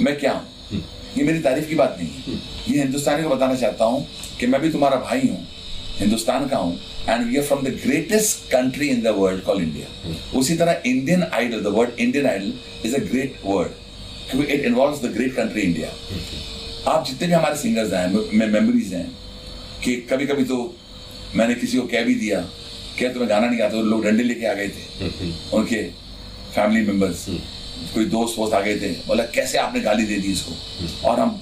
मैं 0.00 0.18
क्या 0.18 0.32
हूँ। 0.32 0.80
ये 1.16 1.24
मेरी 1.24 1.38
तारीफ़ 1.42 1.68
की 1.68 1.74
बात 1.74 1.96
नहीं 1.98 2.08
है। 2.08 2.40
ये 2.68 2.80
हिंदुस्तानी 2.80 3.22
को 3.22 3.28
बताना 3.28 3.54
चाहता 3.54 3.84
हूँ 3.84 4.06
कि 4.40 4.46
मैं 4.46 4.60
भी 4.60 4.70
तुम्हारा 4.72 4.96
भाई 5.00 5.28
हूँ 5.28 5.46
हिंदुस्तान 5.98 6.48
का 6.48 6.56
हूँ 6.58 6.78
and 7.08 7.26
we 7.26 7.36
are 7.36 7.42
from 7.44 7.62
the 7.64 7.68
greatest 7.84 8.50
country 8.52 8.88
in 8.88 9.02
the 9.02 9.14
world 9.18 9.42
call 9.44 9.62
India 9.62 10.38
उसी 10.38 10.56
तरह 10.56 10.82
Indian 10.86 11.22
Idol 11.32 11.62
the 11.62 11.74
word 11.76 12.00
Indian 12.00 12.26
Idol 12.26 12.52
is 12.86 12.94
a 12.96 13.00
great 13.10 13.36
word 13.44 13.72
क्योंकि 14.30 14.52
it 14.52 14.64
involve 14.66 15.06
the 15.06 15.12
great 15.14 15.34
country 15.36 15.62
India 15.62 15.88
आप 16.92 17.04
जितने 17.06 17.26
भी 17.26 17.32
हमारे 17.32 17.56
सिंगर्स 17.56 17.92
हैं 17.92 18.48
मेमोरीज 18.50 18.92
हैं 18.94 19.06
कि 19.84 19.96
कभी 20.10 20.26
कभी 20.26 20.44
तो 20.44 20.58
मैंने 21.36 21.54
किसी 21.54 21.78
को 21.78 21.86
कह 21.86 22.04
भी 22.04 22.14
दिया 22.14 22.40
क्या 22.98 23.08
तुम्हें 23.12 23.28
गाना 23.30 23.46
नहीं 23.46 23.60
आता 23.60 23.80
लोग 23.82 24.04
डंडे 24.04 24.22
लेके 24.22 24.46
आ 24.46 24.52
गए 24.54 24.68
थे। 24.68 25.30
उनके 25.52 25.82
फैमिली 26.54 26.86
मेंबर्स 26.86 27.24
कोई 27.94 28.04
दोस्त 28.04 28.38
वोस्त 28.38 28.54
आ 28.54 28.60
गए 28.60 28.76
थे। 28.80 28.90
बोला, 29.06 29.24
कैसे 29.34 29.58
आपने 29.58 29.80
गाली 29.80 30.04
दे 30.04 30.16
दी 30.16 30.32
इसको? 30.32 30.52
और 31.08 31.20
हम 31.20 31.40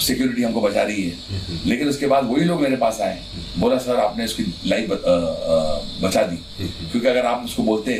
सिक्योरिटी 0.00 0.42
हमको 0.42 0.60
बचा 0.60 0.82
रही 0.82 1.02
है। 1.02 1.16
लेकिन 1.66 1.88
उसके 1.88 2.06
बाद 2.06 2.24
वही 2.24 2.44
लोग 2.44 2.60
मेरे 2.62 2.76
पास 2.76 3.00
आए। 3.00 3.20
बोला, 3.58 3.78
सर, 3.78 3.96
आपने 3.96 4.24
इसकी 4.24 4.42
लाइफ 4.66 4.90
बचा 6.02 6.22
दी। 6.22 6.36
क्योंकि 6.90 7.06
अगर 7.08 7.26
आप 7.26 7.44
उसको 7.44 7.62
बोलते, 7.62 7.92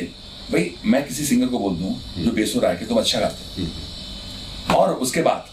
भाई, 0.52 0.70
मैं 0.84 1.06
किसी 1.06 1.24
सिंगर 1.24 1.46
को 1.46 1.58
बोल 1.58 1.74
दूँ 1.76 1.94
जो 2.18 2.30
बेसुर 2.30 2.66
है 2.66 2.76
कि 2.76 2.86
तुम 2.86 2.98
अच्छा 2.98 3.20
गाते 3.20 3.66
और 4.74 4.94
उसके 4.94 5.22
बाद, 5.22 5.48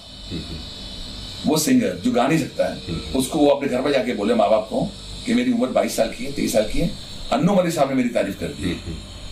वो 1.45 1.57
सिंगर 1.57 1.95
जो 1.95 2.11
गा 2.11 2.27
नहीं 2.27 2.39
सकता 2.39 2.65
है, 2.65 2.95
उसको 3.15 3.39
वो 3.39 3.47
अपने 3.47 3.67
घर 3.69 3.81
पर 3.81 3.91
जाके 3.91 4.13
बोले 4.13 4.35
माँ 4.35 4.49
बाप 4.49 4.67
को 4.69 4.81
कि 5.25 5.33
मेरी 5.33 5.51
उम्र 5.51 5.67
22 5.71 5.95
साल 5.95 6.09
की 6.09 6.25
है 6.25 6.31
23 6.31 6.53
साल 6.53 6.63
की 6.63 6.79
है। 6.79 6.89
अन्नू 7.34 7.55
मलिक 7.55 7.73
साहब 7.73 7.89
ने 7.89 7.95
मेरी 7.95 8.09
तारीफ़ 8.09 8.39
कर 8.39 8.47
दी। 8.57 8.75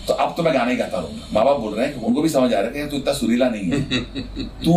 तो 0.08 0.14
अब 0.14 0.34
तो 0.38 0.44
मैं 0.44 0.54
गाने 0.54 0.72
ही 0.72 0.78
गाता 0.78 0.98
रहूँगा। 1.00 1.28
माँ 1.34 1.46
बाप 1.46 1.60
बोल 1.60 1.74
रहे 1.74 1.86
हैं 1.86 2.00
कि 2.00 2.06
उनको 2.06 2.22
भी 2.22 2.30
समझ 2.30 2.54
आ 2.54 2.60
रहा 2.60 2.80
है 2.80 2.90
तू 2.90 2.98
इतना 2.98 3.14
सुरीला 3.14 3.50
नहीं 3.50 3.72
है। 3.72 3.80
तू 4.66 4.74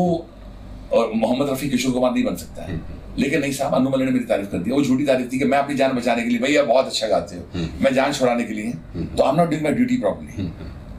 और 0.92 1.12
मोहम्मद 1.14 1.48
रफी 1.50 1.68
किशोर 1.70 1.92
कुमार 1.92 2.12
नहीं 2.12 2.24
बन 2.24 2.36
सकता 2.36 2.62
है। 2.62 2.80
लेकिन 3.18 3.40
नहीं 3.40 3.52
साहब 3.52 3.74
अनु 3.74 3.90
मल्ले 3.90 4.04
ने 4.04 4.10
मेरी 4.10 4.24
तारीफ़ 4.24 4.48
कर 4.50 4.58
दी। 4.58 4.70
वो 4.70 4.82
झूठी 4.82 5.04
तारीफ़ 5.06 5.32
थी 5.32 5.38
कि 5.38 5.44
मैं 5.44 5.58
अपनी 5.58 5.74
जान 5.76 5.92
बचाने 5.92 6.22
के 6.22 6.28
लिए 6.28 6.38
भैया 6.38 6.62
बहुत 6.64 6.86
अच्छा 6.86 7.08
गाते 7.08 7.36
हो। 7.36 7.66
मैं 7.82 7.94
जान 7.94 8.12
छुड़ाने 8.12 8.44
के 8.44 8.54
लिए 8.54 8.72
तो 8.96 9.22
I 9.22 9.30
am 9.30 9.36
not 9.36 9.48
doing 9.50 9.64
my 9.64 9.72
duty 9.72 9.96
properly 9.96 10.50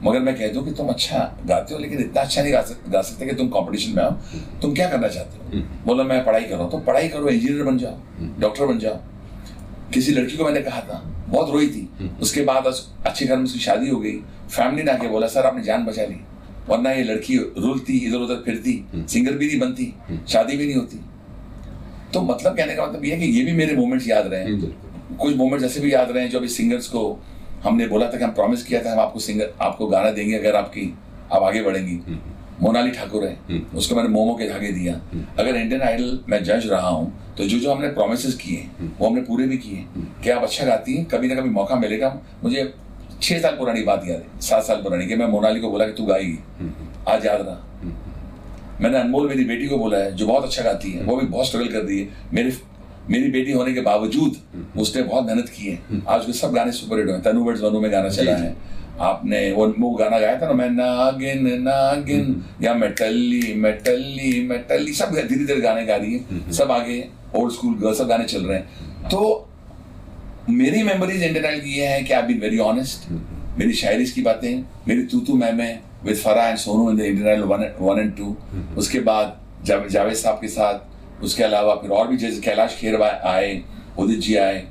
मगर 0.04 0.20
मैं 0.20 0.34
कह 0.36 0.52
दूँ 0.52 0.64
कि 0.64 0.70
तुम 0.74 0.88
अच्छा 0.88 1.18
गाते 1.46 1.74
हो 1.74 1.80
लेकिन 1.80 1.98
इतना 2.00 2.20
अच्छा 2.22 2.42
नहीं 2.42 2.52
गा 2.52 2.60
सकते 2.62 2.90
गा 2.90 3.00
सकते 3.02 3.26
कि 3.26 3.34
तुम 3.36 3.48
कंपटीशन 3.56 3.96
में 3.96 4.02
आओ। 4.02 4.10
तुम 4.62 4.74
क्या 4.74 4.88
करना 4.90 5.08
चाहते 5.08 5.38
हो? 5.38 5.62
बोला 5.86 6.04
मैं 6.04 6.24
पढ़ाई 6.24 6.44
कर 6.44 6.54
रहा 6.54 6.62
हूँ। 6.62 6.70
तो 6.70 6.78
पढ़ाई 6.86 7.08
करो 7.08 7.28
इंजीनियर 7.28 7.64
बन 7.64 7.78
जाओ 7.78 8.38
डॉक्टर 8.40 8.66
बन 8.66 8.78
जाओ। 8.78 9.00
किसी 9.94 10.12
लड़की 10.12 10.36
को 10.36 10.44
मैंने 10.44 10.60
कहा 10.60 10.80
था 10.80 11.02
बहुत 11.28 11.50
रोई 11.50 11.66
थी। 11.66 12.10
उसके 12.22 12.42
बाद 12.44 12.66
अच्छे 12.66 13.26
घर 13.26 13.36
में 13.36 13.44
उसकी 13.44 13.58
शादी 13.58 13.88
हो 13.90 13.98
गई। 14.00 14.12
फैमिली 14.50 14.82
ने 14.82 14.90
आके 14.92 15.08
बोला 15.08 15.26
सर 15.26 15.46
आपने 15.46 15.62
जान 15.62 15.84
बचा 15.84 16.04
ली। 16.04 16.20
वरना 16.68 16.90
ये 16.92 17.02
लड़की 17.04 17.36
रुलती 17.58 17.96
इधर 17.98 18.16
उधर 18.18 18.42
फिरती 18.44 18.84
सिंगर 18.96 19.32
भी 19.32 19.46
नहीं 19.46 19.58
बनती 19.60 19.92
शादी 20.28 20.56
भी 20.56 20.66
नहीं 20.66 20.76
होती। 20.76 21.00
तो 22.14 22.20
मतलब 22.22 22.56
कहने 22.56 22.74
का 22.74 22.86
मतलब 22.86 23.04
ये 23.04 23.14
है 23.14 23.20
कि 23.20 23.26
ये 23.28 23.44
भी 23.44 23.52
मेरे 23.52 23.76
मोमेंट्स 23.76 24.08
याद 24.08 24.26
रहे। 24.26 24.40
हैं 24.40 25.16
कुछ 25.16 25.36
मोमेंट्स 25.36 25.64
ऐसे 25.66 25.80
भी 25.80 25.92
याद 25.94 26.10
रहे 26.10 26.22
हैं 26.22 26.30
जो 26.30 26.38
अभी 26.38 26.48
सिंगर्स 26.48 26.88
को 26.88 27.02
हमने 27.64 27.86
बोला 27.88 28.06
था 28.06 28.18
कि 28.18 28.24
हम 28.24 28.30
प्रॉमिस 28.30 28.62
किया 28.64 28.82
था 28.84 28.92
हम 28.92 28.98
आपको 28.98 29.20
सिंगर 29.20 29.52
आपको 29.60 29.86
गाना 29.86 30.10
देंगे 30.10 30.36
अगर 30.36 30.56
आपकी 30.56 30.92
आप 31.32 31.42
आगे 31.42 31.62
बढ़ेंगी। 31.62 32.00
मोनाली 32.62 32.90
ठाकुर 32.90 33.24
है। 33.24 33.60
उसको 33.74 33.96
मैंने 33.96 34.08
मोमो 34.08 34.34
के 34.34 34.48
धागे 34.48 34.72
दिया। 34.72 34.94
अगर 35.38 35.56
इंडियन 35.56 35.82
आइडल 35.82 36.18
मैं 36.28 36.42
जज 36.44 36.66
रहा 36.66 36.88
हूँ 36.88 37.29
तो 37.40 37.46
जो 37.46 37.58
जो 37.58 37.72
हमने 37.72 37.88
प्रोमिस 37.88 38.34
किए 38.36 38.86
वो 38.98 39.06
हमने 39.06 39.20
पूरे 39.22 39.46
भी 39.46 39.58
किए 39.58 39.84
क्या 40.22 40.36
आप 40.36 40.42
अच्छा 40.42 40.64
गाती 40.66 40.96
हैं? 40.96 41.04
कभी 41.06 41.28
ना 41.28 41.34
कभी 41.34 41.50
मौका 41.50 41.76
मिलेगा। 41.76 42.08
मुझे 42.42 42.72
छह 43.22 43.38
साल 43.38 43.54
पुरानी 43.56 43.82
बात 43.82 44.04
याद 44.08 44.18
है 44.18 44.40
सात 44.40 44.62
साल 44.64 44.82
पुरानी 44.82 45.06
कि 45.06 45.16
मैं 45.16 45.26
मोनाली 45.28 45.60
को 45.60 45.70
बोला 45.70 45.86
कि 45.86 45.92
तू 45.92 46.04
गाएगी। 46.06 46.38
आज 47.08 47.26
याद 47.26 47.40
रहा। 47.40 47.56
मैंने 48.80 48.98
अनमोल 48.98 49.28
मेरी 49.28 49.44
बेटी 49.44 49.66
को 49.68 49.78
बोला 49.78 49.98
है 49.98 50.14
जो 50.16 50.26
बहुत 50.26 50.44
अच्छा 50.44 50.62
गाती 50.62 50.90
है 50.92 51.04
वो 51.04 51.16
भी 51.16 51.26
बहुत 51.26 51.46
स्ट्रगल 51.46 51.68
कर 51.68 51.82
रही 51.82 51.98
है। 52.00 52.08
मेरी 52.32 52.52
मेरी 53.10 53.30
बेटी 53.30 53.52
होने 53.52 53.72
के 53.74 53.80
बावजूद 53.80 54.36
उसने 54.78 55.02
बहुत 55.02 55.26
मेहनत 55.26 55.48
की 55.48 55.66
है। 55.66 56.02
आज 56.08 56.20
उसके 56.20 56.32
सब 56.32 56.52
गाने 56.54 56.72
सुपर 56.72 56.98
हिट 56.98 57.08
हुए 57.08 57.18
तनु 57.22 57.44
वर्ड्स 57.44 57.62
वनु 57.62 57.80
में 57.80 57.90
गाना 57.92 58.08
चला 58.10 58.36
है। 58.36 58.54
आपने 59.02 59.40
वो 59.52 59.66
वो 59.78 59.90
गाना 59.94 60.18
गाया 60.18 60.40
था 60.40 60.46
ना 60.46 60.52
मैं 60.52 60.68
नागिन 60.70 61.46
नागिन 61.62 62.42
या 62.62 62.74
मेटल्ली 62.74 63.54
मेटल्ली 63.58 64.32
मेटल्ली 64.48 64.92
सब 64.94 65.14
धीरे 65.14 65.44
धीरे 65.44 65.60
गाने 65.60 65.84
गा 65.86 65.96
रही 65.96 66.12
है। 66.14 66.52
सब 66.52 66.70
आगे 66.72 66.98
ओल्ड 67.36 67.52
स्कूल 67.52 67.74
गर्ल 67.74 67.94
सब 67.94 68.08
गाने 68.08 68.24
चल 68.24 68.44
रहे 68.44 68.58
हैं। 68.58 69.08
तो 69.08 69.48
मेरी 70.50 70.82
मेमोरीज 70.82 71.22
इंडियन 71.22 71.44
आइडल 71.44 71.60
की 71.60 71.78
ये 71.78 71.86
है 71.86 72.02
कि 72.02 72.12
आई 72.12 72.22
बीन 72.22 72.40
वेरी 72.40 72.58
ऑनेस्ट 72.58 73.10
मेरी 73.58 73.72
शायरी 73.72 74.06
की 74.06 74.22
बातें 74.22 74.64
मेरी 74.88 75.02
तू 75.02 75.20
तू 75.20 75.34
मैं 75.34 75.52
मैं 75.52 75.78
with 76.04 76.16
Farah 76.16 76.48
and 76.48 76.58
Sonu 76.58 76.90
in 76.90 76.96
the 76.96 77.00
Indian 77.00 77.28
Idol 77.28 77.42
one 77.80 78.00
and 78.00 78.16
two 78.16 78.36
उसके 78.78 79.00
बाद 79.00 79.36
जाव, 79.64 79.88
जावेद 79.88 80.14
साहब 80.14 80.36
के 80.36 80.48
साथ 80.48 81.22
उसके 81.24 81.42
अलावा 81.44 81.74
फिर 81.74 81.90
और 81.90 82.08
भी 82.08 82.16
जैसे 82.16 82.40
कैलाश 82.40 82.76
खेर 82.78 83.02
आए 83.02 83.60
उदित 83.98 84.18
जी 84.18 84.36
आए। 84.36 84.62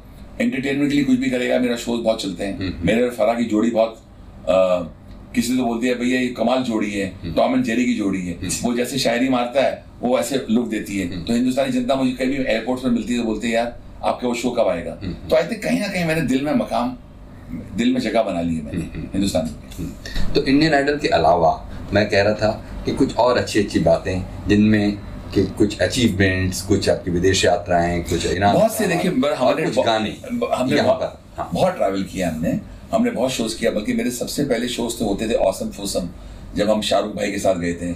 एंटरटेनमेंट 0.42 0.90
के 0.90 0.96
लिए 0.96 1.06
कुछ 1.06 1.18
भी 1.18 1.30
करेगा 1.30 1.60
मेरा 1.60 1.76
शोज़ 1.76 2.02
बहुत 2.02 2.22
चलते 2.22 2.46
हैं। 2.46 2.86
मेरे 2.86 3.04
और 3.04 3.10
फरा 3.12 3.34
की 3.34 3.44
जोड़ी 3.46 3.72
बहुत 3.72 4.02
आ, 4.50 4.80
किसी 5.36 5.58
तो 5.58 5.64
बोलती 5.66 5.88
है 5.88 5.96
भैया 5.96 6.20
ये 6.22 6.28
कमाल 6.38 6.64
जोड़ी 6.64 6.92
है। 6.92 7.34
टॉम 7.36 7.54
एंड 7.54 7.64
जेरी 7.64 7.86
की 7.86 7.94
जोड़ी 7.94 8.26
है। 8.28 8.38
वो 8.64 8.74
जैसे 8.74 9.00
शायरी 9.00 9.30
मारता 9.30 9.62
है 9.62 9.84
वो 10.02 10.18
ऐसे 10.20 10.46
लुक 10.50 10.68
देती 10.68 10.98
है। 11.00 11.24
तो 11.26 11.34
हिंदुस्तानी 11.34 11.72
जनता 11.72 11.96
मुझे 11.96 12.12
कभी 12.12 12.36
एयरपोर्ट 12.36 12.82
पर 12.84 12.90
मिलती 12.90 13.14
है 13.14 13.20
तो 13.20 13.26
बोलते 13.26 13.48
हैं 13.48 13.54
यार 13.54 13.76
आपका 14.04 14.28
वो 14.28 14.34
शो 14.36 14.50
कब 14.52 14.68
आएगा? 14.68 14.92
तो 15.30 15.36
आई 15.36 15.44
थिंक 15.44 15.64
कहीं 15.64 15.80
ना 15.80 15.88
कहीं 15.88 16.06
मैंने 16.06 16.22
दिल 16.22 16.46
में 16.46 16.54
मकाम 16.56 16.96
दिल 17.78 17.94
में 17.94 18.00
जगह 18.02 18.24
बना 18.24 18.42
ली 18.42 18.56
है 18.56 18.64
मैंने 18.66 18.84
हिंदुस्तान 19.14 19.48
तो 20.36 20.44
इंडियन 20.46 20.74
आइडल 20.74 20.98
के 20.98 21.08
अलावा 21.08 21.52
मैं 21.94 22.10
कह 22.10 22.22
रहा 22.24 22.34
था 22.34 22.52
कि 22.86 22.92
कुछ 22.92 23.16
और 23.18 23.38
अच्छी 23.38 23.60
अच्छी 23.60 23.80
बातें 23.80 24.22
जिनमें 24.48 24.98
कि 25.36 25.46
कुछ 25.58 25.80
अचीवमेंट्स 25.82 26.62
कुछ 26.62 26.90
आपकी 26.90 27.12
विदेश 27.12 27.44
यात्राएँ 27.46 28.02
कुछ 28.04 28.26
इनाम 28.26 28.54
बहुत 28.54 28.74
से 28.74 28.88
देखिए 28.88 29.12
बहुत- 29.12 29.86
गाने 29.86 30.16
हमने 30.56 30.82
बहुत 30.82 31.20
हाँ। 31.38 31.50
बहुत 31.54 31.76
ट्रैवल 31.76 32.04
किया 32.04 32.30
हमने। 32.30 32.60
हमने 32.94 33.12
बहुत 33.12 33.32
शोज़ 33.32 33.58
किया 33.60 33.72
बल्कि 33.72 33.94
मेरे 33.94 34.12
सबसे 34.12 34.44
पहले 34.44 34.68
शोज़ 34.68 34.98
तो 35.00 35.06
होते 35.06 35.30
थे 35.30 35.34
औसम 35.50 35.70
फूसम 35.70 36.08
जब 36.56 36.70
हम 36.70 36.82
शाहरुख 36.82 37.16
भाई 37.16 37.32
के 37.32 37.40
साथ 37.40 37.56
गए 37.56 37.74
थे। 37.74 37.94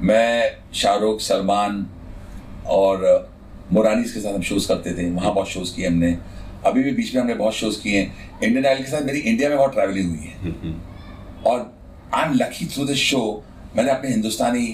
मैं 0.00 0.56
शाहरुख 0.74 1.20
सलमान 1.20 1.86
और 2.68 3.28
मोरानीस 3.72 4.14
के 4.14 4.20
साथ 4.20 4.34
हम 4.34 4.42
शोज़ 4.42 4.68
करते 4.68 4.92
थे। 4.94 5.10
वहाँ 5.10 5.32
बहुत 5.34 5.48
शोज़ 5.48 5.74
किए 5.76 5.86
हमने। 5.86 6.16
अभी 6.66 6.82
भी 6.82 6.90
बीच 6.92 7.14
में 7.14 7.20
हमने 7.22 7.34
बहुत 7.34 7.54
शोज़ 7.54 7.80
किए 7.82 8.00
हैं। 8.00 8.40
इंडियन 8.42 8.66
आइडल 8.66 8.82
के 8.82 8.90
साथ 8.90 9.02
मेरी 9.02 9.18
इंडिया 9.20 9.48
में 9.48 9.58
बहुत 9.58 9.72
ट्रैवलिंग 9.74 10.08
हुई 10.08 10.18
है। 10.18 10.74
और 11.46 11.72
I 12.14 12.24
am 12.24 12.34
lucky 12.34 12.66
through 12.66 12.84
this 12.84 12.98
show 13.00 13.20
मैंने 13.76 13.90
अपने 13.90 14.10
हिंदुस्तानी 14.10 14.68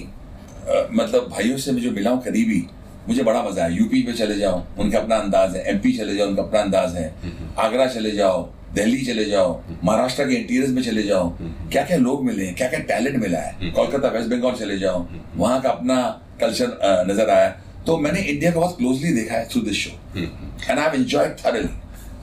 मतलब 0.93 1.27
भाइयों 1.31 1.57
से 1.57 1.73
जो 1.73 1.91
मिला 1.91 2.11
हूँ 2.11 2.21
करीबी। 2.23 2.65
मुझे 3.07 3.23
बड़ा 3.23 3.41
मज़ा 3.43 3.63
है 3.63 3.73
यूपी 3.73 4.01
पे 4.01 4.13
चले 4.13 4.35
जाओ 4.35 4.61
उनका 4.79 4.99
अपना 4.99 5.15
अंदाज 5.15 5.55
है। 5.55 5.63
एमपी 5.71 5.91
चले 5.97 6.15
जाओ 6.15 6.27
उनका 6.27 6.43
अपना 6.43 6.61
अंदाज 6.61 6.95
है। 6.95 7.13
आगरा 7.59 7.85
चले 7.87 8.11
जाओ। 8.11 8.41
दिल्ली 8.75 9.01
चले 9.05 9.25
जाओ 9.25 9.49
महाराष्ट्र 9.83 10.23
के 10.29 10.35
इंटीरियर 10.35 10.69
में 10.69 10.81
चले 10.83 11.03
जाओ 11.03 11.29
क्या 11.71 11.83
क्या 11.85 11.97
लोग 11.97 12.23
मिले 12.25 12.45
क्या 12.59 12.67
क्या 12.69 12.79
टैलेंट 12.91 13.17
मिला 13.21 13.39
है? 13.39 13.71
कोलकाता 13.71 14.07
वेस्ट 14.17 14.29
बंगाल 14.29 14.55
चले 14.59 14.77
जाओ 14.79 15.05
वहाँ 15.35 15.61
का 15.61 15.69
अपना 15.69 15.97
कल्चर 16.41 17.05
नज़र 17.09 17.29
आया। 17.29 17.49
तो 17.87 17.97
मैंने 17.97 18.21
इंडिया 18.21 18.51
को 18.51 18.59
बहुत 18.59 18.77
क्लोजली 18.77 19.11
देखा 19.13 19.35
है 19.35 19.47
through 19.49 19.61
this 19.61 19.77
show 19.77 19.91
and 20.19 20.79
I 20.79 20.97
enjoyed 20.97 21.35
thoroughly 21.45 21.67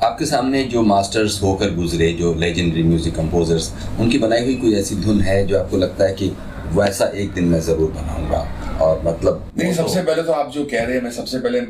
आपके 0.07 0.27
सामने 0.27 0.63
जो 0.73 0.83
मास्टर्स 0.83 1.43
होकर 1.43 1.75
गुजरे 1.75 2.13
जो 2.21 2.33
लेजेंडरी 2.35 2.83
म्यूज़िक 2.83 3.15
कंपोजर्स 3.17 3.73
उनकी 4.01 4.19
बनाई 4.19 4.45
हुई 4.45 4.55
कोई 4.63 4.75
ऐसी 4.75 4.97
धुन 5.03 5.21
है 5.21 5.47
जो 5.47 5.59
आपको 5.59 5.77
लगता 5.77 6.05
है 6.05 6.15
कि 6.15 6.31
वैसा 6.79 7.07
एक 7.23 7.33
दिन 7.35 7.45
मैं 7.45 7.61
ज़रूर 7.61 7.91
बनाऊँगा? 7.93 8.41
और 8.85 9.03
मतलब 9.07 9.35
वो 9.57 9.63
तो- 9.63 9.75
सबसे 9.77 10.03
पहले 10.03 10.23
तो 10.23 10.33
आप 10.33 10.51
जो 10.51 10.65
कह 10.65 10.83
रहे 10.85 10.97
हैं 10.97 11.03
मैं 11.03 11.11
सबसे 11.11 11.39
पहले 11.39 11.61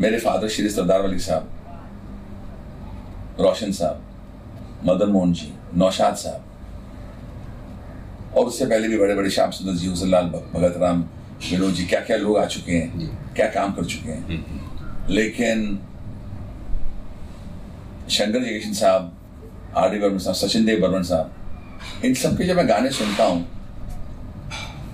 मेरे 0.00 0.18
फादर 0.18 0.48
श्री 0.48 0.68
सरदार 0.68 1.02
वली 1.02 1.18
साहब 1.18 1.48
रोशन 3.40 3.72
साहब 3.72 4.00
मदन 4.84 5.10
मोहन 5.10 5.32
जी 5.32 5.52
नौशाद 5.76 6.14
साहब। 6.16 6.42
और 8.36 8.46
उससे 8.46 8.66
पहले 8.66 8.88
भी 8.88 8.98
बड़े 8.98 9.14
बड़े 9.14 9.30
श्याम 9.30 9.50
सुंदर 9.50 9.74
जी 9.74 9.86
हुसनलाल 9.86 10.26
भगत 10.26 10.74
राम 10.80 11.00
विनोद 11.50 11.74
जी 11.74 11.84
क्या 11.86 12.00
क्या 12.00 12.16
लोग 12.16 12.38
आ 12.38 12.44
चुके 12.46 12.72
हैं 12.72 13.08
क्या 13.36 13.46
काम 13.50 13.72
कर 13.72 13.84
चुके 13.84 14.10
हैं। 14.10 14.24
लेकिन 15.10 15.78
शंकर 18.10 18.44
जयकिशन 18.44 18.72
साहब 18.74 19.12
आर 19.76 19.90
डी 19.90 19.98
बर्मन 19.98 20.18
साहब 20.18 20.36
सचिन 20.36 20.64
देव 20.66 20.80
बर्मन 20.80 21.02
साहब 21.04 22.04
इन 22.04 22.14
सब 22.14 22.36
के 22.38 22.44
जब 22.44 22.56
मैं 22.56 22.68
गाने 22.68 22.90
सुनता 22.92 23.24
हूँ 23.24 23.40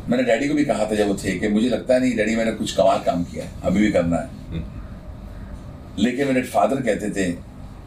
मैंने 0.09 0.23
डैडी 0.25 0.49
को 0.49 0.55
भी 0.55 0.65
कहा 0.65 0.85
था 0.91 0.95
जब 0.95 1.09
वो 1.09 1.15
थे 1.25 1.39
कि 1.39 1.49
मुझे 1.49 1.69
लगता 1.69 1.99
नहीं 1.99 2.17
डैडी 2.17 2.37
मैंने 2.37 2.53
कुछ 2.53 2.73
कमाल 2.77 2.99
काम 3.07 3.25
किया 3.25 3.45
है 3.45 3.51
अभी 3.63 3.81
भी 3.81 3.91
करना 3.93 4.17
है। 4.17 4.29
लेकिन 5.99 6.27
मेरे 6.27 6.43
फादर 6.49 6.81
कहते 6.83 7.11
थे 7.11 7.27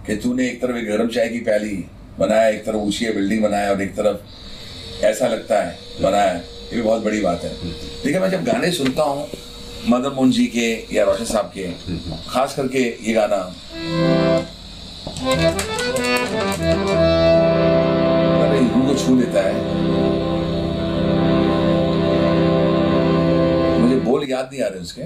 कि 0.05 0.15
तूने 0.15 0.47
एक 0.47 0.61
तरफ़ 0.61 0.77
एक 0.77 0.87
गर्म 0.87 1.07
चाय 1.09 1.27
की 1.29 1.39
प्याली 1.39 1.75
बनाया, 2.19 2.47
एक 2.49 2.65
तरफ़ 2.65 2.75
ऊँची 2.77 3.11
बिल्डिंग 3.13 3.43
बनाया 3.43 3.69
और 3.71 3.81
एक 3.81 3.95
तरफ़ 3.95 5.05
ऐसा 5.05 5.27
लगता 5.27 5.61
है, 5.63 5.77
बनाया 6.01 6.33
ये 6.33 6.75
भी 6.75 6.81
बहुत 6.81 7.03
बड़ी 7.03 7.21
बात 7.21 7.43
है। 7.43 7.51
लेकिन 8.05 8.21
मैं 8.21 8.29
जब 8.31 8.43
गाने 8.43 8.71
सुनता 8.71 9.03
हूँ, 9.03 9.27
मदन 9.89 10.11
मोहन 10.15 10.31
जी 10.31 10.45
के 10.55 10.95
या 10.95 11.03
रोशन 11.03 11.25
साहब 11.25 11.51
के, 11.57 11.67
खास 12.29 12.55
करके 12.55 12.79
ये 12.79 13.13
गाना, 13.13 13.35
अरे 18.41 18.59
को 18.67 18.95
छू 18.97 19.15
लेता 19.19 19.41
है। 19.41 19.53
मुझे 23.81 23.95
बोल 24.05 24.29
याद 24.29 24.49
नहीं 24.51 24.61
आ 24.61 24.67
रहे 24.67 24.79
उसके। 24.79 25.03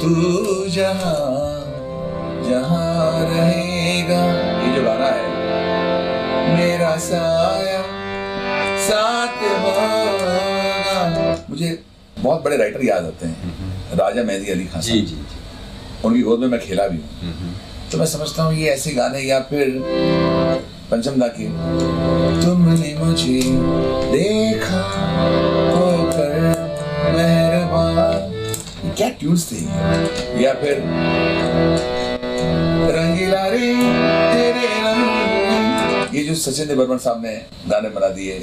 तू 0.00 0.66
जहाँ 0.70 1.77
जहाँ 2.48 3.24
रहेगा। 3.24 4.20
ये 4.62 4.74
जो 4.74 4.82
गाना 4.84 5.06
है। 5.06 6.56
मेरा 6.56 6.96
साया 7.06 7.82
साथ 8.88 9.42
होगा। 9.64 9.88
मुझे 11.50 11.78
बहुत 12.18 12.44
बड़े 12.44 12.56
राइटर 12.56 12.84
याद 12.84 13.04
आते 13.04 13.26
हैं। 13.26 13.96
राजा 13.98 14.22
मेहदी 14.22 14.50
अली 14.50 14.64
खान 14.66 14.80
जी 14.82 14.92
जी 14.92 15.00
जी। 15.06 15.36
उनकी 16.04 16.22
गोद 16.22 16.40
में 16.40 16.48
मैं 16.48 16.60
खेला 16.60 16.86
भी 16.88 16.96
हूँ। 16.96 17.54
तो 17.92 17.98
मैं 17.98 18.06
समझता 18.06 18.42
हूँ 18.42 18.54
ये 18.54 18.70
ऐसे 18.70 18.90
गाने 18.94 19.20
या 19.20 19.38
फिर 19.50 19.80
पंचम 20.90 21.20
दा 21.20 21.28
की। 21.28 21.46
तुमने 22.42 22.94
मुझे 22.98 23.40
देखा 24.12 24.82
होकर 25.70 26.32
मेहरबान। 27.16 28.34
ये 28.84 28.90
क्या 28.96 29.08
ट्यून्स 29.20 29.50
थे 29.52 29.60
या 30.42 30.52
फिर 30.54 30.74
रंगीला 32.90 33.44
रे 33.46 33.66
ये 36.10 36.22
जो 36.24 36.34
सचिन 36.34 36.74
बर्मन 36.76 36.98
साहब 36.98 37.22
ने 37.24 37.32
गाने 37.68 37.88
बना 37.90 38.08
दिए, 38.10 38.34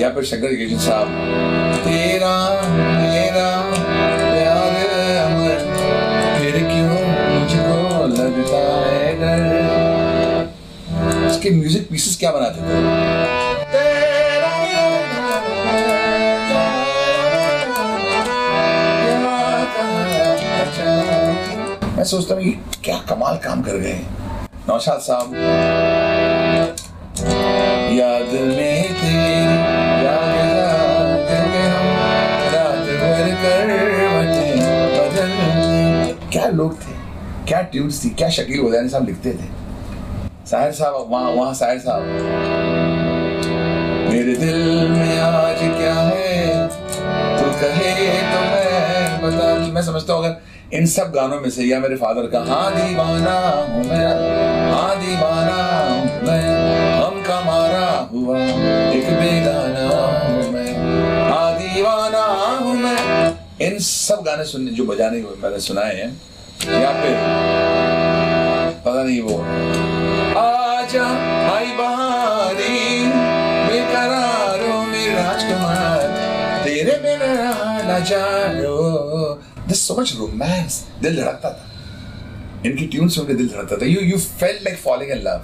या 0.00 0.08
फिर 0.14 0.24
शंकर 0.24 0.54
किशन 0.56 0.78
साहब। 0.86 1.06
तेरा 1.84 2.34
तेरा 2.64 3.48
प्यार 4.16 4.74
अमर, 5.20 5.58
फिर 6.38 6.54
क्यों 6.64 6.98
मुझको 7.30 8.06
लगता 8.12 8.62
है 8.82 9.08
डर? 9.20 9.40
उसके 11.26 11.50
म्यूज़िक 11.50 11.88
पीसेस 11.90 12.16
क्या 12.20 12.30
बनाते 12.32 12.58
थे? 12.60 13.45
सोचता 22.04 22.34
हूँ 22.34 22.42
क्या 22.84 22.98
कमाल 23.08 23.36
काम 23.44 23.62
कर 23.62 23.76
गए 23.78 24.00
नौशाद 24.68 24.98
साहब, 25.00 25.34
याद 27.92 28.32
में 28.48 28.94
क्या 36.32 36.46
लोग 36.48 36.74
थे, 36.80 36.92
क्या 37.48 37.60
ट्यून्स 37.62 38.04
थी, 38.04 38.08
क्या 38.10 38.28
शकील 38.30 38.60
उदयन 38.60 38.88
साहब 38.88 39.06
लिखते 39.06 39.30
थे। 39.32 39.48
साहिर 40.46 40.72
साहब, 40.72 41.06
वहाँ 41.10 41.30
वहाँ 41.30 41.54
साहिर 41.54 41.78
साहब। 41.78 42.02
मेरे 44.10 44.34
दिल 44.36 44.88
में 44.90 45.18
आज 45.18 45.58
क्या 45.78 45.94
है, 45.94 46.68
तू 47.38 47.50
कहे 47.60 47.92
तो 48.32 48.55
बता 49.26 49.54
दूँ। 49.58 49.72
मैं 49.72 49.82
समझता 49.82 50.12
हूँ 50.12 50.24
अगर 50.24 50.76
इन 50.76 50.86
सब 50.92 51.12
गानों 51.14 51.40
में 51.40 51.48
से 51.50 51.64
या 51.64 51.78
मेरे 51.80 51.96
फादर 51.96 52.26
का 52.30 52.40
हाँ 52.48 52.70
दीवाना 52.74 53.34
हूँ 53.72 53.84
मैं 53.84 54.06
हाँ 54.72 54.96
दीवाना 55.00 55.60
हूँ 55.90 56.22
मैं, 56.26 56.42
हम 57.02 57.22
का 57.22 57.40
मारा 57.40 57.86
हुआ 58.12 58.38
एक 58.38 59.10
बेगाना 59.20 59.86
हूँ 60.24 60.50
मैं 60.52 60.72
हाँ 61.30 61.52
दीवाना 61.58 62.24
हूँ 62.64 62.74
मैं 62.82 63.34
इन 63.66 63.78
सब 63.80 64.22
गाने 64.26 64.44
सुनने, 64.44 64.70
जो 64.70 64.84
बजाने 64.86 65.20
को 65.22 65.36
मैंने 65.42 65.60
सुनाए 65.60 65.94
हैं, 65.94 66.10
या 66.82 66.90
पे 66.92 67.12
पता 68.84 69.02
नहीं 69.02 69.20
वो, 69.22 69.38
आजा 70.40 71.06
आई 71.52 71.72
बहारी, 71.78 72.76
बेकरारों 73.68 74.82
में 74.86 75.08
राजकुमार, 75.14 76.02
तेरे 76.64 76.98
बिना 77.02 77.32
न 77.88 78.02
जानो 78.08 78.76
दिस 79.68 79.86
सो 79.88 79.94
मच 80.00 80.14
रोमांस 80.18 80.84
दिल 81.02 81.16
धड़कता 81.16 81.50
था। 81.50 81.64
इनकी 82.66 82.86
ट्यून 82.86 83.08
सुन 83.08 83.26
के 83.26 83.34
दिल 83.34 83.48
धड़कता 83.48 83.76
था। 83.76 83.86
You 83.86 84.00
you 84.02 84.18
felt 84.18 84.62
like 84.64 84.78
falling 84.78 85.10
in 85.10 85.18
love 85.18 85.40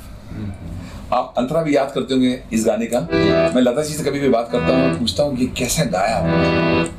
आप 1.15 1.35
अंतरा 1.39 1.63
भी 1.63 1.77
याद 1.77 1.91
करते 1.95 2.15
होंगे 2.15 2.43
इस 2.53 2.65
गाने 2.67 2.87
का। 2.87 3.01
मैं 3.55 3.63
लता 3.63 3.83
जी 3.83 3.95
से 3.95 4.05
कभी 4.05 4.21
भी 4.21 4.29
बात 4.29 4.49
करता 4.53 4.77
हूँ 4.77 4.99
पूछता 4.99 5.23
हूँ 5.23 5.37
कि 5.37 5.47
कैसा 5.59 5.85
गाया 5.97 6.17
हाँ, 6.17 6.91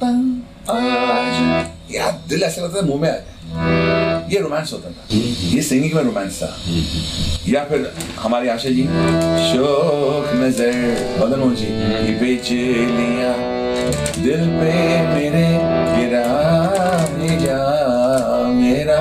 पं, 0.00 0.32
दिल 2.28 2.42
ऐसा 2.42 2.62
लगता 2.62 2.82
था 2.82 2.86
मुँह 2.86 3.00
में 3.00 3.08
आ 3.08 3.12
जाए 3.12 3.34
ये 4.32 4.40
रोमांस 4.40 4.72
होता 4.72 4.90
था 4.90 5.16
ये 5.54 5.62
सिंगिंग 5.62 5.94
में 5.94 6.02
रोमांस 6.02 6.42
था 6.42 6.56
या 7.48 7.64
फिर 7.64 7.92
हमारी 8.20 8.48
आशा 8.48 8.70
जी 8.70 8.82
शोक 9.50 10.30
नज़र 10.34 10.72
जी 11.54 11.66
ये 12.06 12.14
दिल 14.22 14.42
पे 14.58 14.74
मेरे 15.14 15.46
गिरा 15.96 16.24
जा 17.44 17.58
मेरा 18.48 18.98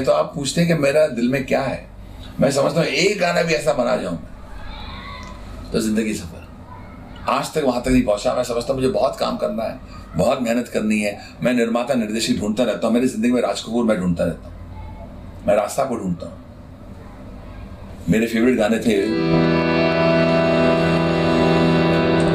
लिया 0.00 0.06
तो 0.06 0.18
आप 0.18 0.32
पूछते 0.34 0.60
हैं 0.60 0.68
कि 0.68 0.82
मेरा 0.82 1.06
दिल 1.10 1.28
में 1.30 1.44
क्या 1.46 1.60
है। 1.62 1.86
मैं 2.40 2.50
समझता 2.52 2.80
हूँ, 2.80 2.88
एक 2.88 3.18
गाना 3.20 3.42
भी 3.42 3.54
ऐसा 3.54 3.72
बना 3.74 3.96
जाऊँ 3.96 4.18
तो 5.72 5.80
ज़िंदगी 5.80 6.14
सफ़र। 6.14 6.48
आज 7.30 7.52
तक 7.54 7.62
वहाँ 7.64 7.82
तक 7.82 7.88
नहीं 7.88 8.02
पहुँचा। 8.04 8.34
मैं 8.34 8.44
समझता 8.44 8.72
हूँ, 8.72 8.80
मुझे 8.80 8.92
बहुत 8.92 9.16
काम 9.18 9.36
करना 9.36 9.64
है, 9.64 9.78
बहुत 10.16 10.42
मेहनत 10.42 10.68
करनी 10.68 11.00
है। 11.00 11.18
मैं 11.42 11.52
निर्माता 11.54 11.94
निर्देशक 11.94 12.40
ढूंढता 12.40 12.64
रहता 12.64 12.86
हूँ। 12.86 12.94
मेरी 12.94 13.06
ज़िंदगी 13.08 13.32
में 13.32 13.40
राज 13.42 13.60
कपूर 13.60 13.84
मैं 13.84 13.98
ढूंढता 14.00 14.24
रहता 14.24 14.48
हूँ। 14.48 15.44
मैं 15.46 15.56
रास्ता 15.56 15.84
को 15.84 15.96
ढूंढता 15.96 16.26
हूँ। 16.26 16.38
मेरे 18.08 18.26
फेवरेट 18.26 18.56
गाने 18.58 18.78
थे, 18.78 18.96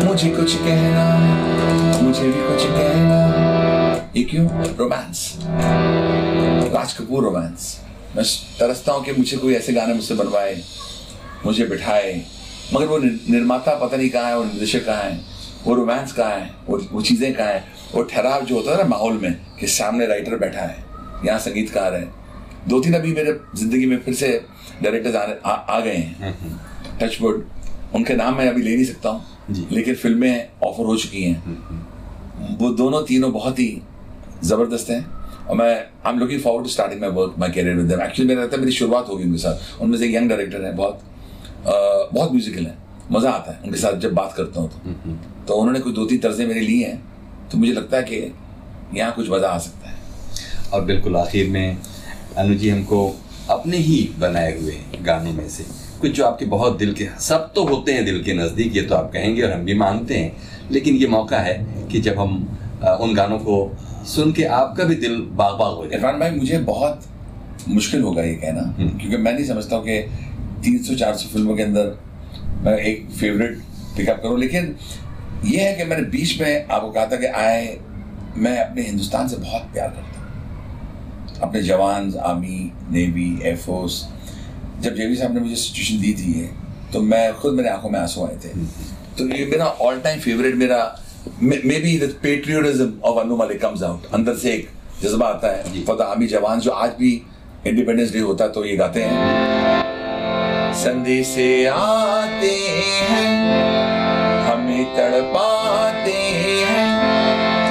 मुझे 0.05 0.29
कुछ 0.31 0.55
कहना, 0.55 1.05
मुझे 2.01 2.23
भी 2.23 2.47
कुछ 2.47 2.63
कहना। 2.63 3.23
है। 3.25 3.64
ये 4.17 4.23
क्यों 4.23 4.47
रोमांस 4.77 5.21
राज 6.73 6.93
कपूर 6.97 7.23
रोमांस 7.23 7.63
मैं 8.15 8.23
तरसता 8.59 8.91
हूँ 8.91 9.03
कि 9.05 9.11
मुझे 9.11 9.37
कोई 9.37 9.53
ऐसे 9.53 9.73
गाने 9.73 9.93
मुझसे 9.93 10.15
बनवाए 10.15 10.53
मुझे 11.45 11.65
बिठाए 11.67 12.13
मगर 12.73 12.85
वो 12.87 12.97
निर्माता 12.97 13.73
पता 13.79 13.97
नहीं 13.97 14.09
कहाँ 14.09 14.29
है 14.29 14.37
वो 14.37 14.43
निर्देशक 14.43 14.85
कहाँ 14.85 15.03
है 15.03 15.19
वो 15.65 15.73
रोमांस 15.75 16.13
कहाँ 16.13 16.31
है 16.31 16.49
वो 16.67 16.77
वो 16.91 17.01
चीज़ें 17.01 17.33
कहाँ 17.33 17.47
है। 17.47 17.63
वो 17.93 18.03
ठहराव 18.03 18.45
जो 18.45 18.55
होता 18.55 18.71
है 18.71 18.77
ना 18.77 18.83
माहौल 18.89 19.17
में 19.21 19.33
कि 19.59 19.67
सामने 19.67 20.05
राइटर 20.07 20.37
बैठा 20.39 20.61
है 20.61 20.83
यहाँ 21.25 21.39
संगीतकार 21.39 21.93
है। 21.93 22.07
दो 22.67 22.79
तीन 22.81 22.93
अभी 22.93 23.13
मेरे 23.13 23.39
ज़िंदगी 23.55 23.85
में 23.85 23.97
फिर 24.03 24.13
से 24.13 24.29
डायरेक्टर्स 24.83 25.15
आने 25.15 25.35
आ, 25.45 25.51
आ 25.51 25.79
गए 25.79 25.95
हैं। 25.95 26.99
टचवुड 27.01 27.45
उनके 27.95 28.13
नाम 28.15 28.37
मैं 28.37 28.47
अभी 28.49 28.61
ले 28.61 28.75
नहीं 28.75 28.85
सकता 28.85 29.09
हूँ 29.09 29.67
लेकिन 29.71 29.95
फ़िल्में 29.95 30.49
ऑफ़र 30.63 30.85
हो 30.85 30.95
चुकी 30.97 31.23
हैं। 31.23 32.57
वो 32.59 32.69
दोनों 32.79 33.01
तीनों 33.03 33.31
बहुत 33.33 33.59
ही 33.59 33.67
ज़बरदस्त 34.43 34.89
हैं। 34.89 35.05
और 35.45 35.55
मैं 35.55 35.73
I 35.75 36.11
am 36.11 36.19
looking 36.19 36.41
forward 36.41 36.65
to 36.65 36.71
starting 36.71 37.01
my 37.01 37.09
work 37.11 37.35
my 37.39 37.51
career 37.51 37.75
with 37.75 37.91
actually 37.93 38.27
मेरा 38.27 38.41
लगता 38.41 38.55
है 38.55 38.61
मेरी 38.61 38.71
शुरुआत 38.73 39.09
होगी 39.09 39.23
उनके 39.23 39.37
साथ। 39.39 39.81
उनमें 39.81 39.97
से 39.97 40.05
एक 40.05 40.15
यंग 40.15 40.29
डायरेक्टर 40.29 40.63
है 40.63 40.75
बहुत 40.75 41.01
अ, 41.65 42.09
बहुत 42.13 42.31
म्यूजिकल 42.31 42.65
है। 42.65 42.77
मज़ा 43.11 43.29
आता 43.31 43.51
है 43.51 43.59
उनके 43.63 43.77
साथ 43.77 43.99
जब 43.99 44.13
बात 44.13 44.33
करता 44.33 44.61
हूँ 44.61 44.69
तो। 44.69 45.15
तो 45.47 45.53
उन्होंने 45.53 45.79
कुछ 45.79 45.93
दो 45.95 46.05
तीन 46.05 46.19
तर्जें 46.19 46.45
मेरे 46.47 46.59
लिए 46.61 46.85
हैं 46.85 47.01
तो 47.51 47.57
मुझे 47.57 47.71
लगता 47.73 47.97
है 47.97 48.03
कि 48.03 48.33
यहाँ 48.93 49.11
कुछ 49.13 49.29
मज़ा 49.29 49.49
आ 49.49 49.57
सकता 49.57 49.89
है। 49.89 49.95
और 50.73 50.83
बिल्कुल 50.85 51.15
आखिर 51.17 51.49
में 51.49 51.77
अनु 52.37 52.55
जी 52.55 52.69
हमको 52.69 52.99
अपने 53.49 53.77
ही 53.77 53.97
बनाए 54.19 54.57
हुए 54.59 54.77
गानों 55.01 55.33
में 55.33 55.47
से 55.49 55.63
कुछ 56.01 56.11
जो 56.11 56.25
आपके 56.25 56.45
बहुत 56.45 56.77
दिल 56.77 56.93
के 56.93 57.07
सब 57.21 57.51
तो 57.55 57.63
होते 57.65 57.93
हैं 57.93 58.05
दिल 58.05 58.23
के 58.23 58.33
नज़दीक 58.33 58.75
ये 58.75 58.81
तो 58.81 58.95
आप 58.95 59.11
कहेंगे 59.13 59.41
और 59.41 59.51
हम 59.51 59.65
भी 59.65 59.73
मानते 59.73 60.17
हैं। 60.17 60.69
लेकिन 60.71 60.95
ये 60.95 61.07
मौका 61.07 61.37
है 61.39 61.55
कि 61.91 61.99
जब 61.99 62.19
हम 62.19 62.35
उन 63.01 63.13
गानों 63.15 63.37
को 63.39 63.57
सुन 64.05 64.31
के 64.33 64.43
आपका 64.55 64.83
भी 64.83 64.95
दिल 64.95 65.15
बाग 65.33 65.53
बाग 65.59 65.73
हो 65.75 65.85
जाए। 65.85 65.97
इरफान 65.97 66.19
भाई 66.19 66.31
मुझे 66.31 66.57
बहुत 66.65 67.05
मुश्किल 67.67 68.01
होगा 68.01 68.23
ये 68.23 68.33
कहना 68.35 68.61
क्योंकि 68.79 69.17
मैं 69.17 69.33
नहीं 69.33 69.45
समझता 69.45 69.75
हूँ 69.75 69.85
कि 69.85 69.99
तीन 70.63 70.77
सौ 70.83 70.95
चार 70.95 71.15
सौ 71.15 71.29
फ़िल्मों 71.29 71.55
के 71.55 71.63
अंदर 71.63 71.97
मैं 72.63 72.77
एक 72.79 73.07
फेवरेट 73.11 73.57
पिकअप 73.97 74.19
करूँ। 74.23 74.39
लेकिन 74.39 74.75
ये 75.45 75.59
है 75.59 75.75
कि 75.75 75.83
मैंने 75.83 76.03
बीच 76.09 76.39
में 76.41 76.67
आपको 76.67 76.91
कहा 76.91 77.05
था 77.05 77.15
कि 77.15 77.25
आए 77.25 77.77
मैं 78.37 78.57
अपने 78.59 78.81
हिंदुस्तान 78.81 79.27
से 79.27 79.37
बहुत 79.37 79.71
प्यार 79.73 79.89
करता 79.89 80.19
हूँ। 80.19 81.39
अपने 81.41 81.61
जवान 81.63 82.13
आर्मी 82.23 82.71
नेवी 82.91 83.29
एयरफोर्स 83.43 84.03
जब 84.81 84.95
जेवी 84.95 85.15
साहब 85.15 85.33
ने 85.33 85.39
मुझे 85.39 85.55
सिचुएशन 85.55 86.01
दी 86.01 86.13
थी 86.13 86.49
तो 86.93 87.01
मैं 87.03 87.33
खुद 87.33 87.53
मेरे 87.53 87.69
आँखों 87.69 87.89
में 87.89 87.99
आँसू 87.99 88.25
आए 88.25 88.35
थे। 88.35 88.49
तो 89.17 89.27
ये 89.27 89.45
मेरा 89.45 89.65
ऑल 89.65 89.99
टाइम 89.99 90.19
फेवरेट 90.19 90.55
मेरा 90.55 90.79
may 91.41 91.79
be 91.79 91.97
the 91.99 92.09
patriotism 92.23 92.91
of 93.05 93.19
Anu 93.19 93.37
Malik 93.37 93.61
comes 93.61 93.83
out 93.83 94.05
अंदर 94.13 94.35
से 94.37 94.51
एक 94.53 94.69
जज्बा 95.03 95.27
आता 95.27 95.51
है 95.51 95.83
फॉर 95.85 95.97
द 95.97 96.01
आर्मी 96.01 96.27
जवान 96.27 96.59
जो 96.59 96.71
आज 96.83 96.91
भी 96.99 97.11
इंडिपेंडेंस 97.67 98.11
डे 98.13 98.19
होता 98.19 98.43
है 98.45 98.51
तो 98.51 98.65
ये 98.65 98.75
गाते 98.77 99.03
हैं 99.03 100.73
संदेशे 100.83 101.49
आते 101.67 102.51
हैं 103.09 103.33
हमें 104.47 104.85
तड़पाते 104.95 106.17
हैं 106.51 106.85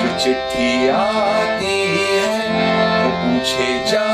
जो 0.01 0.19
चिट्ठी 0.25 0.89
आती 0.89 1.79
है 1.93 2.35
वो 3.05 3.15
पूछे 3.21 3.73
जाती 3.91 4.14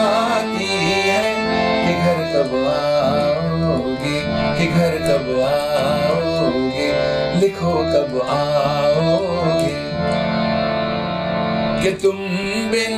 लिखो 7.61 7.73
कब 7.93 8.21
आओगे 8.27 9.73
कि 11.83 11.91
तुम 12.03 12.17
बिन 12.71 12.93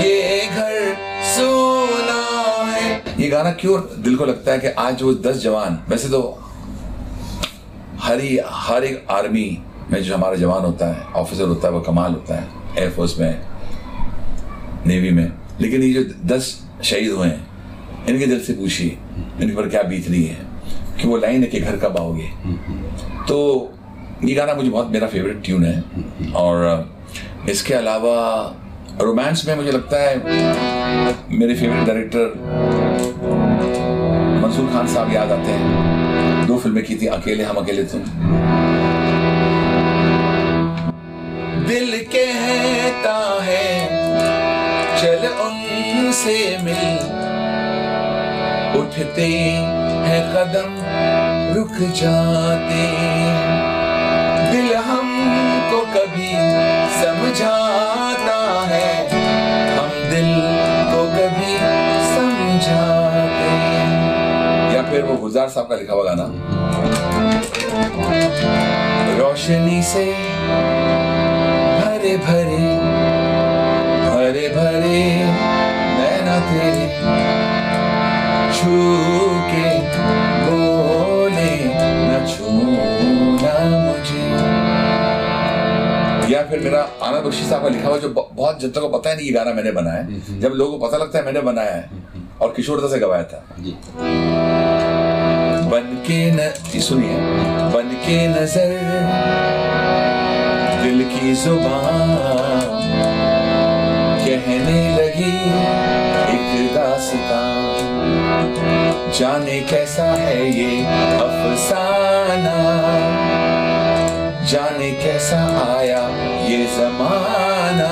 ये 0.00 0.46
घर 0.46 0.94
सोना 1.26 2.20
है। 2.70 3.02
ये 3.20 3.28
गाना 3.28 3.50
क्यों 3.52 3.78
दिल 4.02 4.16
को 4.16 4.24
लगता 4.24 4.52
है 4.52 4.58
कि 4.58 4.68
आज 4.78 5.02
वो 5.02 5.12
दस 5.24 5.36
जवान 5.42 5.78
वैसे 5.88 6.08
तो 6.08 6.20
हर 8.00 8.20
ही 8.20 8.38
हर 8.46 8.84
एक 8.84 9.06
आर्मी 9.10 9.46
में 9.90 10.02
जो 10.02 10.14
हमारा 10.14 10.36
जवान 10.36 10.64
होता 10.64 10.86
है 10.86 11.02
ऑफिसर 11.14 11.48
होता 11.48 11.68
है 11.68 11.74
वो 11.74 11.80
कमाल 11.80 12.12
होता 12.12 12.34
है 12.34 12.48
एयरफोर्स 12.78 13.18
में 13.18 13.46
नेवी 14.86 15.10
में। 15.10 15.32
लेकिन 15.60 15.82
ये 15.82 15.92
जो 15.92 16.02
दस 16.26 16.54
शहीद 16.84 17.12
हुए 17.12 17.26
हैं 17.26 18.06
इनके 18.08 18.26
दिल 18.26 18.40
से 18.44 18.52
पूछिए 18.52 18.98
इनके 19.40 19.54
पर 19.56 19.68
क्या 19.68 19.82
बीत 19.82 20.10
रही 20.10 20.24
है 20.24 20.44
कि 21.00 21.08
वो 21.08 21.16
लाइन 21.16 21.42
है 21.42 21.48
कि 21.48 21.60
घर 21.60 21.76
कब 21.76 21.96
आओगे? 21.96 22.28
तो 23.28 23.36
ये 24.24 24.34
गाना 24.34 24.54
मुझे 24.54 24.68
बहुत, 24.70 24.90
मेरा 24.90 25.06
फेवरेट 25.06 25.42
ट्यून 25.44 25.64
है। 25.64 25.82
और 26.32 26.90
इसके 27.50 27.74
अलावा 27.74 28.14
रोमांस 29.02 29.44
में 29.48 29.54
मुझे 29.56 29.72
लगता 29.72 30.02
है 30.02 30.16
मेरे 31.38 31.54
फेवरेट 31.54 31.86
डायरेक्टर 31.86 32.26
मंसूर 34.42 34.70
खान 34.72 34.86
साहब 34.86 35.12
याद 35.12 35.32
आते 35.32 35.52
हैं। 35.52 36.46
दो 36.46 36.58
फ़िल्में 36.58 36.84
की 36.84 36.96
थी, 36.96 37.06
अकेले 37.06 37.44
हम 37.44 37.56
अकेले 37.56 37.82
तुम। 37.82 38.00
दिल 41.66 41.98
कहता 42.14 43.16
है, 43.42 43.86
चल 45.02 45.26
उनसे 45.28 46.58
मिल। 46.62 46.96
उठते 48.80 49.26
हैं 50.06 50.22
कदम, 50.32 50.72
रुक 51.54 51.76
जाते 51.90 52.82
दिल 54.52 54.74
हमको 54.88 55.80
कभी 55.94 56.30
समझाता 57.00 58.38
है। 58.70 58.90
हम 59.76 59.90
दिल 60.10 60.30
को 60.90 61.02
कभी 61.14 61.52
समझाते 62.14 63.54
या 64.74 64.82
फिर 64.90 65.02
वो 65.02 65.16
गुलजार 65.16 65.48
साहब 65.48 65.68
का 65.68 65.76
लिखा 65.76 65.94
हुआ 65.94 66.04
गाना। 66.04 66.26
रोशनी 69.18 69.82
से 69.82 70.04
भरे 71.78 72.16
भरे 72.18 72.64
भरे 74.06 74.48
भरे 74.48 75.02
नैना 75.96 76.38
तेरे 76.48 76.86
छू 78.56 78.76
के 79.50 79.68
फिर 86.50 86.60
मेरा 86.60 86.80
आनंद 87.02 87.24
बख्शी 87.24 87.44
साहब 87.44 87.62
का 87.62 87.68
लिखा 87.68 87.88
हुआ 87.88 87.98
जो 87.98 88.08
बहुत 88.10 88.60
जनता 88.60 88.80
को 88.80 88.88
पता 88.88 89.10
है 89.10 89.16
नहीं 89.16 89.26
ये 89.26 89.32
गाना 89.32 89.52
मैंने 89.54 89.72
बनाया 89.72 90.00
है। 90.00 90.40
जब 90.40 90.52
लोगों 90.54 90.78
को 90.78 90.86
पता 90.86 90.96
लगता 90.96 91.18
है 91.18 91.24
मैंने 91.24 91.40
बनाया 91.48 91.74
है। 91.74 91.84
और 92.40 92.52
किशोर 92.56 92.80
दा 92.80 92.88
से 92.88 92.98
गवाया 92.98 93.24
था। 93.24 93.44
बन 95.70 95.86
के 96.06 96.20
न 96.30 96.50
सुनिए। 96.80 97.16
बन 97.74 97.88
के 98.04 98.18
नज़र 98.28 98.70
दिल 100.82 101.02
की 101.10 101.32
ज़ुबान 101.34 102.60
कहने 104.26 104.80
लगी 104.96 105.34
एक 106.36 106.74
दास्तां 106.74 107.50
जाने 109.18 109.58
कैसा 109.70 110.08
है 110.14 110.38
ये 110.50 110.70
अफसाना? 111.16 112.56
जाने 114.50 114.90
कैसा 114.92 115.38
आया 115.62 116.00
ये 116.46 116.58
जमाना? 116.74 117.88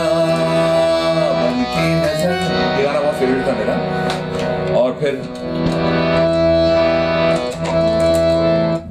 बन 1.39 1.57
नज़र। 2.03 2.33
ये 2.79 2.85
गाना 2.85 3.01
बहुत 3.01 3.15
फेवरेट 3.15 3.47
था 3.49 3.53
मेरा। 3.59 3.77
और 4.81 4.93
फिर 5.01 5.15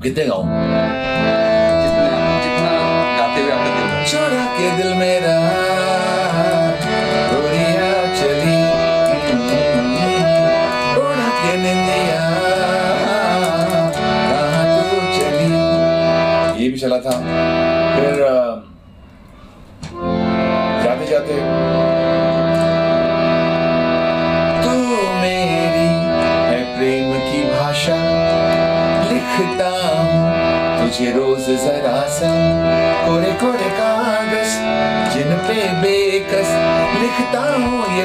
कितने 0.03 0.25
गाऊं? 0.25 0.45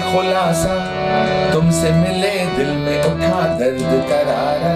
खुलासा, 0.09 0.75
तुमसे 1.53 1.91
मिले 1.93 2.35
दिल 2.57 2.71
में 2.77 2.99
उठा 3.03 3.41
दर्द 3.59 3.91
करारा। 4.09 4.75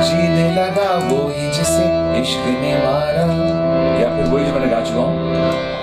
जीने 0.00 0.46
लगा 0.54 0.90
वो 1.08 1.18
ही 1.28 1.50
जिसे 1.50 1.86
इश्क 2.20 2.46
ने 2.62 2.72
मारा। 2.78 3.26
या 4.00 4.08
फिर 4.16 4.24
वही 4.24 4.44
जो 4.44 4.52
मैंने 4.52 4.68
गा 4.68 4.80
चुका 4.80 5.00
हूँ। 5.00 5.14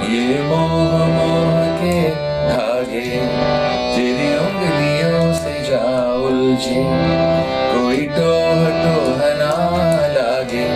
ये 0.08 0.42
मोह 0.44 1.06
मोह 1.08 1.62
के 1.80 1.98
धागे, 2.50 3.06
तेरी 3.96 4.30
उंगलियों 4.38 5.34
से 5.34 5.56
जा 5.70 5.84
उलझे। 6.26 6.84
कोई 7.74 8.06
टोह 8.08 8.62
टोह 8.84 9.20
ना 9.42 9.54
लागे, 10.08 10.68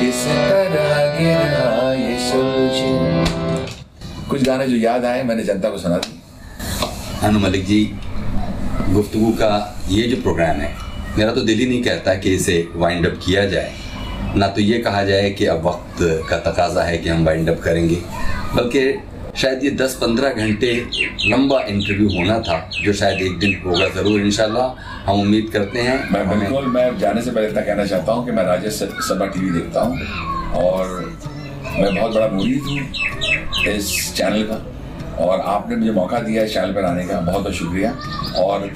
किस 0.00 0.24
तरह 0.26 1.18
गिरा 1.18 1.92
ये 1.94 2.18
सुलझे। 2.18 2.92
कुछ 4.30 4.42
गाने 4.42 4.66
जो 4.66 4.76
याद 4.76 5.04
आए, 5.04 5.22
मैंने 5.22 5.42
जनता 5.42 5.70
को 5.70 5.78
सुना 5.78 5.96
दी। 5.96 6.17
अनु 7.24 7.38
मलिक 7.38 7.64
जी 7.66 7.78
गुफ्तु 8.90 9.30
का 9.38 9.50
ये 9.90 10.02
जो 10.08 10.16
प्रोग्राम 10.22 10.56
है 10.56 10.70
मेरा 11.16 11.32
तो 11.34 11.40
दिल 11.42 11.58
ही 11.58 11.66
नहीं 11.66 11.82
कहता 11.82 12.14
कि 12.16 12.34
इसे 12.34 12.56
वाइंड 12.76 13.06
अप 13.06 13.18
किया 13.24 13.44
जाए। 13.46 13.72
ना 14.36 14.46
तो 14.48 14.60
ये 14.60 14.78
कहा 14.78 15.02
जाए 15.04 15.30
कि 15.30 15.46
अब 15.46 15.66
वक्त 15.66 15.98
का 16.30 16.36
तकाजा 16.40 16.82
है 16.82 16.98
कि 16.98 17.08
हम 17.08 17.24
वाइंड 17.26 17.48
अप 17.50 17.60
करेंगे 17.64 17.96
बल्कि 18.54 18.84
शायद 19.36 19.64
ये 19.64 19.70
10-15 19.80 20.38
घंटे 20.44 20.72
लंबा 21.26 21.60
इंटरव्यू 21.68 22.08
होना 22.10 22.38
था 22.48 22.58
जो 22.84 22.92
शायद 22.92 23.22
एक 23.22 23.38
दिन 23.38 23.60
होगा 23.66 23.88
ज़रूर 23.96 24.20
इंशाल्लाह। 24.20 25.10
हम 25.10 25.20
उम्मीद 25.20 25.50
करते 25.52 25.80
हैं 25.80 25.98
मैं 26.12 26.28
बिल्कुल 26.30 26.66
मैं 26.72 26.86
जाने 26.98 27.22
से 27.22 27.30
पहले 27.30 27.48
इतना 27.48 27.60
कहना 27.62 27.84
चाहता 27.86 28.12
हूँ 28.12 28.24
कि 28.26 28.32
मैं 28.32 28.44
राजेश 28.44 28.82
सभा 29.10 29.26
टीवी 29.26 29.50
देखता 29.50 29.82
हूँ 29.82 29.92
और 30.64 30.82
मैं 31.78 31.94
बहुत 31.94 32.14
बड़ा 32.14 32.28
मुरीद 32.28 32.62
हूँ 32.62 33.74
इस 33.76 34.12
चैनल 34.16 34.42
का। 34.50 34.64
और 35.20 35.40
आपने 35.40 35.76
मुझे 35.76 35.92
मौका 35.92 36.18
दिया 36.20 36.42
इस 36.44 36.54
चैनल 36.54 36.72
पर 36.72 36.84
आने 36.84 37.04
का। 37.06 37.20
बहुत 37.20 37.42
बहुत 37.42 37.54
शुक्रिया। 37.54 37.90
और 38.38 38.70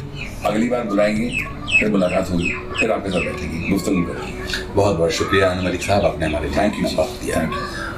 अगली 0.46 0.68
बार 0.68 0.82
बुलाएँगे 0.84 1.28
फिर 1.72 1.90
मुलाकात 1.90 2.30
होगी 2.30 2.52
फिर 2.78 2.90
आपके 2.92 3.10
साथ 3.10 3.20
बैठेंगे। 3.22 3.70
गुफ्तगू 3.70 4.02
करेंगे 4.04 4.64
बहुत 4.74 4.96
बहुत 4.96 5.10
शुक्रिया 5.12 5.50
अनु 5.50 5.62
मलिक 5.62 5.82
साहब 5.82 6.04
आपने 6.04 6.26
हमारे 6.26 6.50
थैंक 6.50 6.74
यू 6.74 6.84
वक्त 7.00 7.22
दिया। 7.22 7.48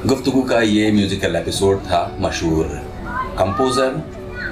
गुफ्तगू 0.07 0.43
का 0.43 0.61
ये 0.61 0.91
म्यूजिकल 0.93 1.37
एपिसोड 1.37 1.81
था 1.83 2.01
मशहूर 2.21 2.67
कंपोजर 3.39 4.03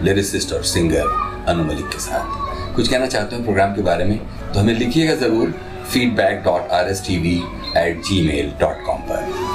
लिरिसिस्ट 0.05 0.52
और 0.52 0.62
सिंगर 0.64 1.06
अनु 1.48 1.64
मलिक 1.64 1.89
के 1.89 1.98
साथ। 2.01 2.74
कुछ 2.77 2.89
कहना 2.89 3.06
चाहते 3.06 3.36
हो 3.36 3.43
प्रोग्राम 3.43 3.74
के 3.74 3.82
बारे 3.82 4.05
में 4.05 4.19
तो 4.52 4.60
हमें 4.60 4.74
लिखिएगा 4.74 5.14
ज़रूर 5.16 5.55
feedback 5.93 6.43
dot 6.44 6.70
R 6.73 6.89
S 6.89 7.02
T 7.06 7.16
V 7.19 7.36
at 7.78 8.02
Gmail 8.27 8.52
dot 8.60 8.85
com 8.86 9.01
पर। 9.10 9.52